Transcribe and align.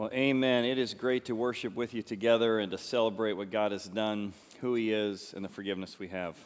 Well, 0.00 0.08
amen. 0.14 0.64
It 0.64 0.78
is 0.78 0.94
great 0.94 1.26
to 1.26 1.34
worship 1.34 1.76
with 1.76 1.92
you 1.92 2.00
together 2.00 2.58
and 2.58 2.72
to 2.72 2.78
celebrate 2.78 3.34
what 3.34 3.50
God 3.50 3.70
has 3.72 3.84
done, 3.84 4.32
who 4.62 4.74
He 4.74 4.94
is, 4.94 5.34
and 5.36 5.44
the 5.44 5.48
forgiveness 5.50 5.98
we 5.98 6.08
have. 6.08 6.38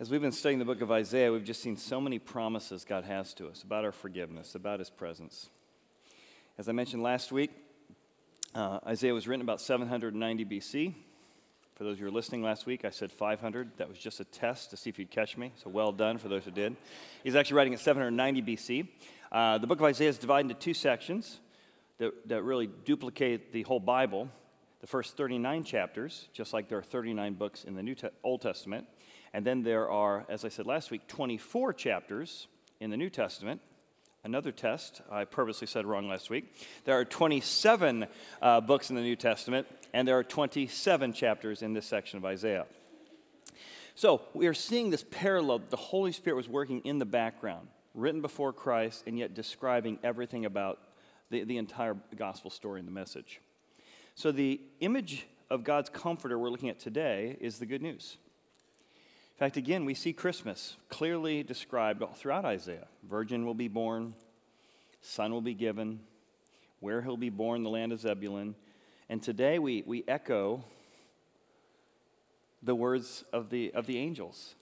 As 0.00 0.10
we've 0.10 0.20
been 0.20 0.32
studying 0.32 0.58
the 0.58 0.64
book 0.64 0.80
of 0.80 0.90
Isaiah, 0.90 1.30
we've 1.30 1.44
just 1.44 1.62
seen 1.62 1.76
so 1.76 2.00
many 2.00 2.18
promises 2.18 2.84
God 2.84 3.04
has 3.04 3.34
to 3.34 3.46
us 3.46 3.62
about 3.62 3.84
our 3.84 3.92
forgiveness, 3.92 4.56
about 4.56 4.80
His 4.80 4.90
presence. 4.90 5.48
As 6.58 6.68
I 6.68 6.72
mentioned 6.72 7.04
last 7.04 7.30
week, 7.30 7.52
uh, 8.52 8.80
Isaiah 8.84 9.14
was 9.14 9.28
written 9.28 9.42
about 9.42 9.60
790 9.60 10.44
BC. 10.44 10.92
For 11.76 11.84
those 11.84 12.00
who 12.00 12.04
were 12.04 12.10
listening 12.10 12.42
last 12.42 12.66
week, 12.66 12.84
I 12.84 12.90
said 12.90 13.12
500. 13.12 13.70
That 13.76 13.88
was 13.88 13.98
just 13.98 14.18
a 14.18 14.24
test 14.24 14.70
to 14.70 14.76
see 14.76 14.90
if 14.90 14.98
you'd 14.98 15.12
catch 15.12 15.36
me. 15.36 15.52
So 15.62 15.70
well 15.70 15.92
done 15.92 16.18
for 16.18 16.26
those 16.28 16.44
who 16.44 16.50
did. 16.50 16.74
He's 17.22 17.36
actually 17.36 17.58
writing 17.58 17.74
at 17.74 17.78
790 17.78 18.42
BC. 18.42 18.88
Uh, 19.30 19.58
the 19.58 19.68
book 19.68 19.78
of 19.78 19.84
Isaiah 19.84 20.08
is 20.08 20.18
divided 20.18 20.50
into 20.50 20.60
two 20.60 20.74
sections 20.74 21.38
that, 21.98 22.28
that 22.28 22.42
really 22.42 22.68
duplicate 22.84 23.52
the 23.52 23.62
whole 23.62 23.80
Bible. 23.80 24.28
The 24.80 24.86
first 24.86 25.16
39 25.16 25.64
chapters, 25.64 26.28
just 26.32 26.52
like 26.52 26.68
there 26.68 26.78
are 26.78 26.82
39 26.82 27.34
books 27.34 27.64
in 27.64 27.74
the 27.74 27.82
New 27.82 27.94
Te- 27.94 28.08
Old 28.22 28.42
Testament. 28.42 28.86
And 29.32 29.44
then 29.44 29.62
there 29.62 29.90
are, 29.90 30.26
as 30.28 30.44
I 30.44 30.48
said 30.48 30.66
last 30.66 30.90
week, 30.90 31.06
24 31.08 31.72
chapters 31.72 32.46
in 32.80 32.90
the 32.90 32.96
New 32.96 33.10
Testament. 33.10 33.60
Another 34.24 34.52
test, 34.52 35.02
I 35.10 35.24
purposely 35.24 35.66
said 35.66 35.84
wrong 35.84 36.08
last 36.08 36.30
week. 36.30 36.54
There 36.84 36.98
are 36.98 37.04
27 37.04 38.06
uh, 38.40 38.60
books 38.62 38.88
in 38.88 38.96
the 38.96 39.02
New 39.02 39.16
Testament, 39.16 39.66
and 39.92 40.08
there 40.08 40.18
are 40.18 40.24
27 40.24 41.12
chapters 41.12 41.62
in 41.62 41.74
this 41.74 41.86
section 41.86 42.18
of 42.18 42.24
Isaiah. 42.24 42.66
So 43.94 44.22
we 44.32 44.46
are 44.46 44.54
seeing 44.54 44.90
this 44.90 45.04
parallel. 45.10 45.60
The 45.68 45.76
Holy 45.76 46.12
Spirit 46.12 46.36
was 46.36 46.48
working 46.48 46.80
in 46.80 46.98
the 46.98 47.04
background, 47.04 47.68
written 47.94 48.22
before 48.22 48.52
Christ, 48.52 49.04
and 49.06 49.18
yet 49.18 49.34
describing 49.34 49.98
everything 50.02 50.46
about 50.46 50.78
the, 51.34 51.44
the 51.44 51.58
entire 51.58 51.96
gospel 52.16 52.50
story 52.50 52.78
and 52.78 52.86
the 52.86 52.92
message. 52.92 53.40
So, 54.14 54.30
the 54.30 54.60
image 54.80 55.26
of 55.50 55.64
God's 55.64 55.90
comforter 55.90 56.38
we're 56.38 56.48
looking 56.48 56.68
at 56.68 56.78
today 56.78 57.36
is 57.40 57.58
the 57.58 57.66
good 57.66 57.82
news. 57.82 58.16
In 59.34 59.38
fact, 59.38 59.56
again, 59.56 59.84
we 59.84 59.94
see 59.94 60.12
Christmas 60.12 60.76
clearly 60.88 61.42
described 61.42 62.04
throughout 62.14 62.44
Isaiah. 62.44 62.86
Virgin 63.02 63.44
will 63.44 63.54
be 63.54 63.66
born, 63.66 64.14
son 65.00 65.32
will 65.32 65.40
be 65.40 65.54
given, 65.54 65.98
where 66.78 67.02
he'll 67.02 67.16
be 67.16 67.30
born, 67.30 67.64
the 67.64 67.70
land 67.70 67.90
of 67.90 67.98
Zebulun. 67.98 68.54
And 69.08 69.20
today 69.20 69.58
we, 69.58 69.82
we 69.84 70.04
echo 70.06 70.62
the 72.62 72.76
words 72.76 73.24
of 73.32 73.50
the, 73.50 73.72
of 73.74 73.86
the 73.86 73.98
angels 73.98 74.54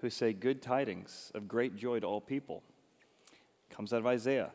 who 0.00 0.10
say, 0.10 0.34
Good 0.34 0.60
tidings 0.60 1.32
of 1.34 1.48
great 1.48 1.76
joy 1.76 2.00
to 2.00 2.06
all 2.06 2.20
people. 2.20 2.62
Comes 3.70 3.94
out 3.94 4.00
of 4.00 4.06
Isaiah 4.06 4.52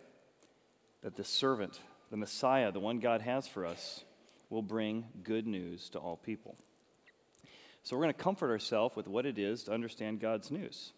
that 1.01 1.15
the 1.15 1.23
servant, 1.23 1.79
the 2.09 2.17
Messiah, 2.17 2.71
the 2.71 2.79
one 2.79 2.99
God 2.99 3.21
has 3.21 3.47
for 3.47 3.65
us, 3.65 4.03
will 4.49 4.61
bring 4.61 5.05
good 5.23 5.47
news 5.47 5.89
to 5.89 5.99
all 5.99 6.17
people. 6.17 6.55
So 7.83 7.95
we're 7.95 8.03
going 8.03 8.13
to 8.13 8.23
comfort 8.23 8.51
ourselves 8.51 8.95
with 8.95 9.07
what 9.07 9.25
it 9.25 9.39
is 9.39 9.63
to 9.63 9.73
understand 9.73 10.19
God's 10.19 10.51
news. 10.51 10.93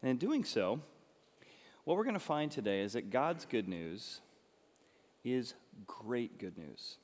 And 0.00 0.10
in 0.10 0.16
doing 0.16 0.44
so, 0.44 0.80
what 1.84 1.96
we're 1.96 2.04
going 2.04 2.14
to 2.14 2.20
find 2.20 2.50
today 2.50 2.80
is 2.82 2.92
that 2.92 3.10
God's 3.10 3.44
good 3.44 3.68
news 3.68 4.20
is 5.24 5.54
great 5.86 6.38
good 6.38 6.56
news. 6.56 6.98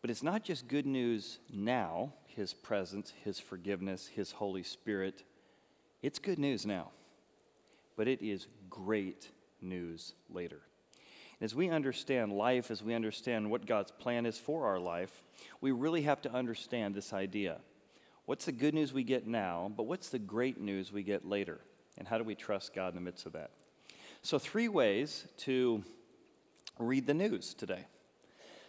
But 0.00 0.10
it's 0.10 0.22
not 0.22 0.42
just 0.42 0.66
good 0.66 0.86
news 0.86 1.38
now, 1.52 2.12
His 2.26 2.52
presence, 2.52 3.12
His 3.22 3.38
forgiveness, 3.38 4.08
His 4.08 4.32
Holy 4.32 4.64
Spirit. 4.64 5.22
It's 6.02 6.18
good 6.18 6.38
news 6.38 6.66
now. 6.66 6.88
But 7.96 8.08
it 8.08 8.20
is 8.20 8.48
great 8.68 9.30
news 9.60 10.14
later. 10.28 10.62
As 11.42 11.56
we 11.56 11.70
understand 11.70 12.32
life, 12.32 12.70
as 12.70 12.84
we 12.84 12.94
understand 12.94 13.50
what 13.50 13.66
God's 13.66 13.90
plan 13.90 14.26
is 14.26 14.38
for 14.38 14.64
our 14.64 14.78
life, 14.78 15.24
we 15.60 15.72
really 15.72 16.02
have 16.02 16.22
to 16.22 16.32
understand 16.32 16.94
this 16.94 17.12
idea. 17.12 17.56
What's 18.26 18.44
the 18.44 18.52
good 18.52 18.74
news 18.74 18.92
we 18.92 19.02
get 19.02 19.26
now, 19.26 19.72
but 19.76 19.82
what's 19.82 20.08
the 20.08 20.20
great 20.20 20.60
news 20.60 20.92
we 20.92 21.02
get 21.02 21.26
later? 21.28 21.58
And 21.98 22.06
how 22.06 22.16
do 22.16 22.22
we 22.22 22.36
trust 22.36 22.72
God 22.74 22.90
in 22.90 22.94
the 22.94 23.00
midst 23.00 23.26
of 23.26 23.32
that? 23.32 23.50
So, 24.22 24.38
three 24.38 24.68
ways 24.68 25.26
to 25.38 25.82
read 26.78 27.08
the 27.08 27.14
news 27.14 27.54
today. 27.54 27.86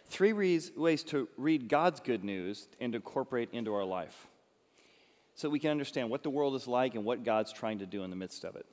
Three 0.06 0.32
ways 0.32 1.04
to 1.04 1.28
read 1.36 1.68
God's 1.68 2.00
good 2.00 2.24
news 2.24 2.66
and 2.80 2.92
to 2.92 2.96
incorporate 2.96 3.50
into 3.52 3.72
our 3.72 3.84
life 3.84 4.26
so 5.36 5.48
we 5.48 5.60
can 5.60 5.70
understand 5.70 6.10
what 6.10 6.24
the 6.24 6.30
world 6.30 6.56
is 6.56 6.66
like 6.66 6.96
and 6.96 7.04
what 7.04 7.22
God's 7.22 7.52
trying 7.52 7.78
to 7.78 7.86
do 7.86 8.02
in 8.02 8.10
the 8.10 8.16
midst 8.16 8.44
of 8.44 8.56
it. 8.56 8.66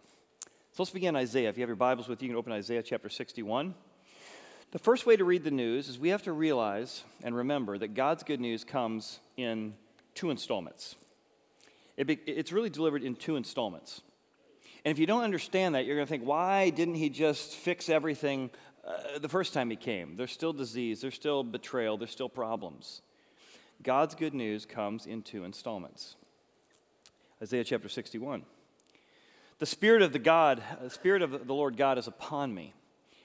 So 0.73 0.81
let's 0.84 0.91
begin 0.91 1.16
Isaiah. 1.16 1.50
If 1.50 1.57
you 1.57 1.61
have 1.61 1.69
your 1.69 1.75
Bibles 1.75 2.07
with 2.07 2.22
you, 2.22 2.29
you 2.29 2.34
can 2.34 2.40
open 2.40 2.51
Isaiah 2.51 2.81
chapter 2.81 3.07
61. 3.07 3.75
The 4.71 4.79
first 4.79 5.05
way 5.05 5.17
to 5.17 5.25
read 5.25 5.43
the 5.43 5.51
news 5.51 5.89
is 5.89 5.99
we 5.99 6.09
have 6.09 6.23
to 6.23 6.31
realize 6.31 7.03
and 7.23 7.35
remember 7.35 7.77
that 7.77 7.93
God's 7.93 8.23
good 8.23 8.39
news 8.39 8.63
comes 8.63 9.19
in 9.35 9.73
two 10.15 10.29
installments. 10.29 10.95
It 11.97 12.07
be, 12.07 12.13
it's 12.25 12.53
really 12.53 12.69
delivered 12.69 13.03
in 13.03 13.15
two 13.15 13.35
installments. 13.35 14.01
And 14.85 14.91
if 14.93 14.97
you 14.97 15.05
don't 15.05 15.23
understand 15.23 15.75
that, 15.75 15.85
you're 15.85 15.97
going 15.97 16.07
to 16.07 16.09
think, 16.09 16.23
why 16.23 16.69
didn't 16.69 16.95
he 16.95 17.09
just 17.09 17.55
fix 17.55 17.89
everything 17.89 18.49
uh, 18.87 19.19
the 19.19 19.27
first 19.27 19.53
time 19.53 19.69
he 19.69 19.75
came? 19.75 20.15
There's 20.15 20.31
still 20.31 20.53
disease, 20.53 21.01
there's 21.01 21.15
still 21.15 21.43
betrayal, 21.43 21.97
there's 21.97 22.11
still 22.11 22.29
problems. 22.29 23.01
God's 23.83 24.15
good 24.15 24.33
news 24.33 24.65
comes 24.65 25.05
in 25.05 25.21
two 25.21 25.43
installments. 25.43 26.15
Isaiah 27.43 27.65
chapter 27.65 27.89
61. 27.89 28.43
The 29.59 29.65
Spirit 29.65 30.01
of 30.01 30.13
the 30.13 30.19
God, 30.19 30.63
the 30.81 30.89
Spirit 30.89 31.23
of 31.23 31.45
the 31.45 31.53
Lord 31.53 31.75
God 31.75 31.97
is 31.97 32.07
upon 32.07 32.55
me 32.55 32.73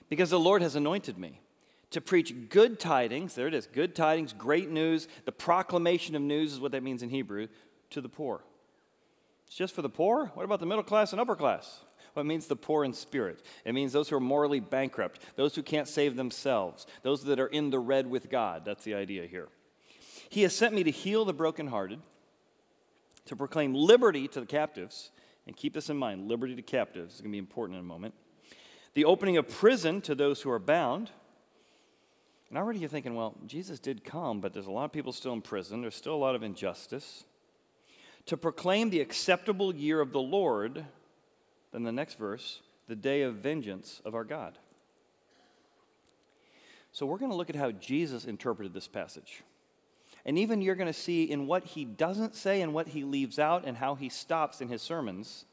because 0.09 0.31
the 0.31 0.39
Lord 0.39 0.63
has 0.63 0.77
anointed 0.77 1.19
me 1.19 1.41
to 1.91 2.01
preach 2.01 2.35
good 2.49 2.79
tidings. 2.81 3.35
There 3.35 3.47
it 3.47 3.55
is 3.55 3.67
good 3.67 3.95
tidings, 3.95 4.33
great 4.33 4.71
news. 4.71 5.09
The 5.25 5.33
proclamation 5.33 6.15
of 6.15 6.23
news 6.23 6.53
is 6.53 6.61
what 6.61 6.73
that 6.73 6.83
means 6.83 7.03
in 7.03 7.11
Hebrew 7.11 7.49
to 7.91 8.01
the 8.01 8.09
poor. 8.09 8.43
It's 9.47 9.57
just 9.57 9.75
for 9.75 9.83
the 9.83 9.89
poor? 9.89 10.31
What 10.35 10.45
about 10.45 10.61
the 10.61 10.67
middle 10.67 10.83
class 10.83 11.13
and 11.13 11.21
upper 11.21 11.37
class? 11.37 11.81
Well, 12.15 12.25
it 12.25 12.29
means 12.29 12.47
the 12.47 12.57
poor 12.57 12.85
in 12.85 12.93
spirit. 12.93 13.43
It 13.65 13.75
means 13.75 13.93
those 13.93 14.09
who 14.09 14.17
are 14.17 14.21
morally 14.21 14.59
bankrupt, 14.59 15.21
those 15.37 15.55
who 15.55 15.63
can't 15.63 15.87
save 15.87 16.17
themselves, 16.17 16.87
those 17.03 17.23
that 17.25 17.39
are 17.39 17.47
in 17.47 17.71
the 17.71 17.79
red 17.79 18.09
with 18.09 18.31
God. 18.31 18.65
That's 18.65 18.85
the 18.85 18.95
idea 18.95 19.27
here. 19.27 19.49
He 20.29 20.43
has 20.43 20.55
sent 20.55 20.75
me 20.75 20.83
to 20.83 20.91
heal 20.91 21.25
the 21.25 21.35
brokenhearted, 21.35 22.01
to 23.27 23.37
proclaim 23.37 23.75
liberty 23.75 24.27
to 24.29 24.41
the 24.41 24.47
captives, 24.47 25.11
and 25.47 25.57
keep 25.57 25.75
this 25.75 25.91
in 25.91 25.97
mind 25.97 26.27
liberty 26.27 26.57
to 26.57 26.63
captives 26.63 27.15
is 27.15 27.21
going 27.21 27.31
to 27.31 27.35
be 27.35 27.39
important 27.39 27.77
in 27.77 27.85
a 27.85 27.87
moment 27.87 28.15
the 28.97 29.05
opening 29.05 29.37
of 29.37 29.47
prison 29.47 30.01
to 30.01 30.15
those 30.15 30.41
who 30.41 30.51
are 30.51 30.59
bound. 30.59 31.11
And 32.49 32.57
already 32.57 32.79
you're 32.79 32.89
thinking, 32.89 33.15
well, 33.15 33.35
Jesus 33.47 33.79
did 33.79 34.03
come, 34.03 34.41
but 34.41 34.55
there's 34.55 34.69
a 34.69 34.71
lot 34.71 34.87
of 34.87 34.93
people 34.93 35.13
still 35.13 35.35
in 35.35 35.43
prison. 35.43 35.83
There's 35.83 35.95
still 35.95 36.15
a 36.15 36.17
lot 36.17 36.35
of 36.35 36.43
injustice. 36.43 37.25
To 38.25 38.39
proclaim 38.39 38.89
the 38.89 39.01
acceptable 39.01 39.75
year 39.75 40.01
of 40.01 40.13
the 40.13 40.21
Lord, 40.21 40.87
then 41.73 41.83
the 41.83 41.93
next 41.93 42.19
verse, 42.19 42.63
the 42.89 42.97
day 42.97 43.21
of 43.21 43.35
vengeance 43.35 44.01
of 44.07 44.15
our 44.15 44.25
God. 44.25 44.57
So 46.91 47.05
we're 47.05 47.19
going 47.19 47.31
to 47.31 47.37
look 47.37 47.51
at 47.51 47.57
how 47.57 47.73
Jesus 47.73 48.25
interpreted 48.25 48.73
this 48.73 48.89
passage. 48.89 49.43
And 50.25 50.39
even 50.39 50.63
you're 50.63 50.75
going 50.75 50.87
to 50.87 50.99
see 50.99 51.25
in 51.25 51.47
what 51.47 51.65
he 51.65 51.85
doesn't 51.85 52.35
say 52.35 52.63
and 52.63 52.73
what 52.73 52.89
he 52.89 53.05
leaves 53.05 53.39
out 53.39 53.67
and 53.67 53.77
how 53.77 53.95
he 53.95 54.09
stops 54.09 54.63
in 54.63 54.69
his 54.69 54.81
sermons, 54.81 55.45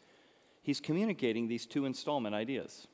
he's 0.61 0.79
communicating 0.79 1.49
these 1.49 1.65
two 1.65 1.85
installment 1.85 2.33
ideas. 2.33 2.87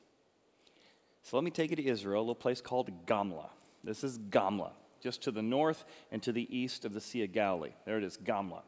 So 1.22 1.36
let 1.36 1.44
me 1.44 1.50
take 1.50 1.70
you 1.70 1.76
to 1.76 1.86
Israel, 1.86 2.20
a 2.20 2.22
little 2.22 2.34
place 2.34 2.60
called 2.60 3.06
Gamla. 3.06 3.48
This 3.84 4.04
is 4.04 4.18
Gamla, 4.18 4.70
just 5.00 5.22
to 5.22 5.30
the 5.30 5.42
north 5.42 5.84
and 6.10 6.22
to 6.22 6.32
the 6.32 6.48
east 6.56 6.84
of 6.84 6.92
the 6.92 7.00
Sea 7.00 7.24
of 7.24 7.32
Galilee. 7.32 7.72
There 7.86 7.98
it 7.98 8.04
is, 8.04 8.16
Gamla. 8.16 8.62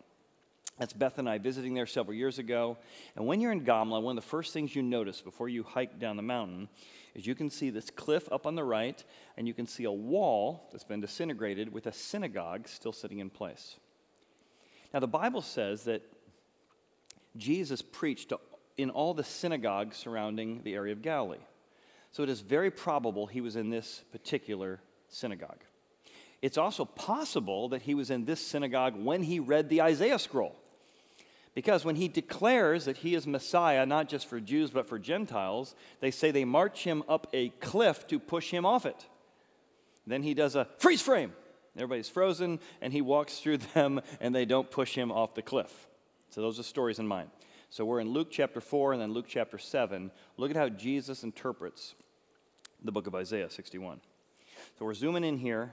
That's 0.78 0.92
Beth 0.94 1.18
and 1.18 1.28
I 1.28 1.38
visiting 1.38 1.74
there 1.74 1.86
several 1.86 2.14
years 2.14 2.38
ago. 2.38 2.78
And 3.14 3.26
when 3.26 3.40
you're 3.40 3.52
in 3.52 3.64
Gamla, 3.64 4.02
one 4.02 4.16
of 4.16 4.24
the 4.24 4.28
first 4.28 4.52
things 4.52 4.74
you 4.74 4.82
notice 4.82 5.20
before 5.20 5.48
you 5.48 5.62
hike 5.62 5.98
down 5.98 6.16
the 6.16 6.22
mountain 6.22 6.68
is 7.14 7.26
you 7.26 7.34
can 7.34 7.50
see 7.50 7.68
this 7.68 7.90
cliff 7.90 8.26
up 8.32 8.46
on 8.46 8.54
the 8.54 8.64
right, 8.64 9.04
and 9.36 9.46
you 9.46 9.52
can 9.52 9.66
see 9.66 9.84
a 9.84 9.92
wall 9.92 10.68
that's 10.72 10.84
been 10.84 11.00
disintegrated 11.00 11.72
with 11.72 11.86
a 11.86 11.92
synagogue 11.92 12.66
still 12.68 12.92
sitting 12.92 13.18
in 13.18 13.28
place. 13.28 13.76
Now, 14.94 15.00
the 15.00 15.08
Bible 15.08 15.42
says 15.42 15.84
that 15.84 16.02
Jesus 17.36 17.82
preached 17.82 18.32
in 18.76 18.90
all 18.90 19.14
the 19.14 19.24
synagogues 19.24 19.96
surrounding 19.96 20.62
the 20.62 20.74
area 20.74 20.92
of 20.92 21.02
Galilee. 21.02 21.38
So 22.12 22.22
it 22.22 22.28
is 22.28 22.40
very 22.40 22.70
probable 22.70 23.26
he 23.26 23.40
was 23.40 23.56
in 23.56 23.70
this 23.70 24.04
particular 24.12 24.80
synagogue. 25.08 25.64
It's 26.42 26.58
also 26.58 26.84
possible 26.84 27.68
that 27.70 27.82
he 27.82 27.94
was 27.94 28.10
in 28.10 28.24
this 28.24 28.44
synagogue 28.44 28.94
when 28.96 29.22
he 29.22 29.40
read 29.40 29.68
the 29.68 29.82
Isaiah 29.82 30.18
scroll. 30.18 30.56
Because 31.54 31.84
when 31.84 31.96
he 31.96 32.08
declares 32.08 32.86
that 32.86 32.98
he 32.98 33.14
is 33.14 33.26
Messiah, 33.26 33.84
not 33.84 34.08
just 34.08 34.26
for 34.26 34.40
Jews, 34.40 34.70
but 34.70 34.88
for 34.88 34.98
Gentiles, 34.98 35.74
they 36.00 36.10
say 36.10 36.30
they 36.30 36.44
march 36.44 36.84
him 36.84 37.02
up 37.08 37.26
a 37.32 37.50
cliff 37.60 38.06
to 38.08 38.18
push 38.18 38.50
him 38.50 38.64
off 38.64 38.86
it. 38.86 39.06
Then 40.06 40.22
he 40.22 40.34
does 40.34 40.56
a 40.56 40.66
freeze 40.78 41.02
frame. 41.02 41.32
Everybody's 41.76 42.08
frozen, 42.08 42.58
and 42.80 42.92
he 42.92 43.00
walks 43.00 43.38
through 43.38 43.58
them, 43.74 44.00
and 44.20 44.34
they 44.34 44.44
don't 44.44 44.70
push 44.70 44.94
him 44.94 45.12
off 45.12 45.34
the 45.34 45.42
cliff. 45.42 45.88
So 46.30 46.40
those 46.40 46.58
are 46.58 46.64
stories 46.64 46.98
in 46.98 47.06
mind. 47.06 47.30
So 47.72 47.86
we're 47.86 48.00
in 48.00 48.10
Luke 48.10 48.28
chapter 48.30 48.60
4 48.60 48.92
and 48.92 49.00
then 49.00 49.14
Luke 49.14 49.24
chapter 49.26 49.56
7. 49.56 50.10
Look 50.36 50.50
at 50.50 50.56
how 50.58 50.68
Jesus 50.68 51.24
interprets 51.24 51.94
the 52.84 52.92
book 52.92 53.06
of 53.06 53.14
Isaiah 53.14 53.48
61. 53.48 53.98
So 54.78 54.84
we're 54.84 54.92
zooming 54.92 55.24
in 55.24 55.38
here. 55.38 55.72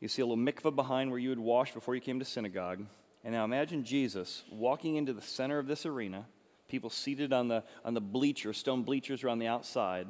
You 0.00 0.08
see 0.08 0.22
a 0.22 0.24
little 0.24 0.42
mikvah 0.42 0.74
behind 0.74 1.10
where 1.10 1.18
you 1.18 1.28
would 1.28 1.38
wash 1.38 1.74
before 1.74 1.94
you 1.94 2.00
came 2.00 2.20
to 2.20 2.24
synagogue. 2.24 2.86
And 3.22 3.34
now 3.34 3.44
imagine 3.44 3.84
Jesus 3.84 4.44
walking 4.50 4.96
into 4.96 5.12
the 5.12 5.20
center 5.20 5.58
of 5.58 5.66
this 5.66 5.84
arena, 5.84 6.24
people 6.68 6.88
seated 6.88 7.34
on 7.34 7.48
the, 7.48 7.64
on 7.84 7.92
the 7.92 8.00
bleachers, 8.00 8.56
stone 8.56 8.82
bleachers 8.82 9.22
around 9.22 9.40
the 9.40 9.46
outside. 9.46 10.06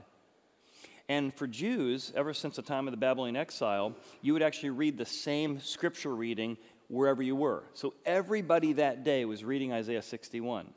And 1.09 1.35
for 1.35 1.49
Jews, 1.49 2.13
ever 2.15 2.33
since 2.33 2.55
the 2.55 2.63
time 2.63 2.87
of 2.87 2.93
the 2.93 2.99
Babylonian 2.99 3.35
exile, 3.35 3.97
you 4.23 4.33
would 4.33 4.43
actually 4.43 4.71
read 4.71 4.97
the 4.97 5.07
same 5.07 5.59
scripture 5.59 6.15
reading 6.15 6.57
wherever 6.87 7.21
you 7.21 7.35
were. 7.35 7.65
So 7.75 7.95
everybody 8.07 8.75
that 8.75 9.03
day 9.03 9.25
was 9.25 9.43
reading 9.43 9.73
Isaiah 9.73 10.01
61. 10.01 10.73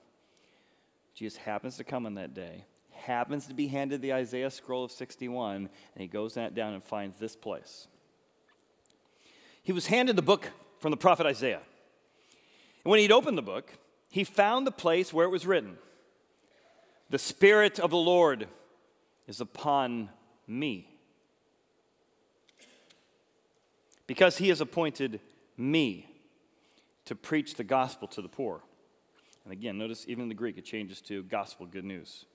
Jesus 1.17 1.39
happens 1.39 1.77
to 1.77 1.83
come 1.83 2.05
on 2.05 2.13
that 2.13 2.35
day, 2.35 2.63
happens 2.91 3.47
to 3.47 3.55
be 3.55 3.65
handed 3.65 4.03
the 4.03 4.13
Isaiah 4.13 4.51
scroll 4.51 4.83
of 4.83 4.91
61, 4.91 5.55
and 5.55 5.69
he 5.97 6.07
goes 6.07 6.35
down 6.35 6.73
and 6.73 6.83
finds 6.83 7.17
this 7.17 7.35
place. 7.35 7.87
He 9.63 9.71
was 9.71 9.87
handed 9.87 10.15
the 10.15 10.21
book 10.21 10.51
from 10.79 10.91
the 10.91 10.97
prophet 10.97 11.25
Isaiah. 11.25 11.61
And 12.83 12.91
when 12.91 12.99
he'd 12.99 13.11
opened 13.11 13.35
the 13.35 13.41
book, 13.41 13.71
he 14.11 14.23
found 14.23 14.67
the 14.67 14.71
place 14.71 15.11
where 15.11 15.25
it 15.25 15.31
was 15.31 15.47
written 15.47 15.79
The 17.09 17.17
Spirit 17.17 17.79
of 17.79 17.89
the 17.89 17.97
Lord 17.97 18.47
is 19.25 19.41
upon 19.41 20.11
me. 20.45 20.87
Because 24.05 24.37
he 24.37 24.49
has 24.49 24.61
appointed 24.61 25.19
me 25.57 26.05
to 27.05 27.15
preach 27.15 27.55
the 27.55 27.63
gospel 27.63 28.07
to 28.09 28.21
the 28.21 28.29
poor. 28.29 28.61
And 29.47 29.53
again, 29.53 29.77
notice 29.77 30.03
even 30.09 30.23
in 30.23 30.27
the 30.27 30.35
Greek 30.35 30.57
it 30.57 30.65
changes 30.65 30.99
to 31.03 31.23
gospel, 31.23 31.65
good 31.65 31.85
news. 31.85 32.25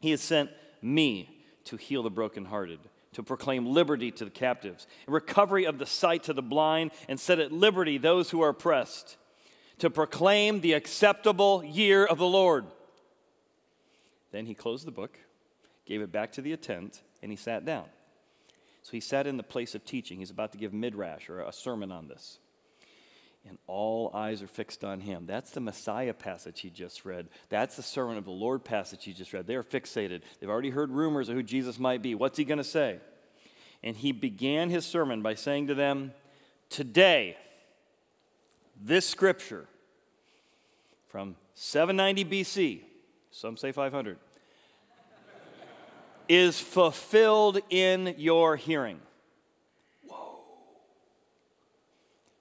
He 0.00 0.12
has 0.12 0.22
sent 0.22 0.48
me 0.80 1.44
to 1.64 1.76
heal 1.76 2.02
the 2.02 2.08
brokenhearted, 2.08 2.78
to 3.12 3.22
proclaim 3.22 3.66
liberty 3.66 4.10
to 4.12 4.24
the 4.24 4.30
captives, 4.30 4.86
recovery 5.06 5.66
of 5.66 5.78
the 5.78 5.84
sight 5.84 6.22
to 6.22 6.32
the 6.32 6.40
blind, 6.40 6.92
and 7.06 7.20
set 7.20 7.38
at 7.38 7.52
liberty 7.52 7.98
those 7.98 8.30
who 8.30 8.40
are 8.40 8.48
oppressed, 8.48 9.18
to 9.76 9.90
proclaim 9.90 10.62
the 10.62 10.72
acceptable 10.72 11.62
year 11.62 12.06
of 12.06 12.16
the 12.16 12.26
Lord. 12.26 12.64
Then 14.32 14.46
he 14.46 14.54
closed 14.54 14.86
the 14.86 14.92
book, 14.92 15.18
gave 15.84 16.00
it 16.00 16.10
back 16.10 16.32
to 16.32 16.40
the 16.40 16.54
attendant, 16.54 17.02
and 17.22 17.30
he 17.30 17.36
sat 17.36 17.66
down. 17.66 17.84
So 18.80 18.92
he 18.92 19.00
sat 19.00 19.26
in 19.26 19.36
the 19.36 19.42
place 19.42 19.74
of 19.74 19.84
teaching. 19.84 20.20
He's 20.20 20.30
about 20.30 20.52
to 20.52 20.58
give 20.58 20.72
midrash 20.72 21.28
or 21.28 21.40
a 21.40 21.52
sermon 21.52 21.92
on 21.92 22.08
this. 22.08 22.38
And 23.48 23.58
all 23.66 24.10
eyes 24.14 24.42
are 24.42 24.46
fixed 24.46 24.84
on 24.84 25.00
him. 25.00 25.24
That's 25.26 25.50
the 25.50 25.60
Messiah 25.60 26.12
passage 26.12 26.60
he 26.60 26.70
just 26.70 27.04
read. 27.04 27.28
That's 27.48 27.76
the 27.76 27.82
sermon 27.82 28.18
of 28.18 28.24
the 28.24 28.30
Lord 28.30 28.64
passage 28.64 29.04
he 29.04 29.12
just 29.12 29.32
read. 29.32 29.46
They're 29.46 29.62
fixated. 29.62 30.22
They've 30.38 30.50
already 30.50 30.70
heard 30.70 30.90
rumors 30.90 31.28
of 31.28 31.36
who 31.36 31.42
Jesus 31.42 31.78
might 31.78 32.02
be. 32.02 32.14
What's 32.14 32.36
he 32.36 32.44
going 32.44 32.58
to 32.58 32.64
say? 32.64 33.00
And 33.82 33.96
he 33.96 34.12
began 34.12 34.68
his 34.68 34.84
sermon 34.84 35.22
by 35.22 35.34
saying 35.34 35.68
to 35.68 35.74
them, 35.74 36.12
Today, 36.68 37.36
this 38.80 39.08
scripture 39.08 39.66
from 41.08 41.34
790 41.54 42.24
BC, 42.24 42.80
some 43.30 43.56
say 43.56 43.72
500, 43.72 44.18
is 46.28 46.60
fulfilled 46.60 47.58
in 47.70 48.14
your 48.16 48.54
hearing. 48.54 49.00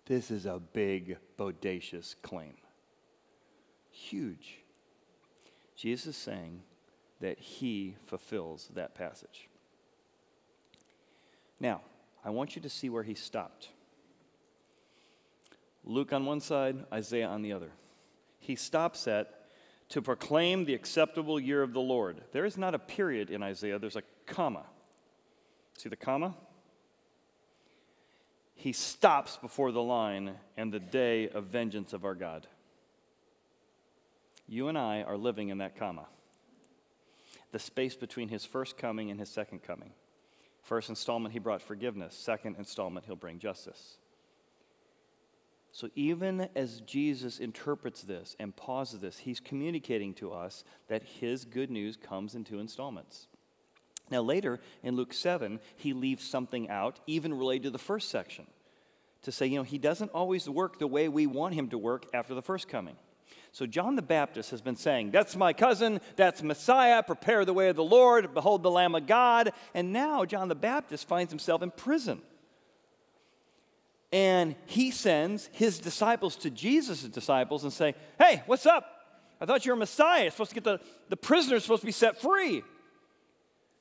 This 0.10 0.32
is 0.32 0.48
a 0.48 0.60
big, 0.74 1.18
bodacious 1.38 2.16
claim. 2.24 2.56
Huge. 3.92 4.58
Jesus 5.76 6.08
is 6.08 6.18
saying 6.18 6.64
that 7.22 7.38
he 7.38 7.96
fulfills 8.08 8.72
that 8.74 8.96
passage. 8.96 9.48
Now, 11.60 11.82
I 12.26 12.32
want 12.32 12.56
you 12.56 12.62
to 12.64 12.70
see 12.70 12.90
where 12.90 13.04
he 13.04 13.14
stopped. 13.14 13.70
Luke 15.86 16.12
on 16.12 16.26
one 16.26 16.42
side, 16.42 16.86
Isaiah 16.92 17.28
on 17.28 17.44
the 17.44 17.54
other. 17.54 17.70
He 18.40 18.56
stops 18.56 19.08
at 19.08 19.46
to 19.90 20.02
proclaim 20.02 20.66
the 20.66 20.74
acceptable 20.74 21.40
year 21.40 21.62
of 21.62 21.74
the 21.74 21.82
Lord. 21.82 22.22
There 22.32 22.46
is 22.46 22.58
not 22.58 22.74
a 22.74 22.80
period 22.80 23.30
in 23.30 23.44
Isaiah, 23.44 23.78
there's 23.78 23.96
a 23.96 24.04
comma. 24.26 24.66
See 25.78 25.88
the 25.88 25.96
comma? 25.96 26.36
He 28.60 28.74
stops 28.74 29.38
before 29.38 29.72
the 29.72 29.82
line 29.82 30.36
and 30.58 30.70
the 30.70 30.82
day 30.82 31.30
of 31.30 31.46
vengeance 31.46 31.94
of 31.94 32.04
our 32.04 32.14
God. 32.14 32.46
You 34.50 34.68
and 34.68 34.78
I 34.78 35.04
are 35.04 35.16
living 35.16 35.48
in 35.48 35.60
that 35.60 35.78
comma. 35.78 36.08
The 37.54 37.60
space 37.60 37.96
between 37.96 38.28
his 38.28 38.44
first 38.44 38.78
coming 38.78 39.12
and 39.12 39.18
his 39.18 39.30
second 39.30 39.64
coming. 39.64 39.94
First 40.62 40.90
installment, 40.90 41.32
he 41.32 41.40
brought 41.40 41.62
forgiveness. 41.62 42.14
Second 42.14 42.58
installment, 42.58 43.06
he'll 43.06 43.16
bring 43.16 43.40
justice. 43.40 43.96
So, 45.72 45.88
even 45.96 46.50
as 46.54 46.82
Jesus 46.82 47.40
interprets 47.40 48.02
this 48.02 48.36
and 48.42 48.54
pauses 48.54 49.00
this, 49.00 49.20
he's 49.20 49.40
communicating 49.40 50.14
to 50.16 50.34
us 50.34 50.66
that 50.90 51.04
his 51.04 51.46
good 51.46 51.72
news 51.72 51.96
comes 51.96 52.36
in 52.36 52.44
two 52.44 52.60
installments. 52.60 53.29
Now, 54.12 54.22
later 54.22 54.60
in 54.84 54.96
Luke 54.96 55.14
7, 55.14 55.60
he 55.76 55.94
leaves 55.94 56.28
something 56.28 56.70
out, 56.70 57.00
even 57.08 57.34
related 57.34 57.64
to 57.64 57.70
the 57.70 57.78
first 57.78 58.10
section, 58.10 58.48
to 59.24 59.32
say, 59.32 59.48
you 59.48 59.58
know, 59.58 59.64
he 59.64 59.78
doesn't 59.78 60.12
always 60.12 60.50
work 60.50 60.80
the 60.80 60.88
way 60.88 61.08
we 61.08 61.28
want 61.28 61.54
him 61.54 61.70
to 61.70 61.78
work 61.78 62.06
after 62.14 62.34
the 62.34 62.42
first 62.42 62.68
coming. 62.68 62.96
So, 63.52 63.66
John 63.66 63.96
the 63.96 64.02
Baptist 64.02 64.52
has 64.52 64.62
been 64.62 64.76
saying, 64.76 65.12
That's 65.12 65.36
my 65.36 65.54
cousin, 65.54 66.02
that's 66.16 66.44
Messiah, 66.44 67.02
prepare 67.02 67.46
the 67.46 67.54
way 67.54 67.70
of 67.70 67.76
the 67.76 67.84
Lord, 67.84 68.34
behold 68.34 68.64
the 68.64 68.72
Lamb 68.72 68.96
of 68.96 69.08
God. 69.08 69.52
And 69.74 69.92
now 69.92 70.24
John 70.26 70.50
the 70.50 70.56
Baptist 70.56 71.08
finds 71.08 71.32
himself 71.32 71.62
in 71.62 71.72
prison. 71.72 72.22
And 74.12 74.56
he 74.66 74.92
sends 74.92 75.50
his 75.52 75.80
disciples 75.80 76.36
to 76.38 76.50
Jesus' 76.50 77.04
disciples 77.04 77.64
and 77.64 77.74
say, 77.74 77.96
Hey, 78.20 78.44
what's 78.46 78.66
up? 78.66 78.86
I 79.42 79.46
thought 79.46 79.66
you 79.66 79.72
were 79.72 79.78
Messiah. 79.78 80.30
Supposed 80.32 80.52
to 80.52 80.56
get 80.56 80.64
the, 80.64 80.80
the 81.10 81.18
prisoners 81.18 81.64
supposed 81.64 81.82
to 81.82 81.86
be 81.86 81.92
set 81.92 82.22
free. 82.22 82.64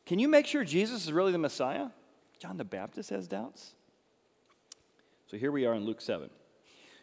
Can 0.08 0.18
you 0.18 0.26
make 0.26 0.46
sure 0.46 0.64
Jesus 0.64 1.04
is 1.04 1.12
really 1.12 1.32
the 1.32 1.38
Messiah? 1.38 1.88
John 2.38 2.56
the 2.56 2.64
Baptist 2.64 3.10
has 3.10 3.28
doubts. 3.28 3.74
So 5.26 5.36
here 5.36 5.52
we 5.52 5.66
are 5.66 5.74
in 5.74 5.84
Luke 5.84 6.00
7. 6.00 6.30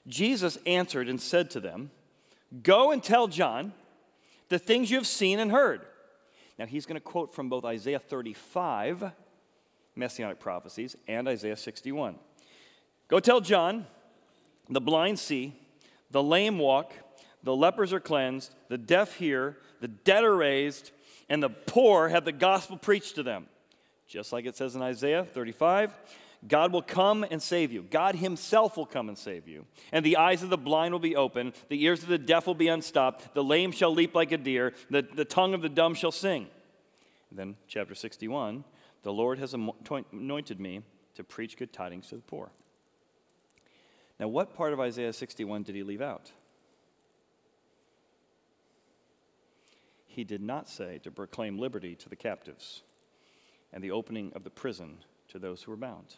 Jesus 0.08 0.58
answered 0.66 1.08
and 1.08 1.22
said 1.22 1.52
to 1.52 1.60
them, 1.60 1.92
Go 2.64 2.92
and 2.92 3.04
tell 3.04 3.28
John 3.28 3.74
the 4.50 4.58
things 4.58 4.90
you 4.90 4.98
have 4.98 5.06
seen 5.06 5.38
and 5.38 5.52
heard. 5.52 5.82
Now 6.58 6.66
he's 6.66 6.88
going 6.88 6.96
to 6.96 7.00
quote 7.00 7.32
from 7.36 7.48
both 7.48 7.64
Isaiah 7.64 8.00
35, 8.00 9.12
messianic 9.96 10.40
prophecies, 10.40 10.96
and 11.08 11.28
Isaiah 11.28 11.58
61. 11.58 12.16
Go 13.08 13.20
tell 13.20 13.40
John 13.40 13.86
the 14.68 14.82
blind 14.82 15.20
see, 15.20 15.54
the 16.10 16.24
lame 16.24 16.58
walk, 16.58 16.92
the 17.44 17.56
lepers 17.56 17.94
are 17.94 18.00
cleansed, 18.00 18.56
the 18.68 18.80
deaf 18.80 19.14
hear, 19.14 19.58
the 19.80 19.90
dead 19.90 20.24
are 20.24 20.36
raised, 20.36 20.90
and 21.30 21.42
the 21.42 21.50
poor 21.50 22.10
have 22.10 22.26
the 22.26 22.32
gospel 22.32 22.78
preached 22.78 23.16
to 23.16 23.24
them. 23.24 23.48
Just 24.08 24.32
like 24.32 24.46
it 24.46 24.56
says 24.56 24.76
in 24.76 24.82
Isaiah 24.82 25.24
35, 25.24 25.96
God 26.48 26.72
will 26.72 26.82
come 26.82 27.26
and 27.30 27.42
save 27.42 27.72
you. 27.72 27.82
God 27.82 28.16
Himself 28.16 28.78
will 28.78 28.86
come 28.86 29.10
and 29.10 29.18
save 29.18 29.48
you. 29.48 29.66
And 29.92 30.06
the 30.06 30.18
eyes 30.18 30.44
of 30.44 30.50
the 30.50 30.58
blind 30.58 30.94
will 30.94 31.00
be 31.00 31.16
open, 31.16 31.54
the 31.70 31.84
ears 31.84 32.04
of 32.04 32.10
the 32.10 32.18
deaf 32.18 32.46
will 32.46 32.54
be 32.54 32.68
unstopped, 32.68 33.34
the 33.34 33.44
lame 33.44 33.72
shall 33.72 33.94
leap 33.94 34.14
like 34.14 34.32
a 34.32 34.38
deer, 34.38 34.74
the, 34.90 35.02
the 35.02 35.26
tongue 35.26 35.54
of 35.54 35.62
the 35.62 35.70
dumb 35.70 35.96
shall 35.96 36.12
sing. 36.12 36.48
And 37.32 37.40
then, 37.40 37.56
chapter 37.68 37.96
61, 37.96 38.64
the 39.02 39.14
Lord 39.14 39.40
has 39.40 39.54
anointed 39.54 40.60
me 40.60 40.82
to 41.16 41.24
preach 41.24 41.58
good 41.58 41.74
tidings 41.74 42.08
to 42.10 42.16
the 42.16 42.22
poor. 42.22 42.52
Now, 44.20 44.28
what 44.28 44.56
part 44.56 44.72
of 44.72 44.80
Isaiah 44.80 45.14
61 45.14 45.64
did 45.64 45.76
he 45.76 45.84
leave 45.84 46.02
out? 46.02 46.32
He 50.16 50.24
did 50.24 50.42
not 50.42 50.70
say 50.70 51.02
to 51.04 51.12
proclaim 51.12 51.60
liberty 51.60 51.94
to 51.96 52.08
the 52.08 52.16
captives 52.16 52.84
and 53.74 53.84
the 53.84 53.92
opening 53.92 54.32
of 54.34 54.46
the 54.46 54.50
prison 54.50 55.00
to 55.28 55.40
those 55.40 55.64
who 55.64 55.72
were 55.72 55.78
bound. 55.78 56.16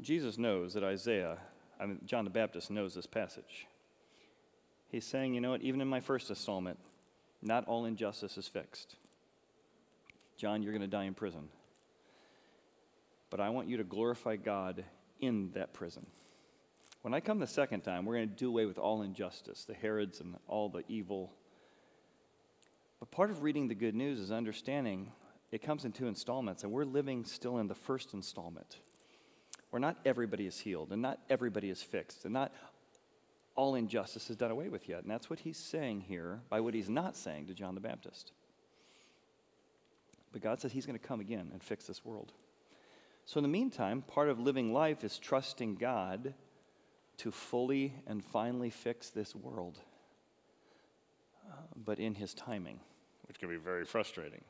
Jesus 0.00 0.38
knows 0.38 0.72
that 0.72 0.82
Isaiah, 0.82 1.36
I 1.78 1.84
mean, 1.84 2.00
John 2.06 2.24
the 2.24 2.30
Baptist 2.30 2.70
knows 2.70 2.94
this 2.94 3.04
passage. 3.04 3.66
He's 4.88 5.04
saying, 5.04 5.34
you 5.34 5.42
know 5.42 5.50
what, 5.50 5.60
even 5.60 5.82
in 5.82 5.88
my 5.88 6.00
first 6.00 6.30
installment, 6.30 6.78
not 7.42 7.68
all 7.68 7.84
injustice 7.84 8.38
is 8.38 8.48
fixed. 8.48 8.96
John, 10.38 10.62
you're 10.62 10.72
going 10.72 10.80
to 10.80 10.86
die 10.86 11.04
in 11.04 11.12
prison. 11.12 11.50
But 13.28 13.40
I 13.40 13.50
want 13.50 13.68
you 13.68 13.76
to 13.76 13.84
glorify 13.84 14.36
God 14.36 14.82
in 15.20 15.50
that 15.52 15.74
prison. 15.74 16.06
When 17.02 17.12
I 17.12 17.20
come 17.20 17.38
the 17.38 17.46
second 17.46 17.82
time, 17.82 18.06
we're 18.06 18.16
going 18.16 18.30
to 18.30 18.34
do 18.34 18.48
away 18.48 18.64
with 18.64 18.78
all 18.78 19.02
injustice, 19.02 19.66
the 19.66 19.74
Herods 19.74 20.20
and 20.20 20.36
all 20.48 20.70
the 20.70 20.84
evil. 20.88 21.34
But 23.00 23.10
part 23.10 23.30
of 23.30 23.42
reading 23.42 23.68
the 23.68 23.74
good 23.74 23.94
news 23.94 24.20
is 24.20 24.30
understanding 24.30 25.10
it 25.50 25.62
comes 25.62 25.84
in 25.84 25.92
two 25.92 26.06
installments, 26.06 26.62
and 26.62 26.70
we're 26.70 26.84
living 26.84 27.24
still 27.24 27.58
in 27.58 27.66
the 27.66 27.74
first 27.74 28.14
installment, 28.14 28.76
where 29.70 29.80
not 29.80 29.98
everybody 30.04 30.46
is 30.46 30.60
healed, 30.60 30.92
and 30.92 31.02
not 31.02 31.18
everybody 31.28 31.70
is 31.70 31.82
fixed, 31.82 32.24
and 32.24 32.32
not 32.32 32.52
all 33.56 33.74
injustice 33.74 34.30
is 34.30 34.36
done 34.36 34.52
away 34.52 34.68
with 34.68 34.88
yet. 34.88 35.02
And 35.02 35.10
that's 35.10 35.28
what 35.28 35.40
he's 35.40 35.58
saying 35.58 36.02
here 36.02 36.40
by 36.48 36.60
what 36.60 36.74
he's 36.74 36.88
not 36.88 37.16
saying 37.16 37.46
to 37.46 37.54
John 37.54 37.74
the 37.74 37.80
Baptist. 37.80 38.32
But 40.32 40.42
God 40.42 40.60
says 40.60 40.72
He's 40.72 40.86
going 40.86 40.98
to 40.98 41.06
come 41.06 41.20
again 41.20 41.50
and 41.52 41.62
fix 41.62 41.86
this 41.86 42.04
world. 42.04 42.32
So, 43.26 43.38
in 43.38 43.42
the 43.42 43.48
meantime, 43.48 44.02
part 44.02 44.28
of 44.28 44.38
living 44.38 44.72
life 44.72 45.04
is 45.04 45.18
trusting 45.18 45.76
God 45.76 46.34
to 47.18 47.30
fully 47.30 47.94
and 48.06 48.24
finally 48.24 48.70
fix 48.70 49.10
this 49.10 49.34
world, 49.34 49.78
uh, 51.50 51.54
but 51.76 51.98
in 51.98 52.14
His 52.14 52.32
timing, 52.34 52.80
which 53.30 53.38
can 53.38 53.48
be 53.48 53.54
very 53.54 53.84
frustrating. 53.84 54.40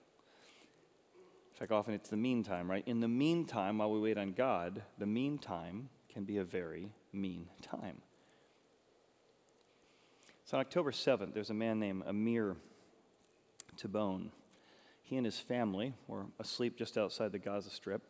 In 1.52 1.58
fact, 1.58 1.70
often 1.70 1.92
it's 1.92 2.08
the 2.08 2.16
meantime, 2.16 2.70
right? 2.70 2.82
In 2.87 3.00
the 3.00 3.08
meantime, 3.08 3.76
while 3.76 3.90
we 3.90 4.00
wait 4.00 4.16
on 4.16 4.32
God, 4.32 4.80
the 4.96 5.04
meantime 5.04 5.90
can 6.10 6.25
be 6.25 6.38
a 6.38 6.44
very 6.44 6.94
mean 7.12 7.50
time. 7.60 7.99
So 10.46 10.56
on 10.56 10.62
October 10.62 10.92
7th, 10.92 11.34
there's 11.34 11.50
a 11.50 11.54
man 11.54 11.78
named 11.78 12.04
Amir 12.06 12.56
Tibon. 13.76 14.30
He 15.02 15.18
and 15.18 15.26
his 15.26 15.38
family 15.38 15.92
were 16.06 16.25
asleep 16.38 16.78
just 16.78 16.96
outside 16.96 17.32
the 17.32 17.38
Gaza 17.38 17.68
Strip 17.68 18.00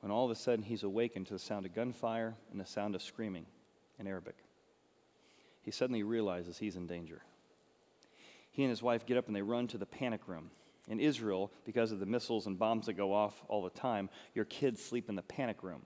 when 0.00 0.10
all 0.10 0.24
of 0.24 0.32
a 0.32 0.34
sudden 0.34 0.64
he's 0.64 0.82
awakened 0.82 1.28
to 1.28 1.34
the 1.34 1.38
sound 1.38 1.66
of 1.66 1.72
gunfire 1.72 2.34
and 2.50 2.60
the 2.60 2.66
sound 2.66 2.96
of 2.96 3.02
screaming 3.02 3.46
in 4.00 4.08
Arabic. 4.08 4.34
He 5.62 5.70
suddenly 5.70 6.02
realizes 6.02 6.58
he's 6.58 6.74
in 6.74 6.88
danger. 6.88 7.22
He 8.54 8.62
and 8.62 8.70
his 8.70 8.84
wife 8.84 9.04
get 9.04 9.16
up 9.16 9.26
and 9.26 9.34
they 9.34 9.42
run 9.42 9.66
to 9.68 9.78
the 9.78 9.84
panic 9.84 10.28
room. 10.28 10.52
In 10.86 11.00
Israel, 11.00 11.50
because 11.64 11.90
of 11.90 11.98
the 11.98 12.06
missiles 12.06 12.46
and 12.46 12.56
bombs 12.56 12.86
that 12.86 12.92
go 12.92 13.12
off 13.12 13.42
all 13.48 13.64
the 13.64 13.70
time, 13.70 14.08
your 14.32 14.44
kids 14.44 14.80
sleep 14.80 15.08
in 15.08 15.16
the 15.16 15.22
panic 15.22 15.64
room. 15.64 15.82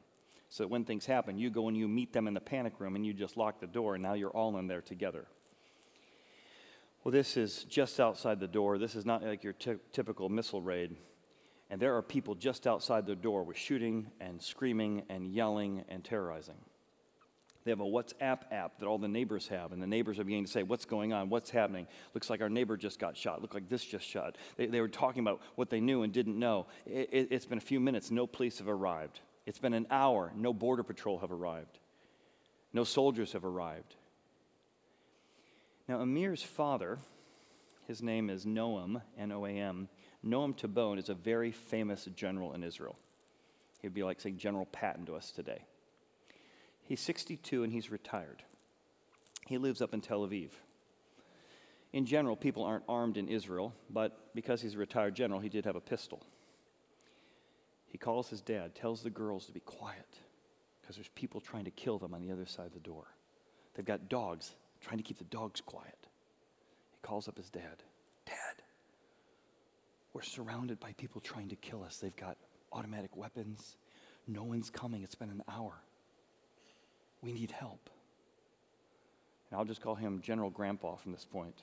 So 0.50 0.64
that 0.64 0.68
when 0.68 0.84
things 0.84 1.06
happen, 1.06 1.38
you 1.38 1.48
go 1.48 1.68
and 1.68 1.76
you 1.76 1.88
meet 1.88 2.12
them 2.12 2.28
in 2.28 2.34
the 2.34 2.40
panic 2.40 2.74
room 2.78 2.94
and 2.94 3.06
you 3.06 3.14
just 3.14 3.38
lock 3.38 3.58
the 3.58 3.66
door, 3.66 3.94
and 3.94 4.02
now 4.02 4.12
you're 4.12 4.30
all 4.30 4.58
in 4.58 4.66
there 4.66 4.82
together. 4.82 5.26
Well, 7.02 7.12
this 7.12 7.38
is 7.38 7.64
just 7.64 8.00
outside 8.00 8.38
the 8.38 8.46
door. 8.46 8.76
This 8.76 8.94
is 8.94 9.06
not 9.06 9.22
like 9.22 9.42
your 9.42 9.54
t- 9.54 9.76
typical 9.92 10.28
missile 10.28 10.60
raid. 10.60 10.94
And 11.70 11.80
there 11.80 11.96
are 11.96 12.02
people 12.02 12.34
just 12.34 12.66
outside 12.66 13.06
the 13.06 13.16
door 13.16 13.44
with 13.44 13.56
shooting 13.56 14.10
and 14.20 14.42
screaming 14.42 15.04
and 15.08 15.26
yelling 15.26 15.84
and 15.88 16.04
terrorizing. 16.04 16.58
They 17.68 17.72
have 17.72 17.80
a 17.80 17.84
WhatsApp 17.84 18.50
app 18.50 18.78
that 18.78 18.86
all 18.86 18.96
the 18.96 19.08
neighbors 19.08 19.46
have, 19.48 19.72
and 19.72 19.82
the 19.82 19.86
neighbors 19.86 20.18
are 20.18 20.24
beginning 20.24 20.46
to 20.46 20.50
say, 20.50 20.62
What's 20.62 20.86
going 20.86 21.12
on? 21.12 21.28
What's 21.28 21.50
happening? 21.50 21.86
Looks 22.14 22.30
like 22.30 22.40
our 22.40 22.48
neighbor 22.48 22.78
just 22.78 22.98
got 22.98 23.14
shot. 23.14 23.42
Look 23.42 23.52
like 23.52 23.68
this 23.68 23.84
just 23.84 24.06
shot. 24.06 24.36
They, 24.56 24.68
they 24.68 24.80
were 24.80 24.88
talking 24.88 25.20
about 25.20 25.42
what 25.54 25.68
they 25.68 25.78
knew 25.78 26.02
and 26.02 26.10
didn't 26.10 26.38
know. 26.38 26.64
It, 26.86 27.10
it, 27.12 27.28
it's 27.30 27.44
been 27.44 27.58
a 27.58 27.60
few 27.60 27.78
minutes, 27.78 28.10
no 28.10 28.26
police 28.26 28.56
have 28.60 28.70
arrived. 28.70 29.20
It's 29.44 29.58
been 29.58 29.74
an 29.74 29.86
hour, 29.90 30.32
no 30.34 30.54
border 30.54 30.82
patrol 30.82 31.18
have 31.18 31.30
arrived. 31.30 31.78
No 32.72 32.84
soldiers 32.84 33.32
have 33.32 33.44
arrived. 33.44 33.96
Now, 35.88 36.00
Amir's 36.00 36.42
father, 36.42 36.96
his 37.86 38.02
name 38.02 38.30
is 38.30 38.46
Noam, 38.46 39.02
N 39.18 39.30
O 39.30 39.44
A 39.44 39.50
M. 39.50 39.90
Noam 40.24 40.56
Tibon 40.56 40.98
is 40.98 41.10
a 41.10 41.14
very 41.14 41.52
famous 41.52 42.08
general 42.16 42.54
in 42.54 42.64
Israel. 42.64 42.96
He'd 43.82 43.92
be 43.92 44.04
like 44.04 44.22
saying 44.22 44.38
General 44.38 44.64
Patton 44.64 45.04
to 45.04 45.16
us 45.16 45.32
today. 45.32 45.66
He's 46.88 47.00
62 47.00 47.64
and 47.64 47.70
he's 47.70 47.90
retired. 47.90 48.42
He 49.46 49.58
lives 49.58 49.82
up 49.82 49.92
in 49.92 50.00
Tel 50.00 50.26
Aviv. 50.26 50.52
In 51.92 52.06
general, 52.06 52.34
people 52.34 52.64
aren't 52.64 52.84
armed 52.88 53.18
in 53.18 53.28
Israel, 53.28 53.74
but 53.90 54.34
because 54.34 54.62
he's 54.62 54.74
a 54.74 54.78
retired 54.78 55.14
general, 55.14 55.38
he 55.38 55.50
did 55.50 55.66
have 55.66 55.76
a 55.76 55.82
pistol. 55.82 56.22
He 57.88 57.98
calls 57.98 58.30
his 58.30 58.40
dad, 58.40 58.74
tells 58.74 59.02
the 59.02 59.10
girls 59.10 59.44
to 59.46 59.52
be 59.52 59.60
quiet 59.60 60.18
because 60.80 60.96
there's 60.96 61.08
people 61.08 61.42
trying 61.42 61.66
to 61.66 61.70
kill 61.70 61.98
them 61.98 62.14
on 62.14 62.22
the 62.22 62.32
other 62.32 62.46
side 62.46 62.64
of 62.64 62.72
the 62.72 62.80
door. 62.80 63.04
They've 63.74 63.84
got 63.84 64.08
dogs 64.08 64.54
trying 64.80 64.96
to 64.96 65.02
keep 65.02 65.18
the 65.18 65.24
dogs 65.24 65.60
quiet. 65.60 66.06
He 66.90 66.98
calls 67.02 67.28
up 67.28 67.36
his 67.36 67.50
dad 67.50 67.82
Dad, 68.24 68.62
we're 70.14 70.22
surrounded 70.22 70.80
by 70.80 70.92
people 70.94 71.20
trying 71.20 71.50
to 71.50 71.56
kill 71.56 71.82
us. 71.82 71.98
They've 71.98 72.16
got 72.16 72.38
automatic 72.72 73.14
weapons. 73.14 73.76
No 74.26 74.42
one's 74.42 74.70
coming. 74.70 75.02
It's 75.02 75.14
been 75.14 75.28
an 75.28 75.42
hour. 75.50 75.82
We 77.22 77.32
need 77.32 77.50
help. 77.50 77.90
And 79.50 79.58
I'll 79.58 79.64
just 79.64 79.80
call 79.80 79.94
him 79.94 80.20
General 80.20 80.50
Grandpa 80.50 80.96
from 80.96 81.12
this 81.12 81.24
point. 81.24 81.62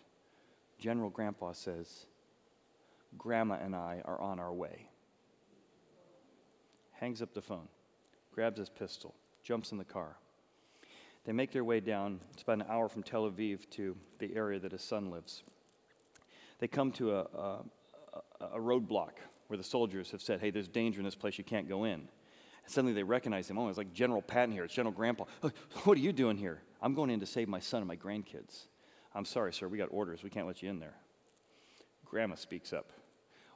General 0.80 1.10
Grandpa 1.10 1.54
says, 1.54 2.06
Grandma 3.18 3.58
and 3.62 3.76
I 3.76 4.02
are 4.06 4.20
on 4.20 4.40
our 4.40 4.54
way. 4.54 4.90
Hangs 6.94 7.22
up 7.22 7.34
the 7.34 7.42
phone, 7.42 7.68
grabs 8.34 8.58
his 8.58 8.70
pistol, 8.70 9.14
jumps 9.44 9.72
in 9.72 9.78
the 9.78 9.86
car. 9.86 10.18
They 11.26 11.32
make 11.32 11.52
their 11.52 11.64
way 11.64 11.80
down. 11.80 12.20
It's 12.34 12.44
about 12.44 12.60
an 12.60 12.66
hour 12.70 12.88
from 12.88 13.04
Tel 13.04 13.30
Aviv 13.30 13.70
to 13.72 13.96
the 14.20 14.36
area 14.36 14.60
that 14.60 14.72
his 14.72 14.84
son 14.84 15.10
lives. 15.10 15.44
They 16.60 16.68
come 16.68 16.92
to 16.94 17.16
a, 17.16 17.20
a, 17.22 17.60
a 18.42 18.60
roadblock 18.60 19.12
where 19.48 19.58
the 19.58 19.64
soldiers 19.64 20.12
have 20.12 20.22
said, 20.22 20.40
hey, 20.40 20.52
there's 20.52 20.68
danger 20.68 21.00
in 21.00 21.06
this 21.06 21.16
place, 21.16 21.38
you 21.38 21.44
can't 21.44 21.68
go 21.68 21.84
in. 21.84 22.08
And 22.66 22.72
suddenly 22.74 22.94
they 22.94 23.04
recognize 23.04 23.50
him. 23.50 23.58
Oh, 23.58 23.70
it's 23.70 23.78
like 23.78 23.94
General 23.94 24.22
Patton 24.22 24.52
here. 24.52 24.66
It's 24.66 24.74
General 24.74 24.94
Grandpa. 24.94 25.26
What 25.84 25.98
are 25.98 26.02
you 26.02 26.12
doing 26.12 26.36
here? 26.36 26.62
I'm 26.82 26.94
going 26.94 27.10
in 27.10 27.20
to 27.22 27.26
save 27.26 27.48
my 27.48 27.60
son 27.60 27.80
and 27.80 27.88
my 27.88 27.96
grandkids. 27.96 28.66
I'm 29.14 29.26
sorry, 29.26 29.54
sir. 29.54 29.68
We 29.68 29.78
got 29.78 29.90
orders. 29.92 30.24
We 30.24 30.30
can't 30.30 30.48
let 30.48 30.62
you 30.62 30.70
in 30.70 30.80
there. 30.80 30.96
Grandma 32.06 32.36
speaks 32.36 32.74
up. 32.74 32.92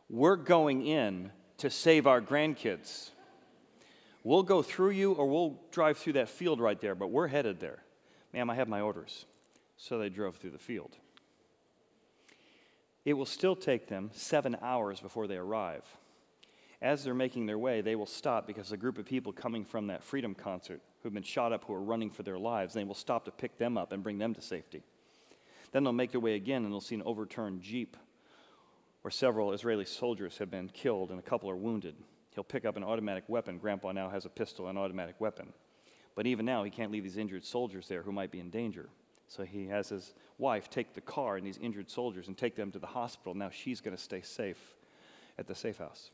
We're 0.09 0.35
going 0.37 0.85
in 0.85 1.31
to 1.57 1.69
save 1.69 2.07
our 2.07 2.21
grandkids. 2.21 3.09
We'll 4.23 4.43
go 4.43 4.61
through 4.61 4.91
you 4.91 5.13
or 5.13 5.27
we'll 5.27 5.59
drive 5.71 5.97
through 5.97 6.13
that 6.13 6.29
field 6.29 6.59
right 6.59 6.79
there, 6.79 6.95
but 6.95 7.07
we're 7.07 7.27
headed 7.27 7.59
there. 7.59 7.83
Ma'am, 8.33 8.49
I 8.49 8.55
have 8.55 8.67
my 8.67 8.81
orders. 8.81 9.25
So 9.77 9.97
they 9.97 10.09
drove 10.09 10.37
through 10.37 10.51
the 10.51 10.57
field. 10.57 10.95
It 13.05 13.13
will 13.13 13.25
still 13.25 13.55
take 13.55 13.87
them 13.87 14.11
seven 14.13 14.57
hours 14.61 14.99
before 14.99 15.25
they 15.25 15.37
arrive. 15.37 15.85
As 16.81 17.03
they're 17.03 17.13
making 17.13 17.45
their 17.45 17.57
way, 17.57 17.81
they 17.81 17.95
will 17.95 18.05
stop 18.05 18.47
because 18.47 18.71
a 18.71 18.77
group 18.77 18.97
of 18.97 19.05
people 19.05 19.33
coming 19.33 19.65
from 19.65 19.87
that 19.87 20.03
freedom 20.03 20.33
concert 20.33 20.81
who've 21.03 21.13
been 21.13 21.23
shot 21.23 21.51
up 21.51 21.65
who 21.65 21.73
are 21.73 21.81
running 21.81 22.09
for 22.09 22.23
their 22.23 22.39
lives, 22.39 22.73
they 22.73 22.85
will 22.85 22.95
stop 22.95 23.25
to 23.25 23.31
pick 23.31 23.57
them 23.57 23.77
up 23.77 23.91
and 23.91 24.01
bring 24.01 24.17
them 24.17 24.33
to 24.33 24.41
safety. 24.41 24.83
Then 25.71 25.83
they'll 25.83 25.93
make 25.93 26.11
their 26.11 26.21
way 26.21 26.35
again 26.35 26.63
and 26.63 26.71
they'll 26.71 26.81
see 26.81 26.95
an 26.95 27.03
overturned 27.05 27.61
Jeep 27.61 27.97
where 29.01 29.11
several 29.11 29.53
Israeli 29.53 29.85
soldiers 29.85 30.37
have 30.37 30.49
been 30.49 30.69
killed 30.69 31.11
and 31.11 31.19
a 31.19 31.23
couple 31.23 31.49
are 31.49 31.55
wounded. 31.55 31.95
He'll 32.31 32.43
pick 32.43 32.65
up 32.65 32.77
an 32.77 32.83
automatic 32.83 33.25
weapon. 33.27 33.57
Grandpa 33.57 33.91
now 33.91 34.09
has 34.09 34.25
a 34.25 34.29
pistol 34.29 34.67
and 34.67 34.77
automatic 34.77 35.19
weapon. 35.19 35.53
But 36.15 36.27
even 36.27 36.45
now, 36.45 36.63
he 36.63 36.71
can't 36.71 36.91
leave 36.91 37.03
these 37.03 37.17
injured 37.17 37.45
soldiers 37.45 37.87
there 37.87 38.01
who 38.01 38.11
might 38.11 38.31
be 38.31 38.39
in 38.39 38.49
danger. 38.49 38.89
So 39.27 39.43
he 39.43 39.67
has 39.67 39.89
his 39.89 40.13
wife 40.37 40.69
take 40.69 40.93
the 40.93 41.01
car 41.01 41.37
and 41.37 41.45
these 41.45 41.59
injured 41.59 41.89
soldiers 41.89 42.27
and 42.27 42.37
take 42.37 42.55
them 42.55 42.71
to 42.71 42.79
the 42.79 42.87
hospital. 42.87 43.33
Now 43.35 43.49
she's 43.51 43.79
going 43.79 43.95
to 43.95 44.01
stay 44.01 44.21
safe 44.21 44.75
at 45.37 45.47
the 45.47 45.55
safe 45.55 45.77
house. 45.77 46.11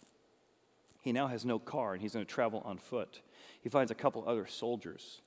He 1.06 1.12
now 1.12 1.28
has 1.28 1.46
no 1.46 1.60
car 1.60 1.94
and 1.94 2.02
he's 2.02 2.14
going 2.14 2.26
to 2.26 2.32
travel 2.32 2.64
on 2.66 2.80
foot. 2.80 3.22
He 3.62 3.70
finds 3.70 3.92
a 3.92 3.96
couple 3.96 4.28
other 4.28 4.48
soldiers 4.48 5.22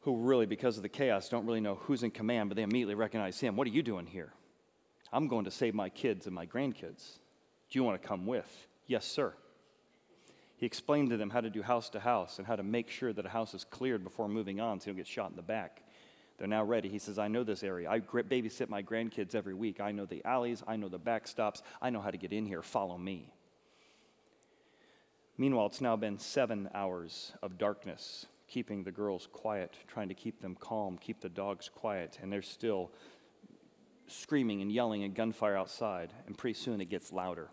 who 0.00 0.16
really, 0.16 0.46
because 0.46 0.78
of 0.78 0.82
the 0.82 0.88
chaos, 0.88 1.28
don't 1.28 1.44
really 1.44 1.60
know 1.60 1.74
who's 1.74 2.02
in 2.02 2.10
command, 2.10 2.48
but 2.48 2.56
they 2.56 2.62
immediately 2.62 2.94
recognize 2.94 3.38
him. 3.38 3.56
What 3.56 3.66
are 3.66 3.70
you 3.70 3.82
doing 3.82 4.06
here? 4.06 4.32
I'm 5.12 5.28
going 5.28 5.44
to 5.44 5.50
save 5.50 5.74
my 5.74 5.90
kids 5.90 6.24
and 6.24 6.34
my 6.34 6.46
grandkids. 6.46 7.18
Do 7.68 7.78
you 7.78 7.84
want 7.84 8.00
to 8.00 8.08
come 8.08 8.24
with? 8.24 8.66
Yes, 8.86 9.04
sir. 9.04 9.34
He 10.56 10.64
explained 10.64 11.10
to 11.10 11.18
them 11.18 11.28
how 11.28 11.42
to 11.42 11.50
do 11.50 11.60
house 11.60 11.90
to 11.90 12.00
house 12.00 12.38
and 12.38 12.46
how 12.46 12.56
to 12.56 12.62
make 12.62 12.88
sure 12.88 13.12
that 13.12 13.26
a 13.26 13.28
house 13.28 13.52
is 13.52 13.64
cleared 13.64 14.02
before 14.02 14.30
moving 14.30 14.60
on 14.60 14.80
so 14.80 14.86
you 14.86 14.92
don't 14.92 14.96
get 14.96 15.06
shot 15.06 15.28
in 15.28 15.36
the 15.36 15.42
back. 15.42 15.82
They're 16.38 16.48
now 16.48 16.64
ready. 16.64 16.88
He 16.88 16.98
says, 16.98 17.18
I 17.18 17.28
know 17.28 17.44
this 17.44 17.62
area. 17.62 17.90
I 17.90 18.00
babysit 18.00 18.70
my 18.70 18.82
grandkids 18.82 19.34
every 19.34 19.52
week. 19.52 19.82
I 19.82 19.92
know 19.92 20.06
the 20.06 20.24
alleys. 20.24 20.62
I 20.66 20.76
know 20.76 20.88
the 20.88 20.98
backstops. 20.98 21.60
I 21.82 21.90
know 21.90 22.00
how 22.00 22.10
to 22.10 22.16
get 22.16 22.32
in 22.32 22.46
here. 22.46 22.62
Follow 22.62 22.96
me. 22.96 23.30
Meanwhile, 25.36 25.66
it's 25.66 25.80
now 25.80 25.96
been 25.96 26.18
seven 26.18 26.68
hours 26.74 27.32
of 27.42 27.58
darkness, 27.58 28.26
keeping 28.46 28.84
the 28.84 28.92
girls 28.92 29.28
quiet, 29.32 29.74
trying 29.88 30.08
to 30.08 30.14
keep 30.14 30.40
them 30.40 30.54
calm, 30.54 30.96
keep 30.96 31.20
the 31.20 31.28
dogs 31.28 31.68
quiet, 31.68 32.18
and 32.22 32.32
they're 32.32 32.42
still 32.42 32.92
screaming 34.06 34.62
and 34.62 34.70
yelling 34.70 35.02
and 35.02 35.14
gunfire 35.14 35.56
outside. 35.56 36.12
And 36.26 36.38
pretty 36.38 36.54
soon 36.54 36.80
it 36.80 36.88
gets 36.88 37.12
louder. 37.12 37.48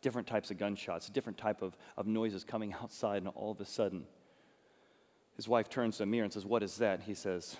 Different 0.00 0.28
types 0.28 0.50
of 0.50 0.58
gunshots, 0.58 1.08
different 1.08 1.38
type 1.38 1.62
of, 1.62 1.76
of 1.96 2.06
noises 2.06 2.44
coming 2.44 2.72
outside, 2.82 3.18
and 3.18 3.28
all 3.28 3.50
of 3.50 3.60
a 3.60 3.64
sudden, 3.66 4.04
his 5.36 5.48
wife 5.48 5.68
turns 5.68 5.96
to 5.96 6.04
Amir 6.04 6.24
and 6.24 6.32
says, 6.32 6.46
What 6.46 6.62
is 6.62 6.76
that? 6.76 7.00
He 7.00 7.14
says, 7.14 7.56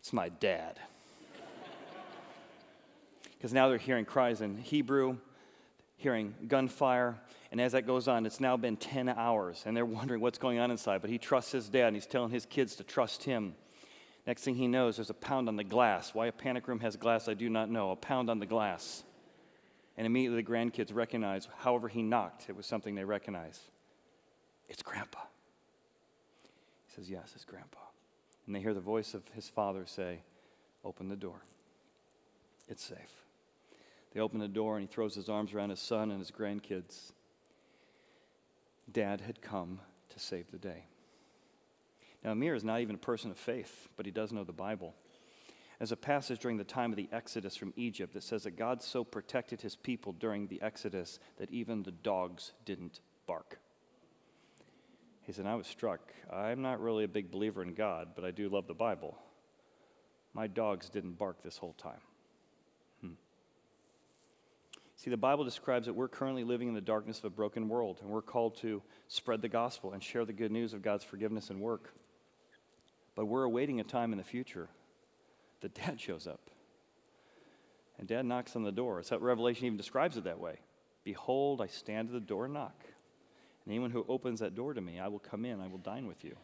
it's 0.00 0.12
my 0.12 0.28
dad. 0.28 0.78
Because 3.36 3.52
now 3.52 3.68
they're 3.68 3.78
hearing 3.78 4.04
cries 4.04 4.40
in 4.40 4.56
Hebrew, 4.56 5.18
hearing 5.98 6.34
gunfire, 6.48 7.18
and 7.52 7.60
as 7.60 7.72
that 7.72 7.86
goes 7.86 8.08
on, 8.08 8.24
it's 8.24 8.40
now 8.40 8.56
been 8.56 8.76
10 8.76 9.10
hours, 9.10 9.62
and 9.66 9.76
they're 9.76 9.84
wondering 9.84 10.22
what's 10.22 10.38
going 10.38 10.58
on 10.58 10.70
inside. 10.70 11.02
But 11.02 11.10
he 11.10 11.18
trusts 11.18 11.52
his 11.52 11.68
dad, 11.68 11.88
and 11.88 11.96
he's 11.96 12.06
telling 12.06 12.30
his 12.30 12.46
kids 12.46 12.74
to 12.76 12.84
trust 12.84 13.24
him. 13.24 13.54
Next 14.26 14.42
thing 14.42 14.54
he 14.54 14.66
knows, 14.66 14.96
there's 14.96 15.10
a 15.10 15.14
pound 15.14 15.48
on 15.48 15.56
the 15.56 15.64
glass. 15.64 16.14
Why 16.14 16.26
a 16.26 16.32
panic 16.32 16.66
room 16.68 16.80
has 16.80 16.96
glass, 16.96 17.28
I 17.28 17.34
do 17.34 17.50
not 17.50 17.68
know. 17.68 17.90
A 17.90 17.96
pound 17.96 18.30
on 18.30 18.38
the 18.38 18.46
glass. 18.46 19.04
And 19.96 20.06
immediately 20.06 20.42
the 20.42 20.48
grandkids 20.48 20.94
recognize, 20.94 21.48
however 21.58 21.88
he 21.88 22.02
knocked, 22.02 22.48
it 22.48 22.56
was 22.56 22.66
something 22.66 22.94
they 22.94 23.04
recognize. 23.04 23.60
It's 24.68 24.82
grandpa. 24.82 25.20
He 26.86 26.94
says, 26.94 27.10
Yes, 27.10 27.32
it's 27.34 27.44
grandpa 27.44 27.78
and 28.48 28.56
they 28.56 28.60
hear 28.60 28.72
the 28.72 28.80
voice 28.80 29.12
of 29.12 29.22
his 29.34 29.48
father 29.48 29.84
say, 29.86 30.20
Open 30.82 31.08
the 31.10 31.16
door. 31.16 31.42
It's 32.66 32.82
safe. 32.82 33.26
They 34.18 34.22
open 34.22 34.40
the 34.40 34.48
door 34.48 34.76
and 34.76 34.88
he 34.88 34.92
throws 34.92 35.14
his 35.14 35.28
arms 35.28 35.54
around 35.54 35.70
his 35.70 35.78
son 35.78 36.10
and 36.10 36.18
his 36.18 36.32
grandkids. 36.32 37.12
Dad 38.90 39.20
had 39.20 39.40
come 39.40 39.78
to 40.08 40.18
save 40.18 40.50
the 40.50 40.58
day. 40.58 40.86
Now, 42.24 42.32
Amir 42.32 42.56
is 42.56 42.64
not 42.64 42.80
even 42.80 42.96
a 42.96 42.98
person 42.98 43.30
of 43.30 43.38
faith, 43.38 43.86
but 43.96 44.06
he 44.06 44.10
does 44.10 44.32
know 44.32 44.42
the 44.42 44.52
Bible. 44.52 44.96
There's 45.78 45.92
a 45.92 45.96
passage 45.96 46.40
during 46.40 46.56
the 46.56 46.64
time 46.64 46.90
of 46.90 46.96
the 46.96 47.08
Exodus 47.12 47.54
from 47.54 47.72
Egypt 47.76 48.12
that 48.14 48.24
says 48.24 48.42
that 48.42 48.56
God 48.56 48.82
so 48.82 49.04
protected 49.04 49.60
his 49.60 49.76
people 49.76 50.12
during 50.12 50.48
the 50.48 50.60
Exodus 50.62 51.20
that 51.36 51.52
even 51.52 51.84
the 51.84 51.92
dogs 51.92 52.54
didn't 52.64 52.98
bark. 53.28 53.60
He 55.22 55.32
said, 55.32 55.46
I 55.46 55.54
was 55.54 55.68
struck. 55.68 56.12
I'm 56.28 56.60
not 56.60 56.80
really 56.80 57.04
a 57.04 57.08
big 57.08 57.30
believer 57.30 57.62
in 57.62 57.72
God, 57.72 58.08
but 58.16 58.24
I 58.24 58.32
do 58.32 58.48
love 58.48 58.66
the 58.66 58.74
Bible. 58.74 59.16
My 60.34 60.48
dogs 60.48 60.88
didn't 60.88 61.18
bark 61.18 61.44
this 61.44 61.58
whole 61.58 61.74
time. 61.74 62.00
See, 64.98 65.10
the 65.10 65.16
Bible 65.16 65.44
describes 65.44 65.86
that 65.86 65.92
we're 65.92 66.08
currently 66.08 66.42
living 66.42 66.66
in 66.66 66.74
the 66.74 66.80
darkness 66.80 67.18
of 67.18 67.26
a 67.26 67.30
broken 67.30 67.68
world, 67.68 67.98
and 68.02 68.10
we're 68.10 68.20
called 68.20 68.56
to 68.58 68.82
spread 69.06 69.40
the 69.40 69.48
gospel 69.48 69.92
and 69.92 70.02
share 70.02 70.24
the 70.24 70.32
good 70.32 70.50
news 70.50 70.74
of 70.74 70.82
God's 70.82 71.04
forgiveness 71.04 71.50
and 71.50 71.60
work. 71.60 71.94
But 73.14 73.26
we're 73.26 73.44
awaiting 73.44 73.78
a 73.78 73.84
time 73.84 74.10
in 74.10 74.18
the 74.18 74.24
future 74.24 74.68
that 75.60 75.72
dad 75.72 76.00
shows 76.00 76.26
up. 76.26 76.50
And 77.96 78.08
dad 78.08 78.26
knocks 78.26 78.56
on 78.56 78.64
the 78.64 78.72
door. 78.72 79.00
So 79.04 79.14
that 79.14 79.22
Revelation 79.22 79.66
even 79.66 79.76
describes 79.76 80.16
it 80.16 80.24
that 80.24 80.40
way. 80.40 80.58
Behold, 81.04 81.60
I 81.60 81.68
stand 81.68 82.08
at 82.08 82.14
the 82.14 82.20
door 82.20 82.46
and 82.46 82.54
knock. 82.54 82.82
And 82.82 83.72
anyone 83.72 83.92
who 83.92 84.04
opens 84.08 84.40
that 84.40 84.56
door 84.56 84.74
to 84.74 84.80
me, 84.80 84.98
I 84.98 85.06
will 85.06 85.20
come 85.20 85.44
in, 85.44 85.60
I 85.60 85.68
will 85.68 85.78
dine 85.78 86.08
with 86.08 86.24
you. 86.24 86.36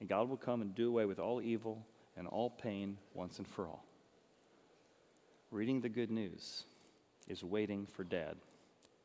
And 0.00 0.08
God 0.08 0.28
will 0.28 0.36
come 0.36 0.60
and 0.60 0.74
do 0.74 0.88
away 0.88 1.04
with 1.04 1.20
all 1.20 1.40
evil 1.40 1.86
and 2.16 2.26
all 2.26 2.50
pain 2.50 2.98
once 3.14 3.38
and 3.38 3.46
for 3.46 3.68
all. 3.68 3.84
Reading 5.52 5.80
the 5.80 5.88
good 5.88 6.10
news 6.10 6.64
is 7.28 7.42
waiting 7.44 7.86
for 7.86 8.04
dad 8.04 8.36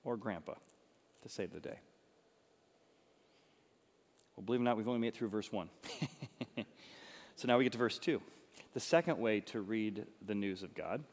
or 0.04 0.18
grandpa 0.18 0.54
to 1.24 1.30
save 1.30 1.52
the 1.54 1.60
day. 1.60 1.80
Well, 4.36 4.46
believe 4.46 4.62
it 4.62 4.64
or 4.64 4.66
not, 4.66 4.78
we've 4.78 4.88
only 4.88 5.00
made 5.00 5.10
it 5.10 5.16
through 5.16 5.30
verse 5.30 5.52
1. 5.52 5.70
so 7.36 7.48
now 7.48 7.58
we 7.58 7.64
get 7.64 7.74
to 7.74 7.78
verse 7.80 8.00
2. 8.00 8.22
The 8.74 8.80
second 8.80 9.18
way 9.18 9.42
to 9.42 9.62
read 9.62 10.06
the 10.26 10.36
news 10.36 10.64
of 10.64 10.74
God 10.74 11.04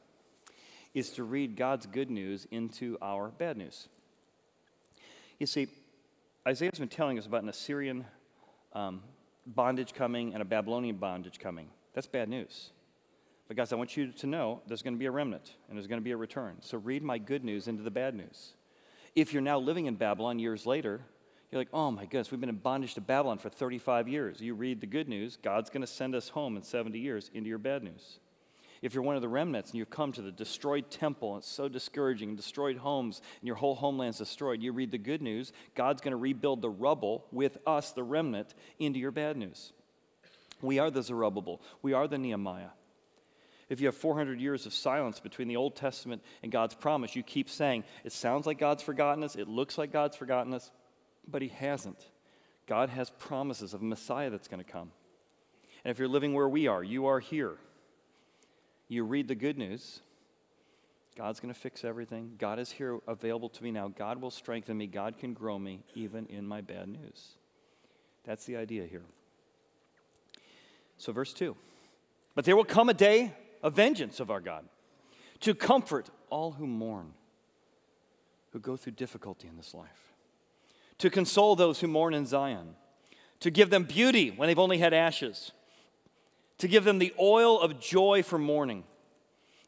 is 0.95 1.11
to 1.11 1.25
read 1.25 1.57
God's 1.57 1.87
good 1.87 2.11
news 2.11 2.47
into 2.51 2.97
our 3.03 3.29
bad 3.29 3.57
news. 3.57 3.89
You 5.39 5.47
see, 5.47 5.69
Isaiah's 6.47 6.79
been 6.79 6.89
telling 6.89 7.19
us 7.19 7.27
about 7.27 7.43
an 7.43 7.49
Assyrian 7.49 8.05
um, 8.73 9.03
bondage 9.47 9.93
coming 9.93 10.33
and 10.33 10.43
a 10.43 10.45
Babylonian 10.45 10.97
bondage 10.97 11.39
coming. 11.39 11.69
That's 11.95 12.07
bad 12.07 12.29
news. 12.29 12.71
But, 13.49 13.57
guys, 13.57 13.73
I 13.73 13.77
want 13.77 13.97
you 13.97 14.13
to 14.13 14.27
know 14.27 14.61
there's 14.67 14.83
going 14.83 14.95
to 14.95 14.99
be 14.99 15.07
a 15.07 15.11
remnant 15.11 15.55
and 15.69 15.77
there's 15.77 15.87
going 15.87 16.01
to 16.01 16.05
be 16.05 16.13
a 16.13 16.17
return. 16.17 16.59
So, 16.61 16.79
read 16.79 17.03
my 17.03 17.19
good 17.19 17.45
news 17.45 17.67
into 17.67 17.83
the 17.83 17.91
bad 17.91 18.15
news. 18.15 18.53
If 19.15 19.33
you're 19.33 19.43
now 19.43 19.59
living 19.59 19.87
in 19.87 19.97
Babylon 19.97 20.39
years 20.39 20.67
later, 20.67 21.01
you're 21.51 21.61
like, 21.61 21.71
oh 21.73 21.91
my 21.91 22.05
goodness, 22.05 22.31
we've 22.31 22.41
been 22.41 22.51
in 22.51 22.57
bondage 22.57 22.95
to 22.95 23.01
Babylon 23.01 23.39
for 23.39 23.49
35 23.49 24.07
years. 24.07 24.41
You 24.41 24.55
read 24.55 24.81
the 24.81 24.87
good 24.87 25.09
news, 25.09 25.37
God's 25.37 25.71
going 25.71 25.81
to 25.81 25.87
send 25.87 26.15
us 26.15 26.29
home 26.29 26.57
in 26.57 26.63
70 26.63 26.99
years 26.99 27.31
into 27.33 27.49
your 27.49 27.59
bad 27.59 27.83
news. 27.83 28.19
If 28.81 28.95
you're 28.95 29.03
one 29.03 29.17
of 29.17 29.23
the 29.23 29.29
remnants 29.29 29.71
and 29.71 29.79
you've 29.79 29.91
come 29.91 30.13
to 30.13 30.23
the 30.23 30.31
destroyed 30.31 30.91
temple, 30.91 31.35
and 31.35 31.43
it's 31.43 31.51
so 31.51 31.69
discouraging, 31.69 32.37
destroyed 32.37 32.77
homes, 32.77 33.23
and 33.41 33.47
your 33.47 33.57
whole 33.57 33.75
homeland's 33.75 34.19
destroyed, 34.19 34.63
you 34.63 34.73
read 34.73 34.93
the 34.93 34.99
good 34.99 35.23
news, 35.23 35.53
God's 35.75 36.01
going 36.01 36.13
to 36.13 36.19
rebuild 36.19 36.63
the 36.63 36.71
rubble 36.71 37.25
with 37.33 37.59
us, 37.67 37.91
the 37.93 38.05
remnant, 38.05 38.55
into 38.79 39.01
your 39.01 39.11
bad 39.11 39.37
news. 39.37 39.73
We 40.61 40.79
are 40.79 40.91
the 40.91 41.03
Zerubbabel, 41.03 41.63
we 41.83 41.93
are 41.93 42.07
the 42.07 42.19
Nehemiah. 42.19 42.71
If 43.69 43.81
you 43.81 43.87
have 43.87 43.97
400 43.97 44.41
years 44.41 44.65
of 44.65 44.73
silence 44.73 45.21
between 45.21 45.49
the 45.49 45.57
Old 45.57 45.77
Testament 45.77 46.23
and 46.43 46.51
God's 46.51 46.75
promise, 46.75 47.15
you 47.15 47.23
keep 47.23 47.51
saying, 47.51 47.85
it 48.03 48.13
sounds 48.13 48.47
like 48.47 48.59
God's 48.59 48.83
forgotten 48.83 49.23
us, 49.23 49.37
it 49.37 49.49
looks 49.49 49.77
like 49.77 49.93
God's 49.93 50.17
forgotten 50.17 50.55
us, 50.55 50.71
but 51.27 51.43
He 51.43 51.49
hasn't. 51.49 51.99
God 52.67 52.89
has 52.89 53.11
promises 53.11 53.75
of 53.75 53.83
a 53.83 53.85
Messiah 53.85 54.31
that's 54.31 54.49
going 54.49 54.65
to 54.65 54.71
come. 54.71 54.91
And 55.85 55.91
if 55.91 55.99
you're 55.99 56.09
living 56.09 56.33
where 56.33 56.49
we 56.49 56.67
are, 56.67 56.83
you 56.83 57.07
are 57.07 57.21
here. 57.21 57.57
You 58.89 59.05
read 59.05 59.29
the 59.29 59.35
good 59.35 59.59
news. 59.59 60.01
God's 61.17 61.41
going 61.41 61.53
to 61.53 61.59
fix 61.59 61.85
everything. 61.85 62.37
God 62.39 62.59
is 62.59 62.71
here 62.71 63.01
available 63.07 63.49
to 63.51 63.63
me 63.65 63.71
now. 63.71 63.89
God 63.89 64.21
will 64.21 64.31
strengthen 64.31 64.79
me. 64.79 64.87
God 64.87 65.19
can 65.19 65.35
grow 65.35 65.59
me 65.59 65.81
even 65.95 66.27
in 66.27 66.47
my 66.47 66.61
bad 66.61 66.89
news. 66.89 67.33
That's 68.25 68.45
the 68.45 68.57
idea 68.57 68.87
here. 68.87 69.05
So, 70.97 71.13
verse 71.13 71.33
2 71.33 71.57
But 72.35 72.45
there 72.45 72.57
will 72.57 72.65
come 72.65 72.89
a 72.89 72.95
day 72.95 73.33
of 73.63 73.75
vengeance 73.75 74.21
of 74.21 74.31
our 74.31 74.41
God 74.41 74.67
to 75.41 75.55
comfort 75.55 76.11
all 76.31 76.53
who 76.53 76.67
mourn, 76.67 77.15
who 78.53 78.61
go 78.61 78.77
through 78.77 78.93
difficulty 78.93 79.49
in 79.49 79.57
this 79.57 79.75
life 79.75 80.09
to 80.99 81.11
console 81.11 81.57
those 81.57 81.81
who 81.81 81.87
mourn 81.87 82.13
in 82.13 82.27
Zion, 82.27 82.75
to 83.41 83.51
give 83.51 83.71
them 83.71 83.85
beauty 83.85 84.31
when 84.31 84.49
they've 84.49 84.59
only 84.59 84.79
had 84.79 84.93
ashes, 84.93 85.53
to 86.59 86.69
give 86.69 86.85
them 86.85 86.99
the 86.99 87.15
oil 87.21 87.61
of 87.61 87.81
joy 87.81 88.23
for 88.23 88.39
mourning, 88.39 88.85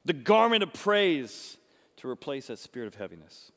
the 0.04 0.12
garment 0.12 0.62
of 0.62 0.72
praise 0.72 1.56
to 1.96 2.08
replace 2.08 2.48
that 2.48 2.58
spirit 2.58 2.88
of 2.88 2.96
heaviness. 2.96 3.52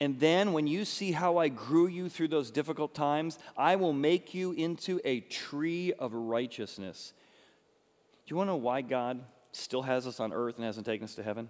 And 0.00 0.20
then, 0.20 0.52
when 0.52 0.68
you 0.68 0.84
see 0.84 1.10
how 1.10 1.38
I 1.38 1.48
grew 1.48 1.88
you 1.88 2.08
through 2.08 2.28
those 2.28 2.52
difficult 2.52 2.94
times, 2.94 3.36
I 3.56 3.74
will 3.74 3.92
make 3.92 4.32
you 4.32 4.52
into 4.52 5.00
a 5.04 5.20
tree 5.20 5.92
of 5.92 6.14
righteousness. 6.14 7.12
Do 8.28 8.34
you 8.34 8.36
want 8.36 8.48
to 8.48 8.52
know 8.52 8.56
why 8.56 8.82
God 8.82 9.24
still 9.52 9.80
has 9.80 10.06
us 10.06 10.20
on 10.20 10.34
earth 10.34 10.56
and 10.56 10.64
hasn't 10.66 10.84
taken 10.84 11.04
us 11.04 11.14
to 11.14 11.22
heaven? 11.22 11.48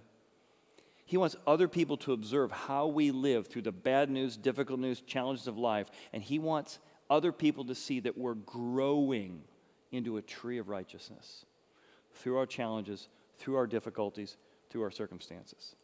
He 1.05 1.17
wants 1.17 1.35
other 1.45 1.67
people 1.67 1.97
to 1.97 2.13
observe 2.13 2.53
how 2.53 2.87
we 2.87 3.11
live 3.11 3.49
through 3.49 3.63
the 3.63 3.73
bad 3.73 4.09
news, 4.11 4.37
difficult 4.37 4.79
news, 4.79 5.01
challenges 5.01 5.49
of 5.49 5.59
life. 5.59 5.89
And 6.13 6.23
He 6.23 6.39
wants 6.39 6.79
other 7.11 7.33
people 7.33 7.65
to 7.65 7.75
see 7.75 7.99
that 7.99 8.17
we're 8.17 8.35
growing 8.35 9.43
into 9.91 10.19
a 10.19 10.23
tree 10.23 10.59
of 10.59 10.69
righteousness 10.69 11.47
through 12.13 12.37
our 12.37 12.47
challenges, 12.47 13.09
through 13.39 13.57
our 13.57 13.67
difficulties, 13.67 14.37
through 14.71 14.85
our 14.85 14.93
circumstances. 14.93 15.75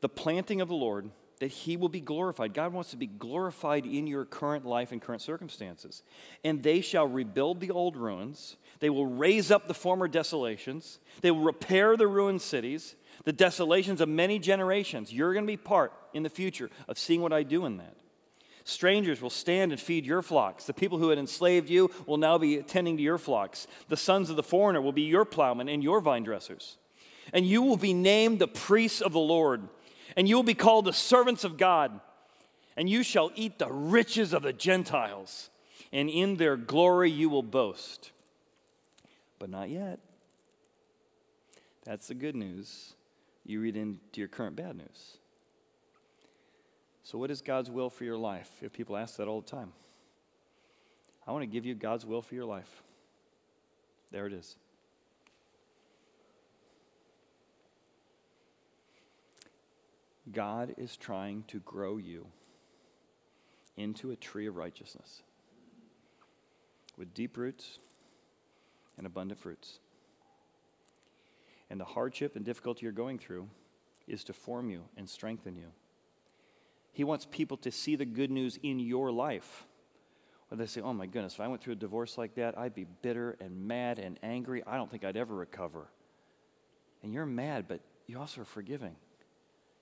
The 0.00 0.08
planting 0.08 0.60
of 0.60 0.66
the 0.66 0.74
Lord, 0.74 1.08
that 1.38 1.48
He 1.48 1.76
will 1.76 1.88
be 1.88 2.00
glorified. 2.00 2.54
God 2.54 2.72
wants 2.72 2.90
to 2.90 2.96
be 2.96 3.06
glorified 3.06 3.86
in 3.86 4.06
your 4.06 4.24
current 4.24 4.64
life 4.64 4.92
and 4.92 5.00
current 5.00 5.22
circumstances. 5.22 6.02
And 6.44 6.62
they 6.62 6.80
shall 6.80 7.06
rebuild 7.06 7.60
the 7.60 7.70
old 7.70 7.96
ruins, 7.96 8.56
they 8.80 8.90
will 8.90 9.06
raise 9.06 9.50
up 9.50 9.68
the 9.68 9.74
former 9.74 10.08
desolations, 10.08 10.98
they 11.20 11.30
will 11.30 11.40
repair 11.40 11.96
the 11.96 12.06
ruined 12.06 12.42
cities 12.42 12.94
the 13.24 13.32
desolations 13.32 14.00
of 14.00 14.08
many 14.08 14.38
generations. 14.38 15.12
You're 15.12 15.32
going 15.32 15.44
to 15.44 15.52
be 15.52 15.56
part 15.56 15.92
in 16.14 16.22
the 16.22 16.30
future 16.30 16.70
of 16.88 16.98
seeing 16.98 17.20
what 17.20 17.32
I 17.32 17.42
do 17.42 17.66
in 17.66 17.78
that. 17.78 17.94
Strangers 18.64 19.22
will 19.22 19.30
stand 19.30 19.72
and 19.72 19.80
feed 19.80 20.04
your 20.04 20.20
flocks. 20.20 20.64
The 20.64 20.74
people 20.74 20.98
who 20.98 21.08
had 21.08 21.18
enslaved 21.18 21.70
you 21.70 21.90
will 22.06 22.18
now 22.18 22.36
be 22.36 22.56
attending 22.56 22.98
to 22.98 23.02
your 23.02 23.18
flocks. 23.18 23.66
The 23.88 23.96
sons 23.96 24.28
of 24.28 24.36
the 24.36 24.42
foreigner 24.42 24.82
will 24.82 24.92
be 24.92 25.02
your 25.02 25.24
plowmen 25.24 25.68
and 25.68 25.82
your 25.82 26.00
vine 26.00 26.22
dressers. 26.22 26.76
And 27.32 27.46
you 27.46 27.62
will 27.62 27.76
be 27.76 27.94
named 27.94 28.38
the 28.38 28.48
priests 28.48 29.00
of 29.00 29.12
the 29.12 29.18
Lord, 29.18 29.68
and 30.18 30.28
you 30.28 30.34
will 30.34 30.42
be 30.42 30.52
called 30.52 30.84
the 30.84 30.92
servants 30.92 31.44
of 31.44 31.56
God. 31.56 32.00
And 32.76 32.90
you 32.90 33.04
shall 33.04 33.30
eat 33.36 33.58
the 33.58 33.70
riches 33.70 34.32
of 34.32 34.42
the 34.42 34.52
Gentiles, 34.52 35.48
and 35.92 36.10
in 36.10 36.36
their 36.36 36.56
glory 36.56 37.08
you 37.08 37.28
will 37.28 37.42
boast. 37.42 38.10
But 39.38 39.48
not 39.48 39.70
yet. 39.70 40.00
That's 41.84 42.08
the 42.08 42.14
good 42.14 42.34
news 42.34 42.94
you 43.44 43.60
read 43.60 43.76
into 43.76 43.98
your 44.14 44.26
current 44.26 44.56
bad 44.56 44.76
news. 44.76 45.18
So, 47.04 47.16
what 47.16 47.30
is 47.30 47.40
God's 47.40 47.70
will 47.70 47.88
for 47.88 48.04
your 48.04 48.18
life? 48.18 48.50
If 48.60 48.72
people 48.72 48.96
ask 48.96 49.16
that 49.16 49.28
all 49.28 49.40
the 49.40 49.50
time, 49.50 49.72
I 51.26 51.32
want 51.32 51.42
to 51.42 51.46
give 51.46 51.64
you 51.64 51.76
God's 51.76 52.04
will 52.04 52.22
for 52.22 52.34
your 52.34 52.44
life. 52.44 52.82
There 54.10 54.26
it 54.26 54.32
is. 54.32 54.56
God 60.32 60.74
is 60.76 60.96
trying 60.96 61.44
to 61.48 61.60
grow 61.60 61.96
you 61.96 62.26
into 63.76 64.10
a 64.10 64.16
tree 64.16 64.46
of 64.46 64.56
righteousness 64.56 65.22
with 66.96 67.14
deep 67.14 67.36
roots 67.36 67.78
and 68.96 69.06
abundant 69.06 69.40
fruits. 69.40 69.78
And 71.70 71.78
the 71.78 71.84
hardship 71.84 72.34
and 72.34 72.44
difficulty 72.44 72.84
you're 72.84 72.92
going 72.92 73.18
through 73.18 73.48
is 74.06 74.24
to 74.24 74.32
form 74.32 74.70
you 74.70 74.82
and 74.96 75.08
strengthen 75.08 75.56
you. 75.56 75.68
He 76.92 77.04
wants 77.04 77.26
people 77.30 77.56
to 77.58 77.70
see 77.70 77.94
the 77.94 78.04
good 78.04 78.30
news 78.30 78.58
in 78.62 78.80
your 78.80 79.12
life. 79.12 79.66
When 80.48 80.58
they 80.58 80.66
say, 80.66 80.80
oh 80.80 80.94
my 80.94 81.06
goodness, 81.06 81.34
if 81.34 81.40
I 81.40 81.46
went 81.46 81.62
through 81.62 81.74
a 81.74 81.76
divorce 81.76 82.18
like 82.18 82.34
that, 82.36 82.58
I'd 82.58 82.74
be 82.74 82.86
bitter 83.02 83.36
and 83.38 83.68
mad 83.68 83.98
and 83.98 84.18
angry. 84.22 84.62
I 84.66 84.76
don't 84.76 84.90
think 84.90 85.04
I'd 85.04 85.16
ever 85.16 85.34
recover. 85.34 85.88
And 87.02 87.12
you're 87.12 87.26
mad, 87.26 87.66
but 87.68 87.80
you 88.06 88.18
also 88.18 88.40
are 88.40 88.46
forgiving. 88.46 88.96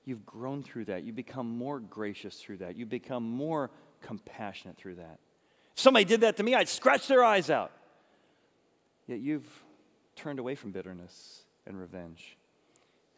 You've 0.06 0.24
grown 0.24 0.62
through 0.62 0.86
that. 0.86 1.02
You 1.02 1.12
become 1.12 1.58
more 1.58 1.80
gracious 1.80 2.40
through 2.40 2.58
that. 2.58 2.76
You 2.76 2.86
become 2.86 3.24
more 3.24 3.70
compassionate 4.00 4.78
through 4.78 4.94
that. 4.94 5.18
If 5.74 5.80
somebody 5.82 6.06
did 6.06 6.22
that 6.22 6.38
to 6.38 6.42
me, 6.42 6.54
I'd 6.54 6.68
scratch 6.68 7.08
their 7.08 7.22
eyes 7.22 7.50
out. 7.50 7.72
Yet 9.06 9.18
you've 9.20 9.46
turned 10.14 10.38
away 10.38 10.54
from 10.54 10.70
bitterness 10.70 11.42
and 11.66 11.78
revenge. 11.78 12.38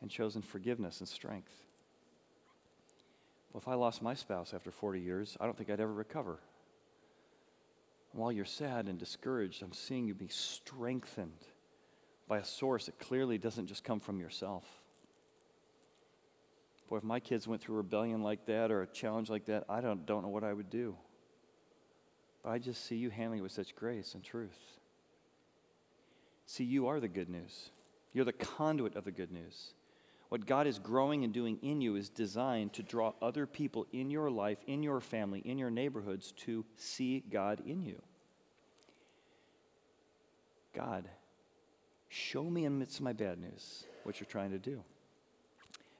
and 0.00 0.10
chosen 0.10 0.42
forgiveness 0.42 1.00
and 1.00 1.08
strength. 1.08 1.52
Well, 3.52 3.60
if 3.60 3.68
I 3.68 3.74
lost 3.74 4.02
my 4.02 4.14
spouse 4.14 4.54
after 4.54 4.70
40 4.70 5.00
years, 5.00 5.36
I 5.40 5.44
don't 5.44 5.56
think 5.56 5.70
I'd 5.70 5.80
ever 5.80 5.92
recover. 5.92 6.38
While 8.12 8.32
you're 8.32 8.44
sad 8.44 8.86
and 8.86 8.98
discouraged, 8.98 9.62
I'm 9.62 9.72
seeing 9.72 10.06
you 10.06 10.14
be 10.14 10.28
strengthened 10.28 11.46
by 12.26 12.38
a 12.38 12.44
source 12.44 12.86
that 12.86 12.98
clearly 12.98 13.38
doesn't 13.38 13.66
just 13.66 13.84
come 13.84 14.00
from 14.00 14.20
yourself. 14.20 14.64
Boy, 16.88 16.96
if 16.96 17.04
my 17.04 17.20
kids 17.20 17.46
went 17.46 17.60
through 17.60 17.76
rebellion 17.76 18.22
like 18.22 18.46
that 18.46 18.70
or 18.70 18.82
a 18.82 18.86
challenge 18.86 19.28
like 19.28 19.44
that, 19.46 19.64
I 19.68 19.80
don't, 19.80 20.06
don't 20.06 20.22
know 20.22 20.28
what 20.28 20.44
I 20.44 20.52
would 20.52 20.70
do. 20.70 20.96
But 22.42 22.50
I 22.50 22.58
just 22.58 22.86
see 22.86 22.96
you 22.96 23.10
handling 23.10 23.40
it 23.40 23.42
with 23.42 23.52
such 23.52 23.76
grace 23.76 24.14
and 24.14 24.24
truth. 24.24 24.58
See, 26.46 26.64
you 26.64 26.86
are 26.86 26.98
the 26.98 27.08
good 27.08 27.28
news. 27.28 27.70
You're 28.14 28.24
the 28.24 28.32
conduit 28.32 28.96
of 28.96 29.04
the 29.04 29.10
good 29.10 29.30
news. 29.30 29.74
What 30.30 30.46
God 30.46 30.66
is 30.66 30.78
growing 30.78 31.24
and 31.24 31.32
doing 31.32 31.58
in 31.62 31.80
you 31.80 31.96
is 31.96 32.08
designed 32.08 32.72
to 32.74 32.82
draw 32.82 33.12
other 33.20 33.46
people 33.46 33.86
in 33.92 34.10
your 34.10 34.30
life, 34.30 34.58
in 34.66 34.82
your 34.82 35.00
family, 35.00 35.40
in 35.40 35.58
your 35.58 35.70
neighborhoods 35.70 36.32
to 36.38 36.64
see 36.76 37.22
God 37.30 37.62
in 37.66 37.82
you. 37.82 38.00
God, 40.74 41.08
show 42.08 42.44
me 42.44 42.64
in 42.64 42.74
the 42.74 42.78
midst 42.78 42.98
of 42.98 43.04
my 43.04 43.12
bad 43.12 43.38
news 43.38 43.84
what 44.04 44.20
you're 44.20 44.26
trying 44.26 44.50
to 44.50 44.58
do. 44.58 44.82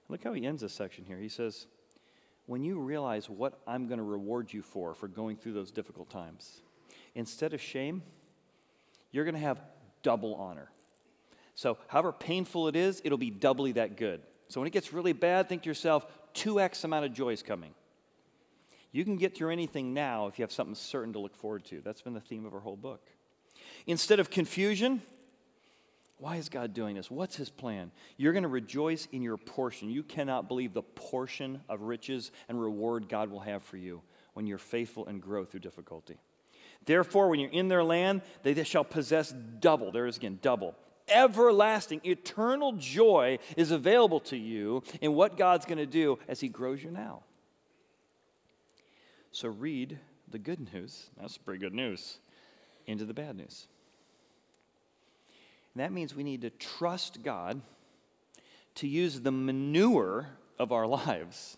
Look 0.09 0.25
how 0.25 0.33
he 0.33 0.47
ends 0.47 0.63
this 0.63 0.73
section 0.73 1.05
here. 1.05 1.19
He 1.19 1.29
says, 1.29 1.67
When 2.47 2.65
you 2.65 2.79
realize 2.79 3.29
what 3.29 3.61
I'm 3.67 3.87
going 3.87 3.99
to 3.99 4.05
reward 4.05 4.53
you 4.53 4.63
for, 4.63 4.95
for 4.95 5.09
going 5.09 5.37
through 5.37 5.53
those 5.53 5.71
difficult 5.71 6.11
times, 6.11 6.61
instead 7.15 7.53
of 7.53 7.61
shame, 7.61 8.03
you're 9.11 9.25
going 9.25 9.35
to 9.35 9.41
have 9.41 9.61
double 10.03 10.35
honor. 10.35 10.71
So, 11.55 11.77
however 11.89 12.13
painful 12.13 12.69
it 12.69 12.77
is, 12.77 13.03
it'll 13.05 13.19
be 13.19 13.31
doubly 13.31 13.73
that 13.73 13.97
good. 13.97 14.23
So, 14.49 14.61
when 14.61 14.67
it 14.67 14.73
gets 14.73 14.93
really 14.93 15.13
bad, 15.13 15.49
think 15.49 15.63
to 15.63 15.69
yourself, 15.69 16.07
2x 16.35 16.85
amount 16.85 17.05
of 17.05 17.13
joy 17.13 17.31
is 17.31 17.43
coming. 17.43 17.75
You 18.93 19.05
can 19.05 19.17
get 19.17 19.37
through 19.37 19.51
anything 19.51 19.93
now 19.93 20.29
if 20.29 20.39
you 20.39 20.43
have 20.43 20.53
something 20.53 20.75
certain 20.75 21.13
to 21.13 21.19
look 21.19 21.35
forward 21.35 21.65
to. 21.67 21.81
That's 21.85 22.01
been 22.01 22.15
the 22.15 22.21
theme 22.21 22.47
of 22.47 22.55
our 22.55 22.61
whole 22.61 22.77
book. 22.77 23.03
Instead 23.87 24.21
of 24.21 24.31
confusion, 24.31 25.03
why 26.19 26.37
is 26.37 26.49
God 26.49 26.75
doing 26.75 26.97
this? 26.97 27.11
What's 27.11 27.37
his 27.37 27.51
plan? 27.51 27.91
You're 28.17 28.33
going 28.33 28.43
to 28.43 28.49
rejoice 28.49 29.07
in 29.13 29.23
your 29.23 29.37
portion. 29.37 29.89
You 29.89 30.03
cannot 30.03 30.49
believe 30.49 30.75
the 30.75 30.83
portion 30.83 31.61
of 31.69 31.83
riches 31.83 32.33
and 32.49 32.61
reward 32.61 33.09
God 33.09 33.31
will 33.31 33.41
have 33.41 33.63
for 33.63 33.77
you 33.77 34.03
when 34.35 34.47
you're 34.47 34.59
faithful 34.59 35.07
and 35.07 35.23
grow 35.23 35.45
through 35.45 35.61
difficulty. 35.61 36.19
Therefore, 36.85 37.29
when 37.29 37.41
you're 37.41 37.51
in 37.51 37.69
their 37.69 37.85
land, 37.85 38.23
they 38.43 38.63
shall 38.65 38.85
possess 38.85 39.33
double. 39.61 39.93
There 39.93 40.07
is 40.07 40.17
again, 40.17 40.39
double 40.43 40.75
everlasting, 41.11 42.01
eternal 42.05 42.73
joy 42.73 43.39
is 43.57 43.71
available 43.71 44.21
to 44.21 44.37
you 44.37 44.83
in 45.01 45.15
what 45.15 45.37
God's 45.37 45.67
going 45.67 45.79
to 45.79 45.87
do 45.87 46.19
as 46.29 46.41
He 46.41 46.49
grows 46.49 46.83
you 46.83 46.91
now. 46.91 47.23
So 49.33 49.49
read 49.49 49.99
the 50.31 50.39
good 50.39 50.73
news, 50.73 51.11
that's 51.21 51.39
pretty 51.39 51.61
good 51.61 51.75
news, 51.75 52.19
into 52.87 53.05
the 53.05 53.15
bad 53.15 53.37
news. 53.37 53.69
And 55.79 55.85
that 55.85 55.93
means 55.93 56.13
we 56.13 56.25
need 56.25 56.41
to 56.41 56.51
trust 56.51 57.23
God 57.23 57.61
to 58.75 58.89
use 58.89 59.21
the 59.21 59.31
manure 59.31 60.29
of 60.59 60.73
our 60.73 60.87
lives. 61.07 61.57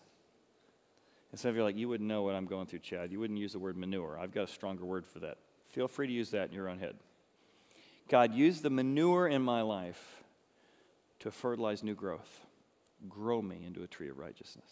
And 1.30 1.40
some 1.40 1.48
of 1.48 1.54
you 1.54 1.62
are 1.62 1.64
like, 1.64 1.78
you 1.78 1.88
wouldn't 1.88 2.06
know 2.06 2.22
what 2.22 2.34
I'm 2.34 2.44
going 2.44 2.66
through, 2.66 2.80
Chad. 2.80 3.12
You 3.12 3.18
wouldn't 3.18 3.38
use 3.38 3.54
the 3.54 3.58
word 3.58 3.78
manure. 3.78 4.18
I've 4.20 4.34
got 4.34 4.44
a 4.44 4.52
stronger 4.52 4.84
word 4.84 5.06
for 5.06 5.20
that. 5.20 5.38
Feel 5.68 5.88
free 5.88 6.06
to 6.06 6.12
use 6.12 6.32
that 6.32 6.50
in 6.50 6.54
your 6.54 6.68
own 6.68 6.78
head. 6.78 6.96
God, 8.10 8.34
use 8.34 8.60
the 8.60 8.68
manure 8.68 9.26
in 9.26 9.40
my 9.40 9.62
life 9.62 10.22
to 11.20 11.30
fertilize 11.30 11.82
new 11.82 11.94
growth. 11.94 12.44
Grow 13.08 13.40
me 13.40 13.64
into 13.66 13.82
a 13.82 13.86
tree 13.86 14.10
of 14.10 14.18
righteousness. 14.18 14.70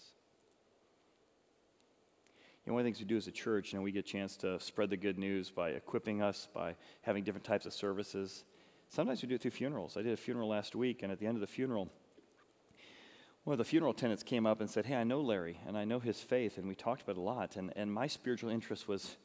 You 2.67 2.75
one 2.75 2.81
of 2.81 2.85
the 2.85 2.89
things 2.89 3.01
we 3.01 3.07
do 3.07 3.17
as 3.17 3.27
a 3.27 3.33
church, 3.33 3.73
you 3.73 3.79
know, 3.79 3.83
we 3.83 3.93
get 3.93 4.01
a 4.01 4.13
chance 4.13 4.37
to 4.37 4.61
spread 4.61 4.91
the 4.91 4.99
good 4.99 5.19
news 5.19 5.49
by 5.49 5.71
equipping 5.71 6.21
us, 6.21 6.49
by 6.53 6.75
having 7.01 7.25
different 7.25 7.47
types 7.47 7.65
of 7.65 7.73
services. 7.73 8.45
Sometimes 8.89 9.23
we 9.23 9.29
do 9.29 9.35
it 9.35 9.43
through 9.43 9.51
funerals. 9.51 9.97
I 9.97 10.03
did 10.03 10.13
a 10.13 10.17
funeral 10.17 10.49
last 10.49 10.75
week, 10.75 11.03
and 11.03 11.13
at 11.13 11.19
the 11.19 11.27
end 11.27 11.37
of 11.37 11.41
the 11.41 11.47
funeral, 11.47 11.89
one 13.45 13.53
of 13.53 13.59
the 13.59 13.65
funeral 13.65 13.93
attendants 13.93 14.23
came 14.23 14.47
up 14.47 14.61
and 14.61 14.69
said, 14.69 14.87
Hey, 14.87 14.95
I 14.95 15.05
know 15.05 15.21
Larry, 15.21 15.61
and 15.67 15.77
I 15.77 15.85
know 15.85 16.01
his 16.01 16.21
faith, 16.21 16.59
and 16.59 16.67
we 16.67 16.75
talked 16.75 17.03
about 17.03 17.17
a 17.17 17.21
lot. 17.21 17.57
And, 17.57 17.73
and 17.77 17.93
my 17.93 18.07
spiritual 18.07 18.51
interest 18.51 18.89
was, 18.89 19.17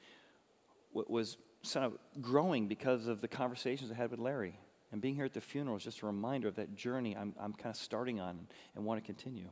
was 0.94 1.38
sort 1.62 1.86
of 1.86 1.98
growing 2.22 2.68
because 2.68 3.08
of 3.08 3.22
the 3.22 3.28
conversations 3.28 3.92
I 3.92 3.96
had 3.96 4.12
with 4.12 4.20
Larry. 4.20 4.60
And 4.92 5.02
being 5.02 5.16
here 5.16 5.26
at 5.26 5.34
the 5.34 5.42
funeral 5.42 5.78
is 5.78 5.84
just 5.84 6.02
a 6.04 6.06
reminder 6.06 6.48
of 6.48 6.56
that 6.56 6.76
journey 6.76 7.18
I'm, 7.18 7.34
I'm 7.40 7.54
kind 7.54 7.74
of 7.74 7.82
starting 7.82 8.20
on 8.20 8.48
and 8.76 8.86
want 8.86 9.02
to 9.02 9.06
continue. 9.06 9.50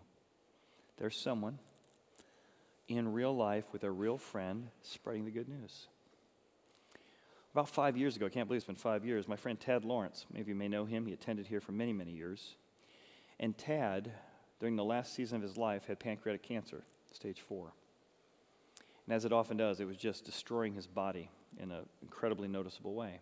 There's 0.97 1.17
someone 1.17 1.57
in 2.87 3.11
real 3.11 3.35
life 3.35 3.65
with 3.71 3.83
a 3.83 3.89
real 3.89 4.17
friend 4.17 4.67
spreading 4.83 5.25
the 5.25 5.31
good 5.31 5.49
news. 5.49 5.87
About 7.53 7.67
five 7.67 7.97
years 7.97 8.15
ago, 8.15 8.27
I 8.27 8.29
can't 8.29 8.47
believe 8.47 8.59
it's 8.59 8.67
been 8.67 8.75
five 8.75 9.03
years, 9.03 9.27
my 9.27 9.35
friend 9.35 9.59
Tad 9.59 9.83
Lawrence, 9.83 10.25
many 10.31 10.41
of 10.41 10.47
you 10.47 10.55
may 10.55 10.69
know 10.69 10.85
him, 10.85 11.05
he 11.05 11.11
attended 11.11 11.47
here 11.47 11.59
for 11.59 11.73
many, 11.73 11.91
many 11.91 12.11
years. 12.11 12.55
And 13.41 13.57
Tad, 13.57 14.11
during 14.59 14.77
the 14.77 14.85
last 14.85 15.13
season 15.13 15.35
of 15.35 15.41
his 15.41 15.57
life, 15.57 15.85
had 15.85 15.99
pancreatic 15.99 16.43
cancer, 16.43 16.83
stage 17.11 17.41
four. 17.41 17.73
And 19.05 19.13
as 19.13 19.25
it 19.25 19.33
often 19.33 19.57
does, 19.57 19.81
it 19.81 19.87
was 19.87 19.97
just 19.97 20.23
destroying 20.23 20.73
his 20.73 20.87
body 20.87 21.29
in 21.59 21.71
an 21.71 21.85
incredibly 22.01 22.47
noticeable 22.47 22.93
way. 22.93 23.19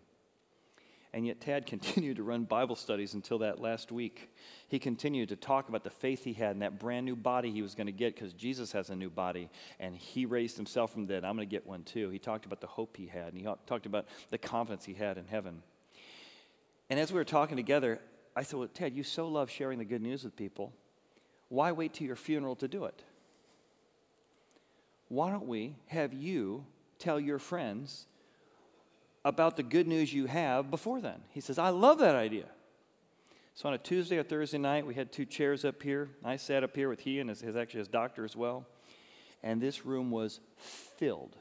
And 1.12 1.26
yet, 1.26 1.40
Tad 1.40 1.66
continued 1.66 2.16
to 2.16 2.22
run 2.22 2.44
Bible 2.44 2.76
studies 2.76 3.14
until 3.14 3.38
that 3.38 3.60
last 3.60 3.90
week. 3.90 4.30
He 4.68 4.78
continued 4.78 5.30
to 5.30 5.36
talk 5.36 5.68
about 5.68 5.84
the 5.84 5.90
faith 5.90 6.24
he 6.24 6.32
had 6.32 6.52
and 6.52 6.62
that 6.62 6.78
brand 6.78 7.06
new 7.06 7.16
body 7.16 7.50
he 7.50 7.62
was 7.62 7.74
going 7.74 7.86
to 7.86 7.92
get 7.92 8.14
because 8.14 8.32
Jesus 8.32 8.72
has 8.72 8.90
a 8.90 8.96
new 8.96 9.10
body 9.10 9.50
and 9.78 9.96
he 9.96 10.26
raised 10.26 10.56
himself 10.56 10.92
from 10.92 11.06
the 11.06 11.14
dead. 11.14 11.24
I'm 11.24 11.36
going 11.36 11.48
to 11.48 11.50
get 11.50 11.66
one 11.66 11.82
too. 11.82 12.10
He 12.10 12.18
talked 12.18 12.46
about 12.46 12.60
the 12.60 12.66
hope 12.66 12.96
he 12.96 13.06
had 13.06 13.32
and 13.32 13.38
he 13.38 13.48
talked 13.66 13.86
about 13.86 14.06
the 14.30 14.38
confidence 14.38 14.84
he 14.84 14.94
had 14.94 15.18
in 15.18 15.26
heaven. 15.26 15.62
And 16.88 16.98
as 16.98 17.12
we 17.12 17.18
were 17.18 17.24
talking 17.24 17.56
together, 17.56 18.00
I 18.36 18.42
said, 18.42 18.58
Well, 18.58 18.68
Ted, 18.72 18.94
you 18.94 19.02
so 19.02 19.28
love 19.28 19.50
sharing 19.50 19.78
the 19.78 19.84
good 19.84 20.02
news 20.02 20.24
with 20.24 20.36
people. 20.36 20.72
Why 21.48 21.72
wait 21.72 21.94
till 21.94 22.06
your 22.06 22.16
funeral 22.16 22.56
to 22.56 22.68
do 22.68 22.84
it? 22.84 23.02
Why 25.08 25.30
don't 25.30 25.48
we 25.48 25.76
have 25.86 26.12
you 26.12 26.64
tell 26.98 27.18
your 27.18 27.40
friends 27.40 28.06
about 29.24 29.56
the 29.56 29.62
good 29.62 29.86
news 29.86 30.12
you 30.12 30.26
have 30.26 30.70
before 30.70 31.00
then. 31.00 31.20
He 31.30 31.40
says, 31.40 31.58
I 31.58 31.70
love 31.70 31.98
that 31.98 32.14
idea. 32.14 32.46
So 33.54 33.68
on 33.68 33.74
a 33.74 33.78
Tuesday 33.78 34.16
or 34.16 34.22
Thursday 34.22 34.58
night, 34.58 34.86
we 34.86 34.94
had 34.94 35.12
two 35.12 35.26
chairs 35.26 35.64
up 35.64 35.82
here. 35.82 36.08
I 36.24 36.36
sat 36.36 36.64
up 36.64 36.74
here 36.74 36.88
with 36.88 37.00
he 37.00 37.20
and 37.20 37.28
his, 37.28 37.40
his 37.40 37.56
actually 37.56 37.80
his 37.80 37.88
doctor 37.88 38.24
as 38.24 38.34
well. 38.34 38.66
And 39.42 39.60
this 39.60 39.84
room 39.84 40.10
was 40.10 40.40
filled 40.56 41.36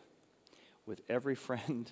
with 0.86 1.02
every 1.10 1.36
friend, 1.36 1.92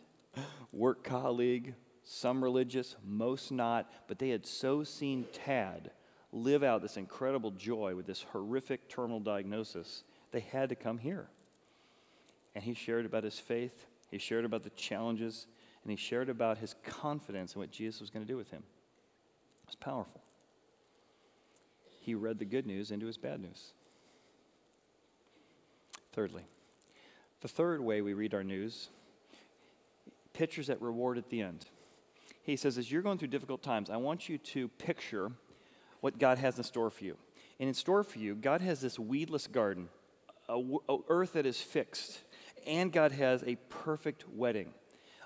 work 0.71 1.03
colleague, 1.03 1.75
some 2.03 2.43
religious, 2.43 2.95
most 3.05 3.51
not, 3.51 3.91
but 4.07 4.19
they 4.19 4.29
had 4.29 4.45
so 4.45 4.83
seen 4.83 5.25
Tad 5.33 5.91
live 6.31 6.63
out 6.63 6.81
this 6.81 6.97
incredible 6.97 7.51
joy 7.51 7.95
with 7.95 8.05
this 8.05 8.25
horrific 8.31 8.89
terminal 8.89 9.19
diagnosis, 9.19 10.03
they 10.31 10.39
had 10.39 10.69
to 10.69 10.75
come 10.75 10.97
here. 10.97 11.27
And 12.55 12.63
he 12.63 12.73
shared 12.73 13.05
about 13.05 13.23
his 13.23 13.39
faith, 13.39 13.85
he 14.09 14.17
shared 14.17 14.45
about 14.45 14.63
the 14.63 14.69
challenges 14.71 15.47
and 15.87 15.97
he 15.97 16.05
shared 16.05 16.27
about 16.27 16.57
his 16.57 16.75
confidence 16.83 17.55
in 17.55 17.61
what 17.61 17.71
Jesus 17.71 18.01
was 18.01 18.09
going 18.09 18.25
to 18.25 18.29
do 18.29 18.35
with 18.35 18.51
him. 18.51 18.61
It 19.63 19.67
was 19.67 19.75
powerful. 19.75 20.21
He 22.01 22.13
read 22.13 22.39
the 22.39 22.45
good 22.45 22.67
news 22.67 22.91
into 22.91 23.05
his 23.05 23.17
bad 23.17 23.39
news. 23.39 23.71
Thirdly, 26.11 26.43
the 27.39 27.47
third 27.47 27.79
way 27.79 28.01
we 28.01 28.13
read 28.13 28.33
our 28.33 28.43
news 28.43 28.89
pictures 30.33 30.67
that 30.67 30.81
reward 30.81 31.17
at 31.17 31.29
the 31.29 31.41
end. 31.41 31.65
He 32.43 32.57
says, 32.57 32.77
as 32.77 32.91
you're 32.91 33.01
going 33.01 33.17
through 33.17 33.29
difficult 33.29 33.63
times, 33.63 33.89
I 33.89 33.95
want 33.95 34.27
you 34.27 34.37
to 34.39 34.67
picture 34.67 35.31
what 36.01 36.19
God 36.19 36.37
has 36.37 36.57
in 36.57 36.65
store 36.65 36.89
for 36.89 37.05
you. 37.05 37.15
And 37.61 37.69
in 37.69 37.73
store 37.73 38.03
for 38.03 38.19
you, 38.19 38.35
God 38.35 38.59
has 38.59 38.81
this 38.81 38.99
weedless 38.99 39.47
garden, 39.47 39.87
a, 40.49 40.61
a 40.89 40.97
earth 41.07 41.33
that 41.33 41.45
is 41.45 41.61
fixed, 41.61 42.19
and 42.67 42.91
God 42.91 43.13
has 43.13 43.41
a 43.43 43.55
perfect 43.69 44.27
wedding 44.29 44.73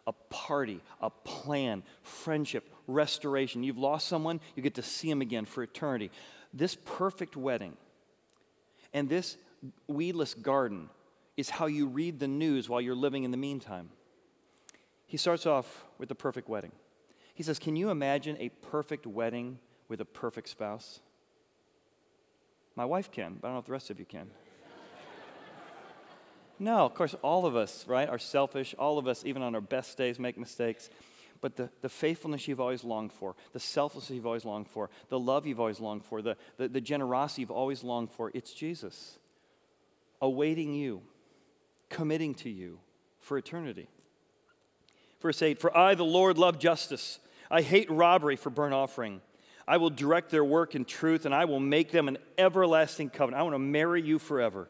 a 0.08 0.14
party, 0.30 0.82
a 1.02 1.10
plan, 1.10 1.84
friendship, 2.02 2.70
restoration. 2.88 3.64
You've 3.64 3.78
lost 3.78 4.08
someone, 4.08 4.40
you 4.56 4.64
get 4.64 4.76
to 4.76 4.84
see 4.84 5.10
him 5.10 5.22
again 5.22 5.46
for 5.46 5.64
eternity. 5.64 6.12
This 6.54 6.76
perfect 6.76 7.36
wedding 7.36 7.78
and 8.94 9.08
this 9.08 9.38
weedless 9.88 10.34
garden 10.34 10.90
is 11.38 11.50
how 11.50 11.66
you 11.66 11.88
read 11.88 12.20
the 12.20 12.28
news 12.28 12.68
while 12.68 12.82
you're 12.82 12.96
living 12.96 13.24
in 13.24 13.32
the 13.32 13.38
meantime. 13.38 13.90
He 15.06 15.18
starts 15.18 15.46
off 15.46 15.86
with 15.98 16.10
the 16.10 16.16
perfect 16.16 16.50
wedding. 16.50 16.72
He 17.34 17.44
says, 17.44 17.60
Can 17.60 17.76
you 17.76 17.90
imagine 17.90 18.38
a 18.40 18.50
perfect 18.50 19.06
wedding 19.06 19.60
with 19.88 20.02
a 20.02 20.06
perfect 20.06 20.50
spouse? 20.50 21.00
My 22.76 22.86
wife 22.86 23.12
can, 23.12 23.38
but 23.42 23.48
I 23.48 23.50
don't 23.50 23.56
know 23.56 23.60
if 23.60 23.66
the 23.66 23.72
rest 23.72 23.90
of 23.90 24.00
you 24.00 24.06
can. 24.06 24.30
No, 26.62 26.86
of 26.86 26.94
course, 26.94 27.16
all 27.24 27.48
of 27.48 27.56
us, 27.56 27.86
right, 27.88 28.08
are 28.08 28.20
selfish. 28.20 28.76
All 28.78 29.00
of 29.00 29.08
us, 29.08 29.26
even 29.26 29.42
on 29.42 29.56
our 29.56 29.62
best 29.62 29.98
days, 29.98 30.20
make 30.20 30.38
mistakes. 30.38 30.92
but 31.42 31.56
the, 31.56 31.72
the 31.82 31.90
faithfulness 31.90 32.48
you've 32.48 32.60
always 32.60 32.84
longed 32.84 33.12
for, 33.12 33.36
the 33.52 33.60
selflessness 33.60 34.16
you've 34.16 34.28
always 34.28 34.46
longed 34.46 34.68
for, 34.68 34.92
the 35.10 35.18
love 35.18 35.48
you've 35.48 35.60
always 35.60 35.80
longed 35.80 36.06
for, 36.06 36.22
the, 36.22 36.38
the, 36.58 36.68
the 36.68 36.80
generosity 36.80 37.42
you've 37.42 37.50
always 37.50 37.84
longed 37.84 38.12
for, 38.12 38.30
it's 38.36 38.54
Jesus 38.54 39.18
awaiting 40.22 40.76
you, 40.76 41.02
committing 41.90 42.36
to 42.36 42.50
you 42.52 42.78
for 43.22 43.40
eternity. 43.40 43.90
Verse 45.20 45.42
8 45.42 45.60
For 45.60 45.76
I, 45.76 45.96
the 45.96 46.06
Lord, 46.06 46.38
love 46.38 46.60
justice. 46.60 47.18
I 47.50 47.64
hate 47.64 47.90
robbery 47.90 48.36
for 48.36 48.52
burnt 48.52 48.76
offering. 48.76 49.22
I 49.68 49.78
will 49.78 49.90
direct 49.90 50.30
their 50.30 50.46
work 50.46 50.76
in 50.76 50.86
truth, 50.86 51.26
and 51.26 51.34
I 51.34 51.46
will 51.46 51.60
make 51.60 51.90
them 51.90 52.08
an 52.08 52.20
everlasting 52.38 53.10
covenant. 53.10 53.40
I 53.40 53.44
want 53.44 53.56
to 53.56 53.60
marry 53.60 54.04
you 54.04 54.20
forever. 54.20 54.70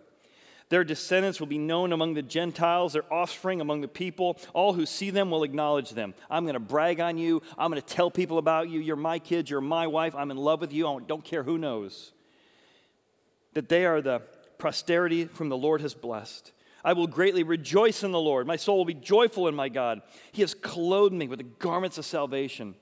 Their 0.72 0.86
descendants 0.86 1.42
will 1.42 1.48
be 1.48 1.58
known 1.58 1.92
among 1.92 2.14
the 2.14 2.22
Gentiles, 2.22 2.94
their 2.94 3.04
offspring 3.14 3.60
among 3.60 3.82
the 3.82 3.90
people. 3.90 4.40
All 4.54 4.72
who 4.72 4.86
see 4.86 5.10
them 5.10 5.30
will 5.30 5.44
acknowledge 5.44 5.90
them. 5.90 6.14
I'm 6.30 6.46
going 6.46 6.54
to 6.54 6.62
brag 6.62 7.02
on 7.02 7.18
you. 7.18 7.42
I'm 7.58 7.70
going 7.70 7.82
to 7.82 7.86
tell 7.86 8.10
people 8.10 8.38
about 8.38 8.70
you. 8.70 8.80
You're 8.80 8.96
my 8.96 9.20
kids. 9.20 9.50
You're 9.50 9.60
my 9.60 9.88
wife. 9.88 10.16
I'm 10.16 10.32
in 10.32 10.38
love 10.38 10.62
with 10.62 10.72
you. 10.72 10.88
I 10.88 11.00
don't 11.06 11.26
care 11.26 11.44
who 11.44 11.58
knows. 11.58 12.14
That 13.54 13.68
they 13.68 13.86
are 13.86 14.00
the 14.02 14.22
posterity 14.60 15.28
whom 15.34 15.50
the 15.50 15.58
Lord 15.58 15.82
has 15.82 15.94
blessed. 15.94 16.54
I 16.86 16.94
will 16.94 17.06
greatly 17.06 17.44
rejoice 17.44 18.02
in 18.02 18.14
the 18.14 18.20
Lord. 18.22 18.48
My 18.48 18.56
soul 18.56 18.78
will 18.78 18.86
be 18.86 18.94
joyful 18.94 19.50
in 19.50 19.56
my 19.56 19.68
God. 19.68 20.02
He 20.32 20.42
has 20.42 20.54
clothed 20.54 21.14
me 21.14 21.28
with 21.28 21.40
the 21.40 21.52
garments 21.60 21.98
of 21.98 22.06
salvation. 22.06 22.76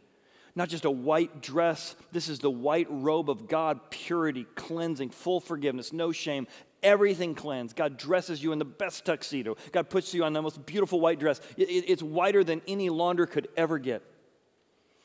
Not 0.55 0.69
just 0.69 0.85
a 0.85 0.91
white 0.91 1.41
dress, 1.41 1.95
this 2.11 2.29
is 2.29 2.39
the 2.39 2.51
white 2.51 2.87
robe 2.89 3.29
of 3.29 3.47
God, 3.47 3.89
purity, 3.89 4.45
cleansing, 4.55 5.09
full 5.09 5.39
forgiveness, 5.39 5.93
no 5.93 6.11
shame, 6.11 6.47
everything 6.83 7.35
cleansed. 7.35 7.75
God 7.75 7.97
dresses 7.97 8.43
you 8.43 8.51
in 8.51 8.59
the 8.59 8.65
best 8.65 9.05
tuxedo. 9.05 9.55
God 9.71 9.89
puts 9.89 10.13
you 10.13 10.23
on 10.23 10.33
the 10.33 10.41
most 10.41 10.65
beautiful 10.65 10.99
white 10.99 11.19
dress. 11.19 11.41
It's 11.57 12.03
whiter 12.03 12.43
than 12.43 12.61
any 12.67 12.89
launder 12.89 13.25
could 13.25 13.47
ever 13.57 13.79
get. 13.79 14.03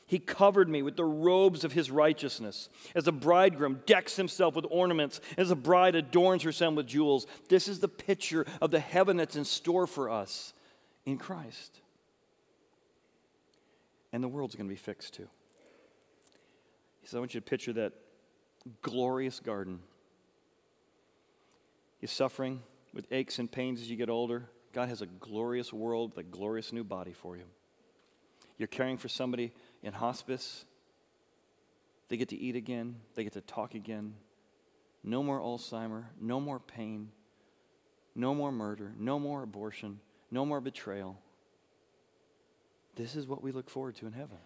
He 0.07 0.19
covered 0.19 0.69
me 0.69 0.83
with 0.83 0.95
the 0.95 1.03
robes 1.03 1.63
of 1.63 1.71
his 1.71 1.89
righteousness. 1.89 2.69
As 2.93 3.07
a 3.07 3.11
bridegroom 3.11 3.81
decks 3.87 4.15
himself 4.15 4.55
with 4.55 4.65
ornaments, 4.69 5.19
as 5.35 5.49
a 5.49 5.55
bride 5.55 5.95
adorns 5.95 6.43
herself 6.43 6.75
with 6.75 6.85
jewels. 6.85 7.25
This 7.49 7.67
is 7.67 7.79
the 7.79 7.87
picture 7.87 8.45
of 8.61 8.69
the 8.69 8.79
heaven 8.79 9.17
that's 9.17 9.35
in 9.35 9.45
store 9.45 9.87
for 9.87 10.11
us 10.11 10.53
in 11.05 11.17
Christ. 11.17 11.81
And 14.13 14.23
the 14.23 14.27
world's 14.27 14.55
going 14.55 14.67
to 14.67 14.73
be 14.73 14.77
fixed 14.77 15.15
too. 15.15 15.27
He 17.01 17.07
said, 17.07 17.17
I 17.17 17.19
want 17.19 17.33
you 17.33 17.39
to 17.39 17.45
picture 17.45 17.73
that 17.73 17.93
glorious 18.81 19.39
garden 19.39 19.79
you're 22.05 22.09
suffering 22.09 22.61
with 22.93 23.07
aches 23.09 23.39
and 23.39 23.51
pains 23.51 23.81
as 23.81 23.89
you 23.89 23.95
get 23.95 24.11
older. 24.11 24.47
God 24.73 24.89
has 24.89 25.01
a 25.01 25.07
glorious 25.07 25.73
world, 25.73 26.11
a 26.17 26.21
glorious 26.21 26.71
new 26.71 26.83
body 26.83 27.13
for 27.13 27.35
you. 27.35 27.45
You're 28.59 28.67
caring 28.67 28.97
for 28.99 29.07
somebody 29.07 29.51
in 29.81 29.91
hospice. 29.91 30.65
They 32.09 32.17
get 32.17 32.29
to 32.29 32.37
eat 32.37 32.55
again, 32.55 32.97
they 33.15 33.23
get 33.23 33.33
to 33.33 33.41
talk 33.41 33.73
again. 33.73 34.13
No 35.03 35.23
more 35.23 35.39
Alzheimer, 35.39 36.03
no 36.21 36.39
more 36.39 36.59
pain, 36.59 37.09
no 38.13 38.35
more 38.35 38.51
murder, 38.51 38.93
no 38.99 39.17
more 39.17 39.41
abortion, 39.41 39.99
no 40.29 40.45
more 40.45 40.61
betrayal. 40.61 41.17
This 42.97 43.15
is 43.15 43.25
what 43.25 43.41
we 43.41 43.51
look 43.51 43.67
forward 43.67 43.95
to 43.95 44.05
in 44.05 44.13
heaven. 44.13 44.37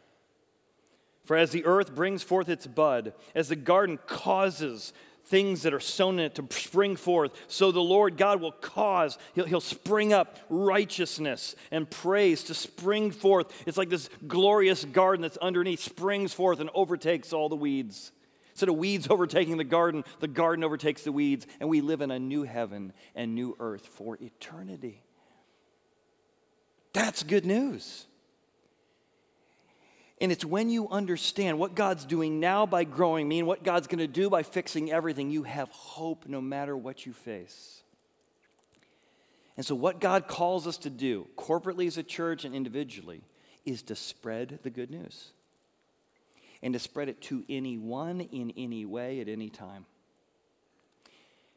For 1.25 1.35
as 1.35 1.51
the 1.51 1.65
earth 1.65 1.93
brings 1.93 2.23
forth 2.23 2.47
its 2.47 2.67
bud, 2.67 3.11
as 3.35 3.49
the 3.49 3.57
garden 3.57 3.99
causes 4.07 4.93
things 5.25 5.61
that 5.63 5.73
are 5.73 5.79
sown 5.79 6.19
in 6.19 6.25
it 6.25 6.35
to 6.35 6.45
spring 6.49 6.95
forth. 6.95 7.31
So 7.47 7.71
the 7.71 7.79
Lord 7.81 8.17
God 8.17 8.41
will 8.41 8.51
cause, 8.51 9.17
he'll, 9.35 9.45
he'll 9.45 9.61
spring 9.61 10.11
up 10.13 10.37
righteousness 10.49 11.55
and 11.71 11.89
praise 11.89 12.43
to 12.45 12.53
spring 12.53 13.11
forth. 13.11 13.51
It's 13.67 13.77
like 13.77 13.89
this 13.89 14.09
glorious 14.27 14.85
garden 14.85 15.21
that's 15.21 15.37
underneath 15.37 15.81
springs 15.81 16.33
forth 16.33 16.59
and 16.59 16.69
overtakes 16.73 17.31
all 17.33 17.49
the 17.49 17.55
weeds. 17.55 18.11
Instead 18.51 18.69
of 18.69 18.75
weeds 18.75 19.07
overtaking 19.09 19.57
the 19.57 19.63
garden, 19.63 20.03
the 20.19 20.27
garden 20.27 20.63
overtakes 20.63 21.03
the 21.03 21.11
weeds, 21.11 21.47
and 21.59 21.69
we 21.69 21.81
live 21.81 22.01
in 22.01 22.11
a 22.11 22.19
new 22.19 22.43
heaven 22.43 22.91
and 23.15 23.35
new 23.35 23.55
earth 23.59 23.85
for 23.85 24.17
eternity. 24.19 25.03
That's 26.91 27.23
good 27.23 27.45
news. 27.45 28.05
And 30.21 30.31
it's 30.31 30.43
when 30.43 30.69
you 30.69 30.89
understand 30.89 31.59
what 31.59 31.75
God's 31.75 32.03
doing 32.03 32.39
now 32.39 32.65
by 32.65 32.83
growing 32.83 33.27
me 33.27 33.39
and 33.39 33.47
what 33.47 33.63
God's 33.63 33.87
going 33.87 33.99
to 33.99 34.07
do 34.07 34.29
by 34.29 34.43
fixing 34.43 34.91
everything, 34.91 35.29
you 35.29 35.43
have 35.43 35.69
hope 35.69 36.25
no 36.27 36.41
matter 36.41 36.75
what 36.75 37.05
you 37.05 37.13
face. 37.13 37.81
And 39.55 39.65
so, 39.65 39.75
what 39.75 39.99
God 39.99 40.27
calls 40.27 40.67
us 40.67 40.77
to 40.79 40.89
do, 40.89 41.27
corporately 41.37 41.87
as 41.87 41.97
a 41.97 42.03
church 42.03 42.45
and 42.45 42.55
individually, 42.55 43.21
is 43.65 43.81
to 43.83 43.95
spread 43.95 44.59
the 44.63 44.69
good 44.69 44.89
news 44.89 45.31
and 46.61 46.73
to 46.73 46.79
spread 46.79 47.09
it 47.09 47.21
to 47.23 47.43
anyone 47.49 48.21
in 48.21 48.51
any 48.57 48.85
way 48.85 49.21
at 49.21 49.29
any 49.29 49.49
time. 49.49 49.85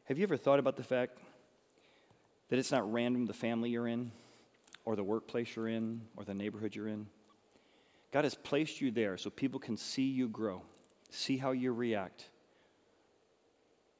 Have 0.05 0.17
you 0.17 0.23
ever 0.23 0.37
thought 0.37 0.59
about 0.59 0.75
the 0.75 0.83
fact 0.83 1.17
that 2.49 2.59
it's 2.59 2.71
not 2.71 2.91
random 2.91 3.25
the 3.25 3.33
family 3.33 3.69
you're 3.69 3.87
in, 3.87 4.11
or 4.85 4.95
the 4.95 5.03
workplace 5.03 5.55
you're 5.55 5.67
in, 5.67 6.01
or 6.17 6.23
the 6.23 6.33
neighborhood 6.33 6.75
you're 6.75 6.87
in? 6.87 7.07
God 8.13 8.25
has 8.25 8.35
placed 8.35 8.79
you 8.79 8.91
there 8.91 9.17
so 9.17 9.31
people 9.31 9.59
can 9.59 9.75
see 9.75 10.03
you 10.03 10.29
grow, 10.29 10.61
see 11.09 11.35
how 11.35 11.51
you 11.51 11.73
react. 11.73 12.29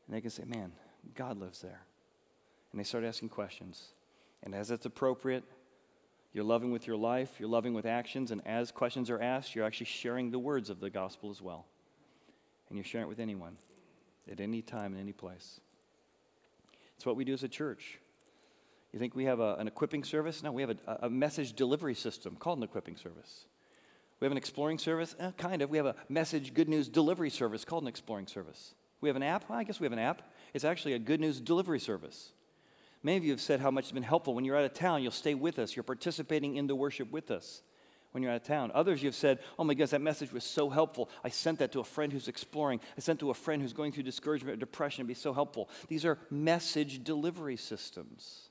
And 0.05 0.15
they 0.15 0.21
can 0.21 0.29
say, 0.29 0.43
man, 0.45 0.71
God 1.15 1.39
lives 1.39 1.61
there. 1.61 1.81
And 2.71 2.79
they 2.79 2.83
start 2.83 3.03
asking 3.03 3.29
questions. 3.29 3.87
And 4.43 4.53
as 4.53 4.69
it's 4.69 4.85
appropriate, 4.85 5.43
you're 6.31 6.43
loving 6.43 6.71
with 6.71 6.85
your 6.85 6.95
life, 6.95 7.31
you're 7.39 7.49
loving 7.49 7.73
with 7.73 7.87
actions, 7.87 8.29
and 8.29 8.45
as 8.45 8.71
questions 8.71 9.09
are 9.09 9.19
asked, 9.19 9.55
you're 9.55 9.65
actually 9.65 9.87
sharing 9.87 10.29
the 10.29 10.39
words 10.39 10.69
of 10.69 10.79
the 10.79 10.91
gospel 10.91 11.31
as 11.31 11.41
well. 11.41 11.65
And 12.69 12.77
you're 12.77 12.85
sharing 12.85 13.07
it 13.07 13.09
with 13.09 13.19
anyone, 13.19 13.57
at 14.31 14.39
any 14.39 14.61
time, 14.61 14.93
in 14.93 14.99
any 14.99 15.11
place. 15.11 15.59
It's 16.97 17.05
what 17.05 17.15
we 17.15 17.25
do 17.25 17.33
as 17.33 17.41
a 17.41 17.47
church. 17.47 17.97
You 18.91 18.99
think 18.99 19.15
we 19.15 19.25
have 19.25 19.39
a, 19.39 19.55
an 19.55 19.67
equipping 19.67 20.03
service? 20.03 20.43
No, 20.43 20.51
we 20.51 20.61
have 20.61 20.77
a, 20.85 20.99
a 21.01 21.09
message 21.09 21.53
delivery 21.53 21.95
system 21.95 22.35
called 22.35 22.59
an 22.59 22.63
equipping 22.63 22.95
service. 22.95 23.45
We 24.23 24.25
have 24.25 24.31
an 24.31 24.37
exploring 24.37 24.77
service? 24.77 25.17
Eh, 25.19 25.31
kind 25.35 25.61
of. 25.61 25.69
We 25.69 25.75
have 25.75 25.85
a 25.85 25.95
message, 26.07 26.53
good 26.53 26.69
news 26.69 26.87
delivery 26.87 27.29
service 27.29 27.65
called 27.65 27.83
an 27.83 27.89
exploring 27.89 28.27
service. 28.27 28.73
We 29.01 29.09
have 29.09 29.17
an 29.17 29.23
app? 29.23 29.49
Well, 29.49 29.59
I 29.59 29.65
guess 29.65 29.81
we 29.81 29.85
have 29.85 29.91
an 29.91 29.99
app. 29.99 30.21
It's 30.53 30.63
actually 30.63 30.93
a 30.93 30.99
good 30.99 31.19
news 31.19 31.41
delivery 31.41 31.81
service. 31.81 32.31
Many 33.03 33.17
of 33.17 33.25
you 33.25 33.31
have 33.31 33.41
said 33.41 33.59
how 33.59 33.69
much 33.69 33.83
it's 33.83 33.91
been 33.91 34.01
helpful. 34.01 34.33
When 34.33 34.45
you're 34.45 34.55
out 34.55 34.63
of 34.63 34.73
town, 34.73 35.03
you'll 35.03 35.11
stay 35.11 35.33
with 35.33 35.59
us. 35.59 35.75
You're 35.75 35.83
participating 35.83 36.55
in 36.55 36.67
the 36.67 36.73
worship 36.73 37.11
with 37.11 37.31
us 37.31 37.63
when 38.13 38.23
you're 38.23 38.31
out 38.31 38.37
of 38.39 38.47
town. 38.47 38.71
Others, 38.73 39.03
you've 39.03 39.13
said, 39.13 39.39
oh 39.59 39.65
my 39.65 39.73
goodness, 39.73 39.91
that 39.91 39.99
message 39.99 40.31
was 40.31 40.45
so 40.45 40.69
helpful. 40.69 41.09
I 41.25 41.27
sent 41.27 41.59
that 41.59 41.73
to 41.73 41.81
a 41.81 41.83
friend 41.83 42.13
who's 42.13 42.29
exploring. 42.29 42.79
I 42.97 43.01
sent 43.01 43.19
to 43.19 43.29
a 43.29 43.33
friend 43.33 43.61
who's 43.61 43.73
going 43.73 43.91
through 43.91 44.03
discouragement 44.03 44.53
or 44.53 44.57
depression. 44.57 45.01
It'd 45.01 45.09
be 45.09 45.15
so 45.15 45.33
helpful. 45.33 45.69
These 45.89 46.05
are 46.05 46.17
message 46.31 47.03
delivery 47.03 47.57
systems. 47.57 48.47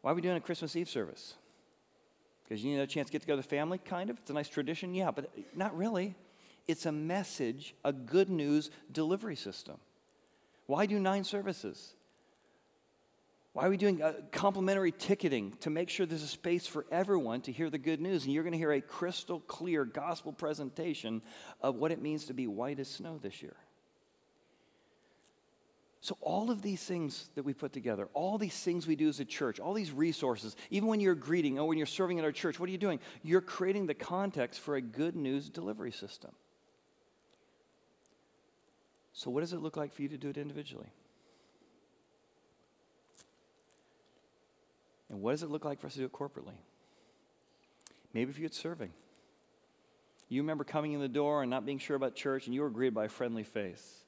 Why 0.00 0.12
are 0.12 0.14
we 0.14 0.22
doing 0.22 0.38
a 0.38 0.40
Christmas 0.40 0.74
Eve 0.74 0.88
service? 0.88 1.34
Because 2.44 2.62
you 2.62 2.72
need 2.72 2.80
a 2.80 2.86
chance 2.86 3.08
to 3.08 3.12
get 3.12 3.22
together 3.22 3.38
with 3.38 3.46
family, 3.46 3.78
kind 3.78 4.10
of. 4.10 4.18
It's 4.18 4.30
a 4.30 4.34
nice 4.34 4.48
tradition, 4.48 4.94
yeah, 4.94 5.10
but 5.10 5.30
not 5.56 5.76
really. 5.76 6.14
It's 6.66 6.86
a 6.86 6.92
message, 6.92 7.74
a 7.84 7.92
good 7.92 8.28
news 8.28 8.70
delivery 8.92 9.36
system. 9.36 9.76
Why 10.66 10.86
do 10.86 10.98
nine 10.98 11.24
services? 11.24 11.94
Why 13.54 13.66
are 13.66 13.70
we 13.70 13.76
doing 13.76 14.02
uh, 14.02 14.14
complimentary 14.32 14.90
ticketing 14.90 15.56
to 15.60 15.70
make 15.70 15.88
sure 15.88 16.06
there's 16.06 16.24
a 16.24 16.26
space 16.26 16.66
for 16.66 16.86
everyone 16.90 17.40
to 17.42 17.52
hear 17.52 17.70
the 17.70 17.78
good 17.78 18.00
news? 18.00 18.24
And 18.24 18.32
you're 18.32 18.42
going 18.42 18.52
to 18.52 18.58
hear 18.58 18.72
a 18.72 18.80
crystal 18.80 19.40
clear 19.40 19.84
gospel 19.84 20.32
presentation 20.32 21.22
of 21.60 21.76
what 21.76 21.92
it 21.92 22.02
means 22.02 22.24
to 22.26 22.34
be 22.34 22.48
white 22.48 22.80
as 22.80 22.88
snow 22.88 23.18
this 23.22 23.42
year. 23.42 23.54
So, 26.04 26.18
all 26.20 26.50
of 26.50 26.60
these 26.60 26.84
things 26.84 27.30
that 27.34 27.46
we 27.46 27.54
put 27.54 27.72
together, 27.72 28.10
all 28.12 28.36
these 28.36 28.60
things 28.60 28.86
we 28.86 28.94
do 28.94 29.08
as 29.08 29.20
a 29.20 29.24
church, 29.24 29.58
all 29.58 29.72
these 29.72 29.90
resources, 29.90 30.54
even 30.68 30.86
when 30.86 31.00
you're 31.00 31.14
greeting 31.14 31.58
or 31.58 31.66
when 31.66 31.78
you're 31.78 31.86
serving 31.86 32.18
in 32.18 32.26
our 32.26 32.30
church, 32.30 32.60
what 32.60 32.68
are 32.68 32.72
you 32.72 32.76
doing? 32.76 33.00
You're 33.22 33.40
creating 33.40 33.86
the 33.86 33.94
context 33.94 34.60
for 34.60 34.76
a 34.76 34.82
good 34.82 35.16
news 35.16 35.48
delivery 35.48 35.92
system. 35.92 36.32
So, 39.14 39.30
what 39.30 39.40
does 39.40 39.54
it 39.54 39.60
look 39.60 39.78
like 39.78 39.94
for 39.94 40.02
you 40.02 40.08
to 40.08 40.18
do 40.18 40.28
it 40.28 40.36
individually? 40.36 40.92
And 45.08 45.22
what 45.22 45.30
does 45.30 45.42
it 45.42 45.48
look 45.48 45.64
like 45.64 45.80
for 45.80 45.86
us 45.86 45.94
to 45.94 46.00
do 46.00 46.04
it 46.04 46.12
corporately? 46.12 46.58
Maybe 48.12 48.30
if 48.30 48.38
you 48.38 48.44
it's 48.44 48.60
serving. 48.60 48.92
You 50.28 50.42
remember 50.42 50.64
coming 50.64 50.92
in 50.92 51.00
the 51.00 51.08
door 51.08 51.40
and 51.40 51.48
not 51.50 51.64
being 51.64 51.78
sure 51.78 51.96
about 51.96 52.14
church, 52.14 52.44
and 52.44 52.54
you 52.54 52.60
were 52.60 52.68
greeted 52.68 52.92
by 52.92 53.06
a 53.06 53.08
friendly 53.08 53.42
face. 53.42 54.03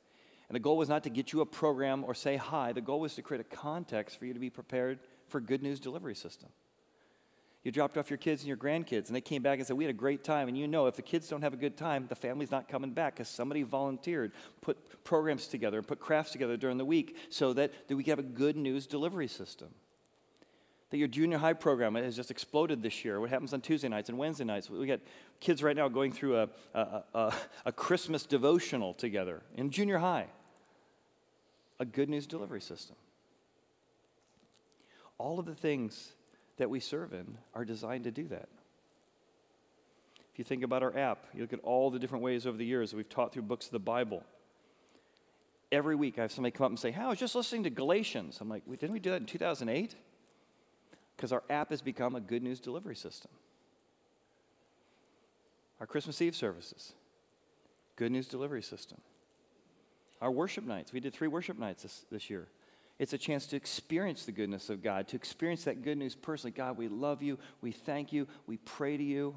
And 0.49 0.55
the 0.55 0.61
goal 0.61 0.77
was 0.77 0.89
not 0.89 1.03
to 1.05 1.11
get 1.11 1.33
you 1.33 1.41
a 1.41 1.47
program 1.47 2.05
or 2.05 2.15
say 2.15 2.37
hi. 2.37 2.73
The 2.73 2.81
goal 2.81 3.01
was 3.01 3.15
to 3.17 3.23
create 3.23 3.41
a 3.41 3.57
context 3.57 4.19
for 4.19 4.27
you 4.27 4.33
to 4.33 4.39
be 4.39 4.51
prepared 4.51 5.01
for 5.29 5.41
good 5.41 5.63
news 5.63 5.81
delivery 5.81 6.15
system. 6.15 6.51
You 7.67 7.73
dropped 7.73 7.99
off 7.99 8.11
your 8.11 8.17
kids 8.17 8.43
and 8.43 8.47
your 8.47 8.57
grandkids, 8.57 9.09
and 9.09 9.17
they 9.17 9.21
came 9.21 9.43
back 9.43 9.59
and 9.59 9.67
said, 9.67 9.77
We 9.77 9.83
had 9.83 9.91
a 9.91 9.99
great 9.99 10.23
time. 10.23 10.47
And 10.47 10.57
you 10.57 10.69
know, 10.69 10.87
if 10.87 10.95
the 10.95 11.03
kids 11.03 11.29
don't 11.29 11.43
have 11.43 11.53
a 11.53 11.57
good 11.57 11.77
time, 11.77 12.07
the 12.09 12.15
family's 12.15 12.53
not 12.53 12.69
coming 12.69 12.93
back 12.93 13.17
because 13.17 13.29
somebody 13.29 13.65
volunteered, 13.65 14.31
put 14.61 15.03
programs 15.03 15.49
together, 15.49 15.79
and 15.79 15.85
put 15.85 15.99
crafts 15.99 16.31
together 16.31 16.57
during 16.57 16.79
the 16.79 16.85
week 16.85 17.17
so 17.29 17.53
that, 17.55 17.73
that 17.89 17.97
we 17.97 18.05
could 18.05 18.11
have 18.11 18.21
a 18.21 18.23
good 18.23 18.57
news 18.57 18.87
delivery 18.87 19.27
system. 19.27 19.71
That 20.91 20.99
your 20.99 21.09
junior 21.09 21.39
high 21.39 21.55
program 21.55 21.97
has 21.97 22.15
just 22.15 22.31
exploded 22.31 22.85
this 22.85 23.05
year. 23.05 23.19
What 23.21 23.31
happens 23.31 23.53
on 23.53 23.61
Tuesday 23.63 23.89
nights 23.89 24.11
and 24.11 24.17
Wednesday 24.17 24.45
nights? 24.45 24.71
We 24.71 24.87
got 24.87 25.01
kids 25.41 25.61
right 25.61 25.75
now 25.75 25.89
going 25.89 26.13
through 26.13 26.37
a, 26.37 26.49
a, 26.73 27.03
a, 27.15 27.35
a 27.65 27.73
Christmas 27.73 28.25
devotional 28.27 28.95
together 28.95 29.43
in 29.57 29.71
junior 29.71 29.99
high. 29.99 30.29
A 31.79 31.85
good 31.85 32.09
news 32.09 32.27
delivery 32.27 32.61
system. 32.61 32.97
All 35.19 35.39
of 35.39 35.47
the 35.47 35.55
things 35.55 36.13
that 36.57 36.71
we 36.71 36.81
serve 36.81 37.13
in 37.13 37.39
are 37.55 37.65
designed 37.65 38.05
to 38.05 38.11
do 38.11 38.29
that. 38.29 38.49
If 40.33 40.39
you 40.39 40.45
think 40.45 40.63
about 40.63 40.83
our 40.83 40.97
app, 40.97 41.25
you 41.35 41.41
look 41.41 41.55
at 41.55 41.61
all 41.61 41.91
the 41.91 41.99
different 41.99 42.23
ways 42.23 42.47
over 42.47 42.59
the 42.59 42.65
years 42.65 42.93
we've 42.93 43.09
taught 43.09 43.33
through 43.33 43.43
books 43.43 43.67
of 43.67 43.73
the 43.73 43.79
Bible. 43.79 44.23
Every 45.73 45.97
week 45.97 46.19
I 46.19 46.23
have 46.23 46.33
somebody 46.33 46.53
come 46.53 46.67
up 46.67 46.71
and 46.73 46.79
say, 46.79 46.91
Hey, 46.91 47.01
I 47.01 47.09
was 47.09 47.19
just 47.19 47.35
listening 47.35 47.65
to 47.65 47.71
Galatians. 47.71 48.39
I'm 48.41 48.49
like, 48.49 48.63
didn't 48.69 48.93
we 48.93 48.99
do 48.99 49.11
that 49.11 49.21
in 49.21 49.27
2008? 49.27 49.95
Because 51.17 51.33
our 51.33 51.43
app 51.49 51.71
has 51.71 51.81
become 51.81 52.15
a 52.15 52.21
good 52.21 52.43
news 52.43 52.61
delivery 52.61 52.97
system. 52.97 53.31
Our 55.81 55.87
Christmas 55.87 56.21
Eve 56.21 56.37
services, 56.37 56.93
good 57.97 58.13
news 58.13 58.29
delivery 58.29 58.63
system. 58.63 58.99
Our 60.21 60.31
worship 60.31 60.65
nights, 60.65 60.93
we 60.93 61.01
did 61.01 61.13
three 61.13 61.29
worship 61.29 61.59
nights 61.59 61.83
this, 61.83 62.05
this 62.11 62.31
year. 62.31 62.49
It's 62.99 63.13
a 63.13 63.19
chance 63.19 63.47
to 63.49 63.57
experience 63.57 64.25
the 64.25 64.33
goodness 64.33 64.71
of 64.71 64.83
God, 64.83 65.09
to 65.09 65.17
experience 65.17 65.65
that 65.65 65.83
good 65.83 65.99
news 65.99 66.15
personally. 66.15 66.53
God, 66.53 66.79
we 66.79 66.89
love 66.89 67.23
you. 67.23 67.39
We 67.61 67.73
thank 67.73 68.13
you. 68.13 68.27
We 68.47 68.57
pray 68.57 68.97
to 68.97 69.03
you. 69.03 69.37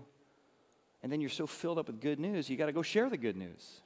And 1.04 1.12
then 1.12 1.20
you're 1.22 1.30
so 1.30 1.48
filled 1.48 1.78
up 1.78 1.88
with 1.88 2.02
good 2.02 2.20
news, 2.20 2.50
you 2.50 2.58
got 2.58 2.66
to 2.66 2.74
go 2.74 2.82
share 2.82 3.10
the 3.10 3.18
good 3.18 3.38
news. 3.38 3.82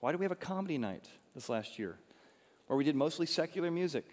Why 0.00 0.12
do 0.12 0.18
we 0.18 0.24
have 0.24 0.32
a 0.32 0.36
comedy 0.36 0.76
night 0.76 1.08
this 1.34 1.48
last 1.48 1.78
year? 1.78 1.98
Where 2.66 2.76
we 2.76 2.84
did 2.84 2.96
mostly 2.96 3.26
secular 3.26 3.70
music. 3.70 4.04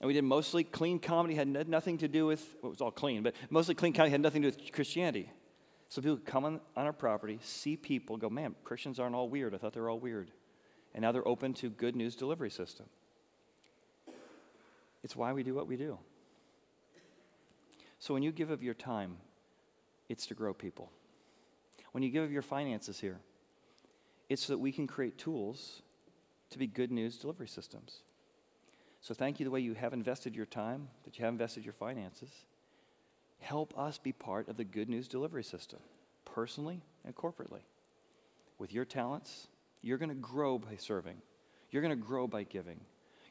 And 0.00 0.06
we 0.06 0.14
did 0.14 0.24
mostly 0.24 0.64
clean 0.64 0.98
comedy, 0.98 1.34
had 1.34 1.68
nothing 1.68 1.98
to 1.98 2.08
do 2.08 2.26
with, 2.26 2.56
well, 2.62 2.70
it 2.70 2.74
was 2.74 2.80
all 2.80 2.90
clean, 2.90 3.22
but 3.22 3.34
mostly 3.50 3.74
clean 3.74 3.92
comedy 3.92 4.12
had 4.12 4.20
nothing 4.20 4.42
to 4.42 4.50
do 4.50 4.56
with 4.56 4.72
Christianity. 4.72 5.30
So 5.88 6.00
people 6.00 6.18
come 6.24 6.44
on, 6.44 6.60
on 6.76 6.86
our 6.86 6.92
property, 6.92 7.38
see 7.42 7.76
people, 7.76 8.16
go, 8.16 8.30
man, 8.30 8.54
Christians 8.64 8.98
aren't 8.98 9.14
all 9.14 9.28
weird. 9.28 9.54
I 9.54 9.58
thought 9.58 9.72
they 9.72 9.80
were 9.80 9.90
all 9.90 9.98
weird. 9.98 10.30
And 10.94 11.02
now 11.02 11.12
they're 11.12 11.26
open 11.26 11.54
to 11.54 11.70
good 11.70 11.94
news 11.94 12.16
delivery 12.16 12.50
system. 12.50 12.86
It's 15.02 15.16
why 15.16 15.32
we 15.32 15.42
do 15.42 15.54
what 15.54 15.66
we 15.66 15.76
do. 15.76 15.98
So 17.98 18.14
when 18.14 18.22
you 18.22 18.32
give 18.32 18.50
of 18.50 18.62
your 18.62 18.74
time, 18.74 19.18
it's 20.08 20.26
to 20.26 20.34
grow 20.34 20.52
people. 20.52 20.90
When 21.92 22.02
you 22.02 22.10
give 22.10 22.24
of 22.24 22.32
your 22.32 22.42
finances 22.42 23.00
here, 23.00 23.20
it's 24.28 24.46
so 24.46 24.52
that 24.52 24.58
we 24.58 24.72
can 24.72 24.86
create 24.86 25.18
tools 25.18 25.82
to 26.50 26.58
be 26.58 26.66
good 26.66 26.90
news 26.90 27.16
delivery 27.16 27.48
systems. 27.48 28.00
So 29.00 29.14
thank 29.14 29.40
you 29.40 29.44
the 29.44 29.50
way 29.50 29.60
you 29.60 29.74
have 29.74 29.92
invested 29.92 30.34
your 30.34 30.46
time, 30.46 30.88
that 31.04 31.18
you 31.18 31.24
have 31.24 31.34
invested 31.34 31.64
your 31.64 31.72
finances. 31.72 32.30
Help 33.40 33.76
us 33.78 33.98
be 33.98 34.12
part 34.12 34.48
of 34.48 34.56
the 34.56 34.64
good 34.64 34.88
news 34.88 35.08
delivery 35.08 35.44
system, 35.44 35.80
personally 36.24 36.82
and 37.04 37.14
corporately. 37.14 37.62
With 38.58 38.72
your 38.72 38.84
talents, 38.84 39.48
you're 39.82 39.98
going 39.98 40.10
to 40.10 40.14
grow 40.14 40.58
by 40.58 40.76
serving. 40.76 41.16
You're 41.70 41.82
going 41.82 41.96
to 41.96 42.04
grow 42.04 42.26
by 42.26 42.44
giving. 42.44 42.80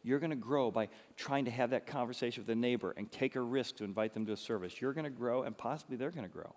You're 0.03 0.19
going 0.19 0.29
to 0.29 0.35
grow 0.35 0.71
by 0.71 0.89
trying 1.17 1.45
to 1.45 1.51
have 1.51 1.71
that 1.71 1.85
conversation 1.85 2.43
with 2.43 2.49
a 2.49 2.55
neighbor 2.55 2.93
and 2.95 3.11
take 3.11 3.35
a 3.35 3.41
risk 3.41 3.77
to 3.77 3.83
invite 3.83 4.13
them 4.13 4.25
to 4.27 4.31
a 4.31 4.37
service. 4.37 4.79
You're 4.79 4.93
going 4.93 5.03
to 5.03 5.09
grow, 5.09 5.43
and 5.43 5.57
possibly 5.57 5.97
they're 5.97 6.11
going 6.11 6.27
to 6.27 6.33
grow. 6.33 6.53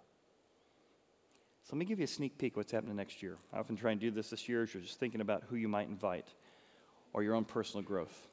So 1.65 1.77
let 1.77 1.79
me 1.79 1.85
give 1.85 1.99
you 1.99 2.05
a 2.05 2.09
sneak 2.09 2.39
peek 2.39 2.57
what's 2.57 2.73
happening 2.73 2.97
next 2.97 3.23
year. 3.23 3.37
I 3.53 3.59
often 3.59 3.77
try 3.77 3.93
and 3.93 4.01
do 4.01 4.11
this 4.11 4.31
this 4.31 4.49
year 4.49 4.63
as 4.63 4.73
you're 4.73 4.83
just 4.83 4.99
thinking 4.99 5.21
about 5.21 5.45
who 5.49 5.57
you 5.57 5.69
might 5.69 5.89
invite 5.89 6.27
or 7.13 7.23
your 7.23 7.35
own 7.35 7.45
personal 7.45 7.85
growth. 7.85 8.29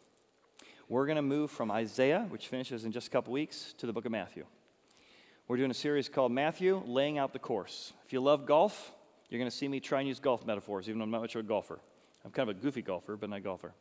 We're 0.87 1.05
going 1.05 1.17
to 1.17 1.21
move 1.21 1.51
from 1.51 1.69
Isaiah, 1.69 2.25
which 2.29 2.47
finishes 2.47 2.85
in 2.85 2.91
just 2.91 3.07
a 3.07 3.11
couple 3.11 3.33
weeks, 3.33 3.73
to 3.77 3.85
the 3.85 3.93
book 3.93 4.05
of 4.05 4.11
Matthew. 4.11 4.45
We're 5.47 5.57
doing 5.57 5.71
a 5.71 5.75
series 5.75 6.09
called 6.09 6.31
Matthew 6.31 6.81
Laying 6.85 7.17
Out 7.17 7.33
the 7.33 7.39
Course. 7.39 7.93
If 8.05 8.13
you 8.13 8.21
love 8.21 8.45
golf, 8.45 8.91
you're 9.29 9.39
going 9.39 9.49
to 9.49 9.55
see 9.55 9.67
me 9.67 9.79
try 9.79 9.99
and 9.99 10.07
use 10.07 10.19
golf 10.19 10.45
metaphors, 10.45 10.89
even 10.89 10.99
though 10.99 11.03
I'm 11.03 11.11
not 11.11 11.21
much 11.21 11.35
of 11.35 11.45
a 11.45 11.47
golfer. 11.47 11.79
I'm 12.25 12.31
kind 12.31 12.49
of 12.49 12.57
a 12.57 12.59
goofy 12.59 12.81
golfer, 12.81 13.15
but 13.15 13.29
not 13.29 13.37
a 13.37 13.41
golfer 13.41 13.73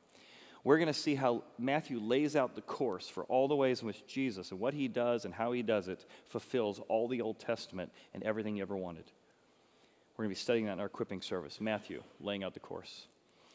we're 0.65 0.77
going 0.77 0.89
to 0.89 0.93
see 0.93 1.15
how 1.15 1.45
Matthew 1.59 2.01
lays 2.01 2.37
out 2.37 2.55
the 2.55 2.61
course 2.63 3.09
for 3.09 3.25
all 3.25 3.49
the 3.49 3.57
ways 3.57 3.81
in 3.81 3.87
which 3.87 4.07
Jesus 4.07 4.51
and 4.51 4.61
what 4.61 4.75
he 4.75 4.89
does 4.89 5.25
and 5.25 5.33
how 5.33 5.53
he 5.53 5.63
does 5.63 5.89
it 5.89 6.05
fulfills 6.27 6.81
all 6.89 7.09
the 7.09 7.21
Old 7.21 7.39
Testament 7.39 7.93
and 8.15 8.23
everything 8.23 8.57
he 8.57 8.61
ever 8.61 8.77
wanted. 8.77 9.05
We're 10.17 10.25
going 10.25 10.35
to 10.35 10.39
be 10.39 10.43
studying 10.43 10.67
that 10.67 10.73
in 10.73 10.81
our 10.81 10.87
equipping 10.87 11.23
service. 11.23 11.61
Matthew, 11.61 12.03
laying 12.21 12.43
out 12.43 12.55
the 12.55 12.61
course. 12.61 13.07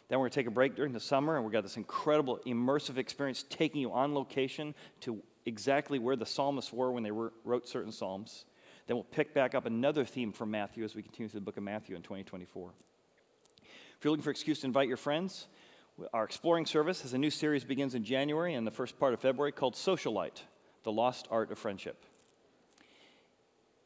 Then 0.07 0.19
we're 0.19 0.23
going 0.23 0.31
to 0.31 0.39
take 0.39 0.47
a 0.47 0.51
break 0.51 0.75
during 0.75 0.93
the 0.93 0.99
summer, 0.99 1.35
and 1.35 1.43
we've 1.43 1.53
got 1.53 1.63
this 1.63 1.77
incredible 1.77 2.39
immersive 2.45 2.97
experience 2.97 3.43
taking 3.49 3.81
you 3.81 3.91
on 3.91 4.13
location 4.13 4.73
to 5.01 5.21
exactly 5.45 5.99
where 5.99 6.15
the 6.15 6.25
psalmists 6.25 6.71
were 6.71 6.91
when 6.91 7.03
they 7.03 7.11
wrote 7.11 7.67
certain 7.67 7.91
psalms. 7.91 8.45
Then 8.87 8.97
we'll 8.97 9.03
pick 9.05 9.33
back 9.33 9.55
up 9.55 9.65
another 9.65 10.05
theme 10.05 10.31
from 10.31 10.51
Matthew 10.51 10.83
as 10.83 10.95
we 10.95 11.01
continue 11.01 11.29
through 11.29 11.39
the 11.39 11.45
book 11.45 11.57
of 11.57 11.63
Matthew 11.63 11.95
in 11.95 12.01
2024. 12.01 12.71
If 13.61 14.03
you're 14.03 14.11
looking 14.11 14.23
for 14.23 14.31
an 14.31 14.35
excuse 14.35 14.59
to 14.61 14.67
invite 14.67 14.87
your 14.87 14.97
friends, 14.97 15.47
our 16.13 16.23
exploring 16.23 16.65
service 16.65 17.01
has 17.03 17.13
a 17.13 17.17
new 17.17 17.29
series 17.29 17.63
begins 17.63 17.95
in 17.95 18.03
January 18.03 18.55
and 18.55 18.67
the 18.67 18.71
first 18.71 18.99
part 18.99 19.13
of 19.13 19.21
February 19.21 19.51
called 19.51 19.75
Socialite, 19.75 20.41
The 20.83 20.91
Lost 20.91 21.27
Art 21.31 21.51
of 21.51 21.57
Friendship. 21.57 22.03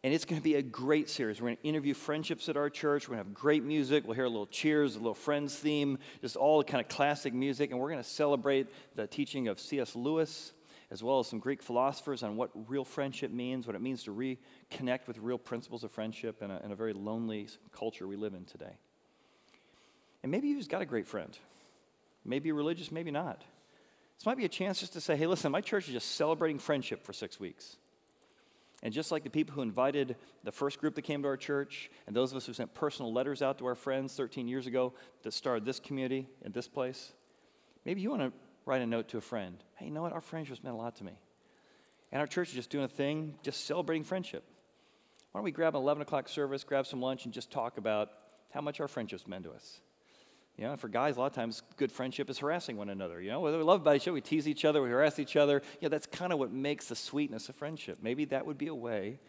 And 0.04 0.14
it's 0.14 0.26
going 0.26 0.40
to 0.40 0.44
be 0.44 0.56
a 0.56 0.62
great 0.62 1.10
series. 1.10 1.42
We're 1.42 1.48
going 1.50 1.58
to 1.58 1.68
interview 1.68 1.94
friendships 1.94 2.48
at 2.50 2.56
our 2.56 2.70
church. 2.70 3.08
We're 3.08 3.16
going 3.16 3.26
to 3.26 3.30
have 3.30 3.34
great 3.34 3.64
music. 3.64 4.06
We'll 4.06 4.14
hear 4.14 4.26
a 4.26 4.30
little 4.30 4.46
cheers, 4.46 4.96
a 4.96 5.00
little 5.00 5.14
friends 5.14 5.56
theme, 5.56 5.98
just 6.22 6.36
all 6.36 6.60
the 6.60 6.64
kind 6.64 6.82
of 6.82 6.88
classic 6.88 7.34
music. 7.34 7.72
And 7.72 7.80
we're 7.80 7.90
going 7.90 8.02
to 8.02 8.10
celebrate 8.10 8.68
the 8.96 9.06
teaching 9.06 9.48
of 9.48 9.60
C.S. 9.60 9.96
Lewis, 9.96 10.54
as 10.89 11.04
well 11.04 11.19
as 11.19 11.28
some 11.28 11.39
Greek 11.39 11.62
philosophers 11.62 12.23
on 12.23 12.38
what 12.38 12.50
real 12.69 12.86
friendship 12.86 13.32
means, 13.32 13.67
what 13.67 13.76
it 13.76 13.82
means 13.82 14.04
to 14.04 14.12
reconnect 14.12 15.08
with 15.08 15.17
real 15.17 15.38
principles 15.38 15.84
of 15.84 15.91
friendship 15.91 16.41
in 16.41 16.50
a, 16.50 16.62
in 16.63 16.71
a 16.71 16.76
very 16.76 16.93
lonely 16.93 17.47
culture 17.73 18.08
we 18.08 18.15
live 18.15 18.34
in 18.34 18.45
today. 18.45 18.78
And 20.23 20.32
maybe 20.32 20.47
you've 20.47 20.69
got 20.69 20.82
a 20.82 20.86
great 20.86 21.08
friend. 21.08 21.38
Maybe 22.23 22.52
religious, 22.52 22.91
maybe 22.91 23.12
not. 23.12 23.43
This 24.17 24.26
might 24.26 24.38
be 24.38 24.45
a 24.45 24.50
chance 24.50 24.80
just 24.80 24.93
to 24.93 25.02
say, 25.02 25.15
hey, 25.15 25.28
listen, 25.28 25.52
my 25.52 25.62
church 25.62 25.88
is 25.88 25.93
just 25.93 26.15
celebrating 26.15 26.58
friendship 26.58 27.04
for 27.04 27.13
six 27.13 27.39
weeks. 27.39 27.78
And 28.84 28.93
just 28.93 29.12
like 29.12 29.23
the 29.23 29.30
people 29.30 29.56
who 29.56 29.62
invited 29.62 30.15
the 30.43 30.52
first 30.52 30.80
group 30.80 30.95
that 30.95 31.02
came 31.02 31.21
to 31.23 31.28
our 31.28 31.38
church, 31.38 31.89
and 32.06 32.15
those 32.15 32.32
of 32.32 32.38
us 32.38 32.45
who 32.45 32.54
sent 32.54 32.73
personal 32.73 33.12
letters 33.12 33.41
out 33.41 33.58
to 33.60 33.65
our 33.65 33.76
friends 33.76 34.15
13 34.15 34.47
years 34.47 34.67
ago 34.67 34.93
that 35.23 35.34
started 35.34 35.65
this 35.65 35.80
community 35.80 36.28
in 36.45 36.52
this 36.52 36.67
place, 36.67 37.12
maybe 37.86 38.02
you 38.02 38.10
want 38.10 38.21
to 38.21 38.32
write 38.68 38.82
a 38.82 38.86
note 38.86 39.08
to 39.10 39.18
a 39.18 39.22
friend. 39.22 39.58
Hey, 39.76 39.86
you 39.86 39.92
know 39.92 40.02
what? 40.02 40.14
Our 40.14 40.22
friendship 40.22 40.60
meant 40.64 40.76
a 40.76 40.78
lot 40.78 40.98
to 40.98 41.04
me. 41.04 41.14
And 42.12 42.20
our 42.20 42.28
church 42.28 42.50
is 42.50 42.56
just 42.56 42.70
doing 42.70 42.86
a 42.86 42.90
thing, 42.90 43.36
just 43.42 43.66
celebrating 43.66 44.04
friendship. 44.04 44.44
Why 45.32 45.40
don't 45.40 45.46
we 45.46 45.52
grab 45.52 45.76
an 45.76 45.82
11 45.82 46.02
o'clock 46.02 46.30
service, 46.30 46.64
grab 46.64 46.86
some 46.86 47.02
lunch, 47.02 47.26
and 47.26 47.34
just 47.34 47.52
talk 47.52 47.78
about 47.78 48.10
how 48.52 48.62
much 48.62 48.80
our 48.80 48.88
friendships 48.88 49.28
meant 49.28 49.44
to 49.46 49.52
us? 49.52 49.82
You 50.58 50.66
know, 50.66 50.76
for 50.76 50.88
guys, 50.88 51.18
a 51.18 51.20
lot 51.20 51.28
of 51.28 51.34
times 51.34 51.62
good 51.76 51.92
friendship 51.92 52.30
is 52.30 52.40
harassing 52.40 52.78
one 52.78 52.90
another. 52.90 53.22
You 53.22 53.30
know, 53.30 53.40
whether 53.40 53.58
we 53.58 53.64
love 53.64 53.82
about 53.82 53.96
each 53.96 54.04
other, 54.04 54.14
we 54.14 54.22
tease 54.22 54.48
each 54.48 54.66
other, 54.66 54.82
we 54.82 54.90
harass 54.90 55.20
each 55.20 55.36
other. 55.36 55.62
You 55.80 55.88
know, 55.88 55.90
that's 55.90 56.08
kind 56.08 56.34
of 56.34 56.40
what 56.40 56.52
makes 56.52 56.88
the 56.88 56.96
sweetness 56.96 57.48
of 57.50 57.56
friendship. 57.56 58.00
Maybe 58.02 58.26
that 58.26 58.46
would 58.46 58.58
be 58.58 58.68
a 58.68 58.76
way 58.76 59.20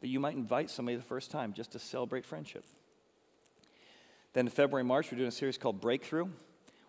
that 0.00 0.08
you 0.08 0.20
might 0.20 0.36
invite 0.36 0.70
somebody 0.70 0.96
the 0.96 1.02
first 1.02 1.30
time 1.30 1.52
just 1.52 1.72
to 1.72 1.78
celebrate 1.78 2.24
friendship. 2.24 2.64
Then 4.32 4.46
in 4.46 4.50
February, 4.50 4.84
March, 4.84 5.10
we're 5.10 5.18
doing 5.18 5.28
a 5.28 5.32
series 5.32 5.58
called 5.58 5.80
Breakthrough. 5.80 6.28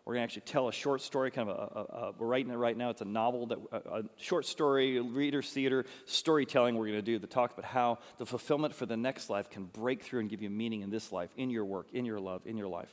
We're 0.06 0.16
going 0.16 0.28
to 0.28 0.34
actually 0.34 0.52
tell 0.52 0.68
a 0.68 0.74
short 0.74 1.02
story, 1.02 1.30
kind 1.30 1.48
of 1.48 1.56
a, 1.56 1.80
a, 1.80 1.82
a, 1.82 2.12
we're 2.18 2.26
writing 2.26 2.52
it 2.52 2.56
right 2.56 2.76
now. 2.76 2.90
It's 2.90 3.02
a 3.02 3.06
novel, 3.06 3.48
that 3.48 3.60
a, 3.72 4.04
short 4.18 4.46
story, 4.48 5.00
reader's 5.00 5.52
theater, 5.52 5.86
storytelling 6.06 6.76
we're 6.76 6.88
going 6.88 6.98
to 6.98 7.04
do 7.04 7.20
the 7.20 7.28
talk 7.28 7.54
about 7.54 7.66
how 7.66 8.00
the 8.18 8.26
fulfillment 8.26 8.74
for 8.74 8.88
the 8.88 8.98
next 8.98 9.30
life 9.30 9.50
can 9.50 9.66
break 9.66 10.02
through 10.02 10.22
and 10.22 10.30
give 10.30 10.42
you 10.42 10.50
meaning 10.50 10.82
in 10.82 10.90
this 10.90 11.12
life, 11.12 11.30
in 11.38 11.52
your 11.52 11.66
work, 11.66 11.88
in 11.94 12.06
your 12.06 12.20
love, 12.20 12.42
in 12.46 12.58
your 12.58 12.68
life. 12.68 12.90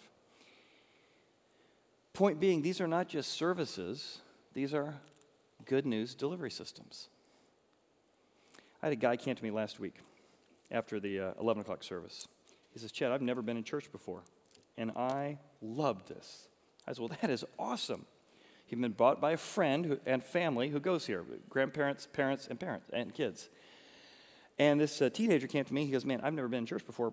Point 2.12 2.40
being, 2.40 2.60
these 2.60 2.80
are 2.80 2.88
not 2.88 3.08
just 3.08 3.32
services, 3.32 4.18
these 4.52 4.74
are 4.74 4.94
good 5.64 5.86
news 5.86 6.14
delivery 6.14 6.50
systems. 6.50 7.08
I 8.82 8.86
had 8.86 8.92
a 8.92 8.96
guy 8.96 9.16
came 9.16 9.34
to 9.34 9.42
me 9.42 9.50
last 9.50 9.80
week 9.80 9.94
after 10.70 11.00
the 11.00 11.20
uh, 11.20 11.32
11 11.40 11.62
o'clock 11.62 11.82
service. 11.82 12.28
He 12.72 12.78
says, 12.80 12.92
Chad, 12.92 13.12
I've 13.12 13.22
never 13.22 13.40
been 13.40 13.56
in 13.56 13.64
church 13.64 13.90
before, 13.90 14.22
and 14.76 14.90
I 14.92 15.38
loved 15.62 16.08
this. 16.08 16.48
I 16.88 16.92
said, 16.92 17.00
Well, 17.00 17.18
that 17.20 17.30
is 17.30 17.44
awesome. 17.58 18.06
He'd 18.66 18.80
been 18.80 18.92
bought 18.92 19.20
by 19.20 19.32
a 19.32 19.36
friend 19.36 19.86
who, 19.86 19.98
and 20.04 20.22
family 20.22 20.68
who 20.68 20.80
goes 20.80 21.06
here 21.06 21.24
grandparents, 21.48 22.06
parents, 22.12 22.48
and 22.48 22.58
parents, 22.58 22.86
and 22.92 23.14
kids. 23.14 23.48
And 24.58 24.80
this 24.80 25.00
uh, 25.00 25.08
teenager 25.10 25.46
came 25.46 25.64
to 25.64 25.74
me. 25.74 25.84
He 25.84 25.92
goes, 25.92 26.04
Man, 26.04 26.20
I've 26.22 26.34
never 26.34 26.48
been 26.48 26.60
in 26.60 26.66
church 26.66 26.84
before. 26.86 27.12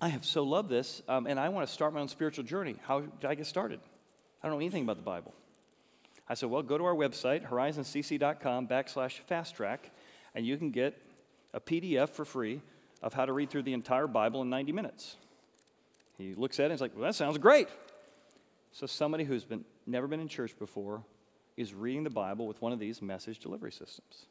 I 0.00 0.08
have 0.08 0.24
so 0.24 0.42
loved 0.42 0.68
this, 0.68 1.02
um, 1.08 1.26
and 1.26 1.38
I 1.38 1.48
want 1.48 1.66
to 1.66 1.72
start 1.72 1.94
my 1.94 2.00
own 2.00 2.08
spiritual 2.08 2.44
journey. 2.44 2.76
How 2.86 3.00
did 3.00 3.24
I 3.24 3.34
get 3.34 3.46
started? 3.46 3.80
I 4.42 4.48
don't 4.48 4.56
know 4.56 4.60
anything 4.60 4.82
about 4.82 4.96
the 4.96 5.02
Bible. 5.02 5.32
I 6.28 6.34
said, 6.34 6.50
well, 6.50 6.62
go 6.62 6.76
to 6.76 6.84
our 6.84 6.94
website, 6.94 7.48
horizoncc.com 7.48 8.66
backslash 8.66 9.20
fast 9.20 9.54
track, 9.54 9.90
and 10.34 10.44
you 10.44 10.56
can 10.56 10.70
get 10.70 11.00
a 11.54 11.60
PDF 11.60 12.08
for 12.10 12.24
free 12.24 12.62
of 13.02 13.12
how 13.12 13.26
to 13.26 13.32
read 13.32 13.50
through 13.50 13.62
the 13.62 13.74
entire 13.74 14.06
Bible 14.06 14.42
in 14.42 14.50
90 14.50 14.72
minutes. 14.72 15.16
He 16.18 16.34
looks 16.34 16.58
at 16.58 16.62
it 16.62 16.66
and 16.66 16.72
he's 16.72 16.80
like, 16.80 16.94
well, 16.94 17.04
that 17.04 17.14
sounds 17.14 17.38
great. 17.38 17.68
So 18.72 18.86
somebody 18.86 19.24
who's 19.24 19.44
been, 19.44 19.64
never 19.86 20.06
been 20.06 20.20
in 20.20 20.28
church 20.28 20.58
before 20.58 21.04
is 21.56 21.74
reading 21.74 22.04
the 22.04 22.10
Bible 22.10 22.46
with 22.46 22.60
one 22.62 22.72
of 22.72 22.78
these 22.78 23.02
message 23.02 23.38
delivery 23.38 23.70
systems. 23.70 24.26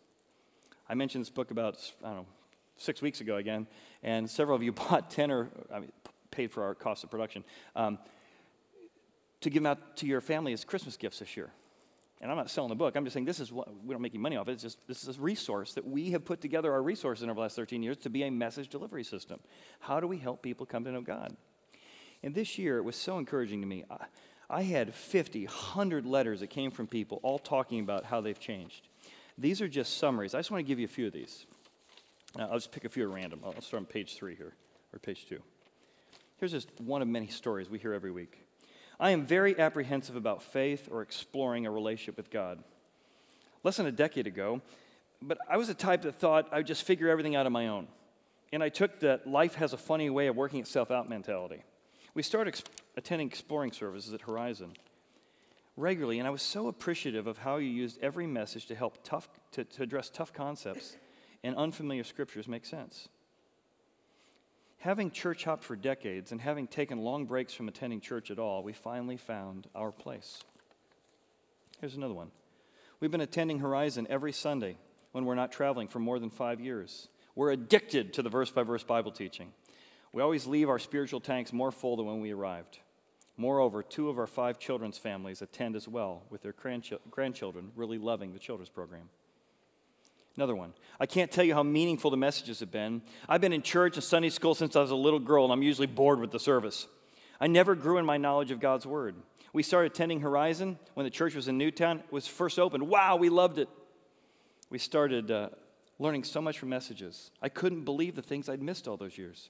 I 0.89 0.95
mentioned 0.95 1.23
this 1.23 1.29
book 1.29 1.51
about, 1.51 1.77
I 2.03 2.07
don't 2.07 2.17
know, 2.17 2.25
six 2.77 3.01
weeks 3.01 3.21
ago 3.21 3.37
again, 3.37 3.67
and 4.01 4.29
several 4.29 4.55
of 4.55 4.63
you 4.63 4.71
bought 4.89 5.11
10 5.11 5.31
or 5.31 5.49
I 5.71 5.79
mean, 5.79 5.91
paid 6.31 6.51
for 6.51 6.63
our 6.63 6.73
cost 6.73 7.03
of 7.03 7.11
production 7.11 7.43
um, 7.75 7.99
to 9.41 9.49
give 9.49 9.61
them 9.61 9.71
out 9.71 9.97
to 9.97 10.07
your 10.07 10.21
family 10.21 10.53
as 10.53 10.65
Christmas 10.65 10.97
gifts 10.97 11.19
this 11.19 11.37
year. 11.37 11.51
And 12.19 12.29
I'm 12.29 12.37
not 12.37 12.51
selling 12.51 12.69
the 12.69 12.75
book. 12.75 12.95
I'm 12.95 13.03
just 13.03 13.15
saying 13.15 13.25
this 13.25 13.39
is 13.39 13.51
what 13.51 13.67
we 13.83 13.93
don't 13.93 14.01
make 14.01 14.13
any 14.13 14.21
money 14.21 14.37
off 14.37 14.47
it. 14.47 14.53
It's 14.53 14.63
just 14.63 14.87
this 14.87 15.03
is 15.07 15.17
a 15.17 15.21
resource 15.21 15.73
that 15.73 15.87
we 15.87 16.11
have 16.11 16.23
put 16.23 16.39
together 16.39 16.71
our 16.71 16.83
resources 16.83 17.23
in 17.23 17.29
over 17.29 17.35
the 17.35 17.41
last 17.41 17.55
13 17.55 17.81
years 17.81 17.97
to 17.97 18.11
be 18.11 18.23
a 18.23 18.29
message 18.29 18.69
delivery 18.69 19.03
system. 19.03 19.39
How 19.79 19.99
do 19.99 20.07
we 20.07 20.17
help 20.17 20.43
people 20.43 20.67
come 20.67 20.83
to 20.83 20.91
know 20.91 21.01
God? 21.01 21.35
And 22.21 22.35
this 22.35 22.59
year 22.59 22.77
it 22.77 22.83
was 22.83 22.95
so 22.95 23.17
encouraging 23.17 23.61
to 23.61 23.67
me. 23.67 23.85
I 24.51 24.63
had 24.63 24.93
50, 24.93 25.45
100 25.45 26.05
letters 26.05 26.41
that 26.41 26.49
came 26.49 26.71
from 26.71 26.85
people 26.85 27.21
all 27.23 27.39
talking 27.39 27.79
about 27.79 28.03
how 28.03 28.19
they've 28.19 28.37
changed. 28.37 28.89
These 29.37 29.61
are 29.61 29.67
just 29.69 29.97
summaries. 29.97 30.35
I 30.35 30.39
just 30.39 30.51
want 30.51 30.59
to 30.59 30.67
give 30.67 30.77
you 30.77 30.85
a 30.85 30.89
few 30.89 31.07
of 31.07 31.13
these. 31.13 31.45
I'll 32.37 32.55
just 32.55 32.73
pick 32.73 32.83
a 32.83 32.89
few 32.89 33.03
at 33.03 33.15
random. 33.15 33.39
I'll 33.45 33.59
start 33.61 33.79
on 33.79 33.85
page 33.85 34.15
three 34.15 34.35
here, 34.35 34.53
or 34.93 34.99
page 34.99 35.25
two. 35.25 35.41
Here's 36.37 36.51
just 36.51 36.69
one 36.81 37.01
of 37.01 37.07
many 37.07 37.27
stories 37.27 37.69
we 37.69 37.79
hear 37.79 37.93
every 37.93 38.11
week. 38.11 38.45
I 38.99 39.11
am 39.11 39.25
very 39.25 39.57
apprehensive 39.57 40.17
about 40.17 40.43
faith 40.43 40.89
or 40.91 41.01
exploring 41.01 41.65
a 41.65 41.71
relationship 41.71 42.17
with 42.17 42.29
God. 42.29 42.61
Less 43.63 43.77
than 43.77 43.85
a 43.85 43.91
decade 43.91 44.27
ago, 44.27 44.61
but 45.21 45.37
I 45.49 45.55
was 45.55 45.69
the 45.69 45.73
type 45.73 46.01
that 46.01 46.15
thought 46.19 46.49
I 46.51 46.57
would 46.57 46.67
just 46.67 46.83
figure 46.83 47.07
everything 47.07 47.37
out 47.37 47.45
on 47.45 47.53
my 47.53 47.67
own. 47.67 47.87
And 48.51 48.61
I 48.61 48.67
took 48.67 48.99
that 48.99 49.25
life 49.25 49.55
has 49.55 49.71
a 49.71 49.77
funny 49.77 50.09
way 50.09 50.27
of 50.27 50.35
working 50.35 50.59
itself 50.59 50.91
out 50.91 51.07
mentality. 51.07 51.63
We 52.13 52.23
started 52.23 52.55
ex- 52.55 52.63
attending 52.97 53.27
exploring 53.27 53.71
services 53.71 54.13
at 54.13 54.21
Horizon 54.21 54.73
regularly, 55.77 56.19
and 56.19 56.27
I 56.27 56.31
was 56.31 56.41
so 56.41 56.67
appreciative 56.67 57.27
of 57.27 57.39
how 57.39 57.57
you 57.57 57.69
used 57.69 57.99
every 58.01 58.27
message 58.27 58.65
to 58.67 58.75
help 58.75 58.99
tough, 59.03 59.29
to, 59.53 59.63
to 59.63 59.83
address 59.83 60.09
tough 60.09 60.33
concepts 60.33 60.97
and 61.43 61.55
unfamiliar 61.55 62.03
scriptures 62.03 62.47
make 62.47 62.65
sense. 62.65 63.07
Having 64.79 65.11
church 65.11 65.43
hopped 65.43 65.63
for 65.63 65.75
decades 65.75 66.31
and 66.31 66.41
having 66.41 66.67
taken 66.67 66.99
long 66.99 67.25
breaks 67.25 67.53
from 67.53 67.67
attending 67.67 68.01
church 68.01 68.31
at 68.31 68.39
all, 68.39 68.63
we 68.63 68.73
finally 68.73 69.17
found 69.17 69.67
our 69.75 69.91
place. 69.91 70.43
Here's 71.79 71.95
another 71.95 72.13
one. 72.13 72.31
We've 72.99 73.11
been 73.11 73.21
attending 73.21 73.59
Horizon 73.59 74.07
every 74.09 74.31
Sunday 74.31 74.77
when 75.11 75.25
we're 75.25 75.35
not 75.35 75.51
traveling 75.51 75.87
for 75.87 75.99
more 75.99 76.19
than 76.19 76.29
five 76.29 76.59
years. 76.59 77.09
We're 77.35 77.51
addicted 77.51 78.13
to 78.13 78.23
the 78.23 78.29
verse 78.29 78.51
by 78.51 78.63
verse 78.63 78.83
Bible 78.83 79.11
teaching. 79.11 79.53
We 80.13 80.21
always 80.21 80.45
leave 80.45 80.69
our 80.69 80.79
spiritual 80.79 81.21
tanks 81.21 81.53
more 81.53 81.71
full 81.71 81.95
than 81.95 82.05
when 82.05 82.21
we 82.21 82.31
arrived. 82.31 82.79
Moreover, 83.37 83.81
two 83.81 84.09
of 84.09 84.19
our 84.19 84.27
five 84.27 84.59
children's 84.59 84.97
families 84.97 85.41
attend 85.41 85.75
as 85.75 85.87
well, 85.87 86.23
with 86.29 86.41
their 86.41 86.53
grandchildren 87.09 87.71
really 87.75 87.97
loving 87.97 88.33
the 88.33 88.39
children's 88.39 88.69
program. 88.69 89.09
Another 90.35 90.55
one. 90.55 90.73
I 90.99 91.05
can't 91.05 91.31
tell 91.31 91.43
you 91.43 91.53
how 91.53 91.63
meaningful 91.63 92.11
the 92.11 92.17
messages 92.17 92.59
have 92.61 92.71
been. 92.71 93.01
I've 93.27 93.41
been 93.41 93.53
in 93.53 93.61
church 93.61 93.95
and 93.95 94.03
Sunday 94.03 94.29
school 94.29 94.55
since 94.55 94.75
I 94.75 94.81
was 94.81 94.91
a 94.91 94.95
little 94.95 95.19
girl, 95.19 95.43
and 95.43 95.51
I'm 95.51 95.63
usually 95.63 95.87
bored 95.87 96.19
with 96.19 96.31
the 96.31 96.39
service. 96.39 96.87
I 97.39 97.47
never 97.47 97.75
grew 97.75 97.97
in 97.97 98.05
my 98.05 98.17
knowledge 98.17 98.51
of 98.51 98.59
God's 98.59 98.85
Word. 98.85 99.15
We 99.53 99.63
started 99.63 99.91
attending 99.91 100.21
Horizon 100.21 100.79
when 100.93 101.03
the 101.03 101.09
church 101.09 101.35
was 101.35 101.47
in 101.47 101.57
Newtown. 101.57 101.99
It 101.99 102.11
was 102.11 102.27
first 102.27 102.59
opened. 102.59 102.87
Wow, 102.87 103.17
we 103.17 103.29
loved 103.29 103.57
it. 103.57 103.67
We 104.69 104.77
started 104.77 105.31
uh, 105.31 105.49
learning 105.99 106.23
so 106.23 106.41
much 106.41 106.59
from 106.59 106.69
messages. 106.69 107.31
I 107.41 107.49
couldn't 107.49 107.83
believe 107.83 108.15
the 108.15 108.21
things 108.21 108.47
I'd 108.47 108.61
missed 108.61 108.87
all 108.87 108.95
those 108.95 109.17
years. 109.17 109.49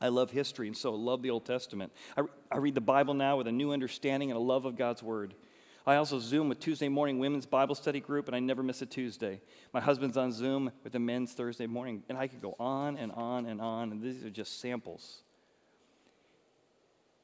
I 0.00 0.08
love 0.08 0.30
history 0.30 0.66
and 0.66 0.76
so 0.76 0.92
I 0.94 0.96
love 0.96 1.22
the 1.22 1.30
Old 1.30 1.44
Testament. 1.44 1.92
I, 2.16 2.22
I 2.50 2.58
read 2.58 2.74
the 2.74 2.80
Bible 2.80 3.14
now 3.14 3.36
with 3.36 3.46
a 3.46 3.52
new 3.52 3.72
understanding 3.72 4.30
and 4.30 4.36
a 4.36 4.42
love 4.42 4.64
of 4.64 4.76
God's 4.76 5.02
Word. 5.02 5.34
I 5.86 5.96
also 5.96 6.18
Zoom 6.18 6.48
with 6.48 6.60
Tuesday 6.60 6.88
morning 6.88 7.18
women's 7.18 7.46
Bible 7.46 7.74
study 7.74 8.00
group, 8.00 8.26
and 8.26 8.36
I 8.36 8.38
never 8.38 8.62
miss 8.62 8.82
a 8.82 8.86
Tuesday. 8.86 9.40
My 9.72 9.80
husband's 9.80 10.16
on 10.16 10.30
Zoom 10.30 10.70
with 10.84 10.92
the 10.92 10.98
men's 10.98 11.32
Thursday 11.32 11.66
morning, 11.66 12.02
and 12.08 12.18
I 12.18 12.26
could 12.26 12.42
go 12.42 12.54
on 12.60 12.96
and 12.98 13.10
on 13.12 13.46
and 13.46 13.60
on, 13.60 13.90
and 13.90 14.02
these 14.02 14.22
are 14.24 14.30
just 14.30 14.60
samples. 14.60 15.22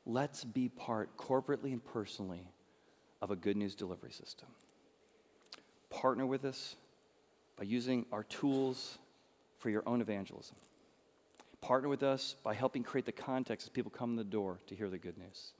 Let's 0.06 0.42
be 0.42 0.68
part, 0.68 1.16
corporately 1.16 1.72
and 1.72 1.84
personally, 1.84 2.48
of 3.20 3.30
a 3.30 3.36
good 3.36 3.56
news 3.56 3.74
delivery 3.74 4.12
system. 4.12 4.48
Partner 5.90 6.26
with 6.26 6.44
us 6.44 6.76
by 7.56 7.64
using 7.64 8.06
our 8.10 8.22
tools 8.24 8.98
for 9.58 9.68
your 9.70 9.82
own 9.86 10.00
evangelism. 10.00 10.56
Partner 11.66 11.88
with 11.88 12.04
us 12.04 12.36
by 12.44 12.54
helping 12.54 12.84
create 12.84 13.06
the 13.06 13.10
context 13.10 13.66
as 13.66 13.70
people 13.70 13.90
come 13.90 14.10
in 14.10 14.16
the 14.16 14.22
door 14.22 14.60
to 14.68 14.76
hear 14.76 14.88
the 14.88 14.98
good 14.98 15.18
news. 15.18 15.50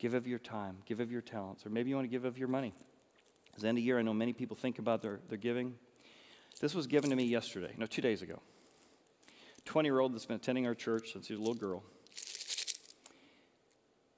Give 0.00 0.14
of 0.14 0.26
your 0.26 0.40
time, 0.40 0.78
give 0.84 0.98
of 0.98 1.12
your 1.12 1.20
talents, 1.20 1.64
or 1.64 1.70
maybe 1.70 1.90
you 1.90 1.94
want 1.94 2.06
to 2.06 2.10
give 2.10 2.24
of 2.24 2.38
your 2.38 2.48
money. 2.48 2.74
It's 3.52 3.62
the 3.62 3.68
end 3.68 3.78
of 3.78 3.82
the 3.82 3.86
year, 3.86 4.00
I 4.00 4.02
know 4.02 4.12
many 4.12 4.32
people 4.32 4.56
think 4.56 4.80
about 4.80 5.00
their, 5.00 5.20
their 5.28 5.38
giving. 5.38 5.74
This 6.60 6.74
was 6.74 6.88
given 6.88 7.10
to 7.10 7.14
me 7.14 7.22
yesterday, 7.22 7.72
no, 7.78 7.86
two 7.86 8.02
days 8.02 8.22
ago. 8.22 8.40
20 9.64 9.86
year 9.86 10.00
old 10.00 10.12
that's 10.12 10.26
been 10.26 10.34
attending 10.34 10.66
our 10.66 10.74
church 10.74 11.12
since 11.12 11.28
she 11.28 11.34
was 11.34 11.38
a 11.38 11.42
little 11.44 11.54
girl. 11.54 11.84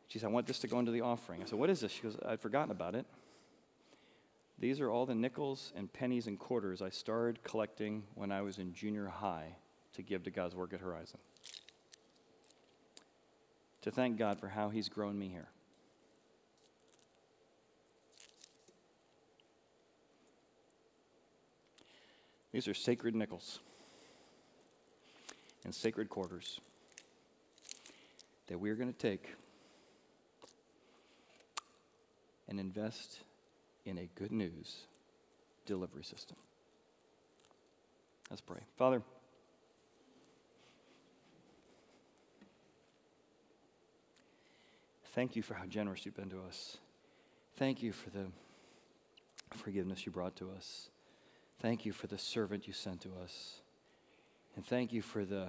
She 0.09 0.19
said, 0.19 0.29
I 0.29 0.31
want 0.31 0.47
this 0.47 0.61
to 0.61 0.69
go 0.69 0.79
into 0.79 0.91
the 0.91 1.03
offering. 1.03 1.43
I 1.43 1.45
said, 1.45 1.59
What 1.59 1.69
is 1.69 1.81
this? 1.81 1.93
She 1.93 2.01
goes, 2.01 2.17
I'd 2.25 2.41
forgotten 2.41 2.71
about 2.71 2.95
it. 2.95 3.05
These 4.59 4.81
are 4.81 4.89
all 4.89 5.05
the 5.05 5.15
nickels 5.15 5.71
and 5.77 5.93
pennies 5.93 6.29
and 6.29 6.39
quarters 6.39 6.81
I 6.81 6.89
started 6.89 7.45
collecting 7.45 8.05
when 8.15 8.33
I 8.33 8.41
was 8.41 8.57
in 8.57 8.73
junior 8.73 9.09
high 9.09 9.57
to 9.95 10.03
give 10.03 10.25
to 10.25 10.31
God's 10.31 10.55
work 10.55 10.73
at 10.73 10.81
Horizon. 10.81 11.19
To 13.83 13.91
thank 13.91 14.19
God 14.19 14.39
for 14.39 14.49
how 14.49 14.71
He's 14.71 14.89
grown 14.89 15.19
me 15.19 15.29
here. 15.29 15.49
These 22.53 22.69
are 22.69 22.75
sacred 22.75 23.17
nickels 23.17 23.59
and 25.65 25.75
sacred 25.75 26.09
quarters 26.09 26.61
that 28.47 28.61
we're 28.61 28.77
going 28.77 28.93
to 28.93 28.99
take 28.99 29.35
and 32.49 32.61
invest 32.61 33.21
in 33.85 33.99
a 33.99 34.09
good 34.15 34.31
news 34.31 34.83
delivery 35.67 36.05
system. 36.05 36.37
Let's 38.31 38.41
pray. 38.41 38.61
Father, 38.79 39.03
thank 45.15 45.37
you 45.37 45.43
for 45.43 45.55
how 45.55 45.67
generous 45.67 46.05
you've 46.05 46.17
been 46.17 46.31
to 46.31 46.43
us. 46.47 46.79
Thank 47.57 47.83
you 47.83 47.93
for 47.93 48.11
the 48.11 48.27
forgiveness 49.53 50.05
you 50.05 50.13
brought 50.13 50.37
to 50.37 50.51
us. 50.51 50.91
Thank 51.61 51.87
you 51.87 51.93
for 51.93 52.09
the 52.09 52.19
servant 52.19 52.67
you 52.67 52.73
sent 52.73 53.03
to 53.03 53.11
us. 53.23 53.61
And 54.57 54.67
thank 54.67 54.93
you 54.93 55.03
for 55.03 55.25
the 55.25 55.49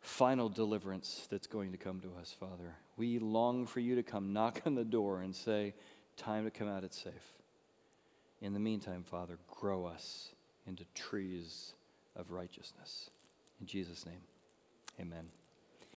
final 0.00 0.48
deliverance 0.48 1.26
that's 1.30 1.46
going 1.46 1.72
to 1.72 1.78
come 1.78 2.00
to 2.00 2.12
us, 2.20 2.34
Father. 2.38 2.76
We 2.96 3.18
long 3.18 3.66
for 3.66 3.80
you 3.80 3.96
to 3.96 4.02
come 4.02 4.32
knock 4.32 4.62
on 4.64 4.74
the 4.74 4.84
door 4.84 5.20
and 5.20 5.34
say, 5.34 5.74
Time 6.16 6.44
to 6.44 6.50
come 6.50 6.68
out, 6.68 6.82
it's 6.82 7.02
safe. 7.02 7.34
In 8.40 8.54
the 8.54 8.60
meantime, 8.60 9.02
Father, 9.02 9.38
grow 9.50 9.84
us 9.84 10.30
into 10.66 10.84
trees 10.94 11.74
of 12.14 12.30
righteousness. 12.30 13.10
In 13.60 13.66
Jesus' 13.66 14.06
name, 14.06 14.22
amen. 14.98 15.26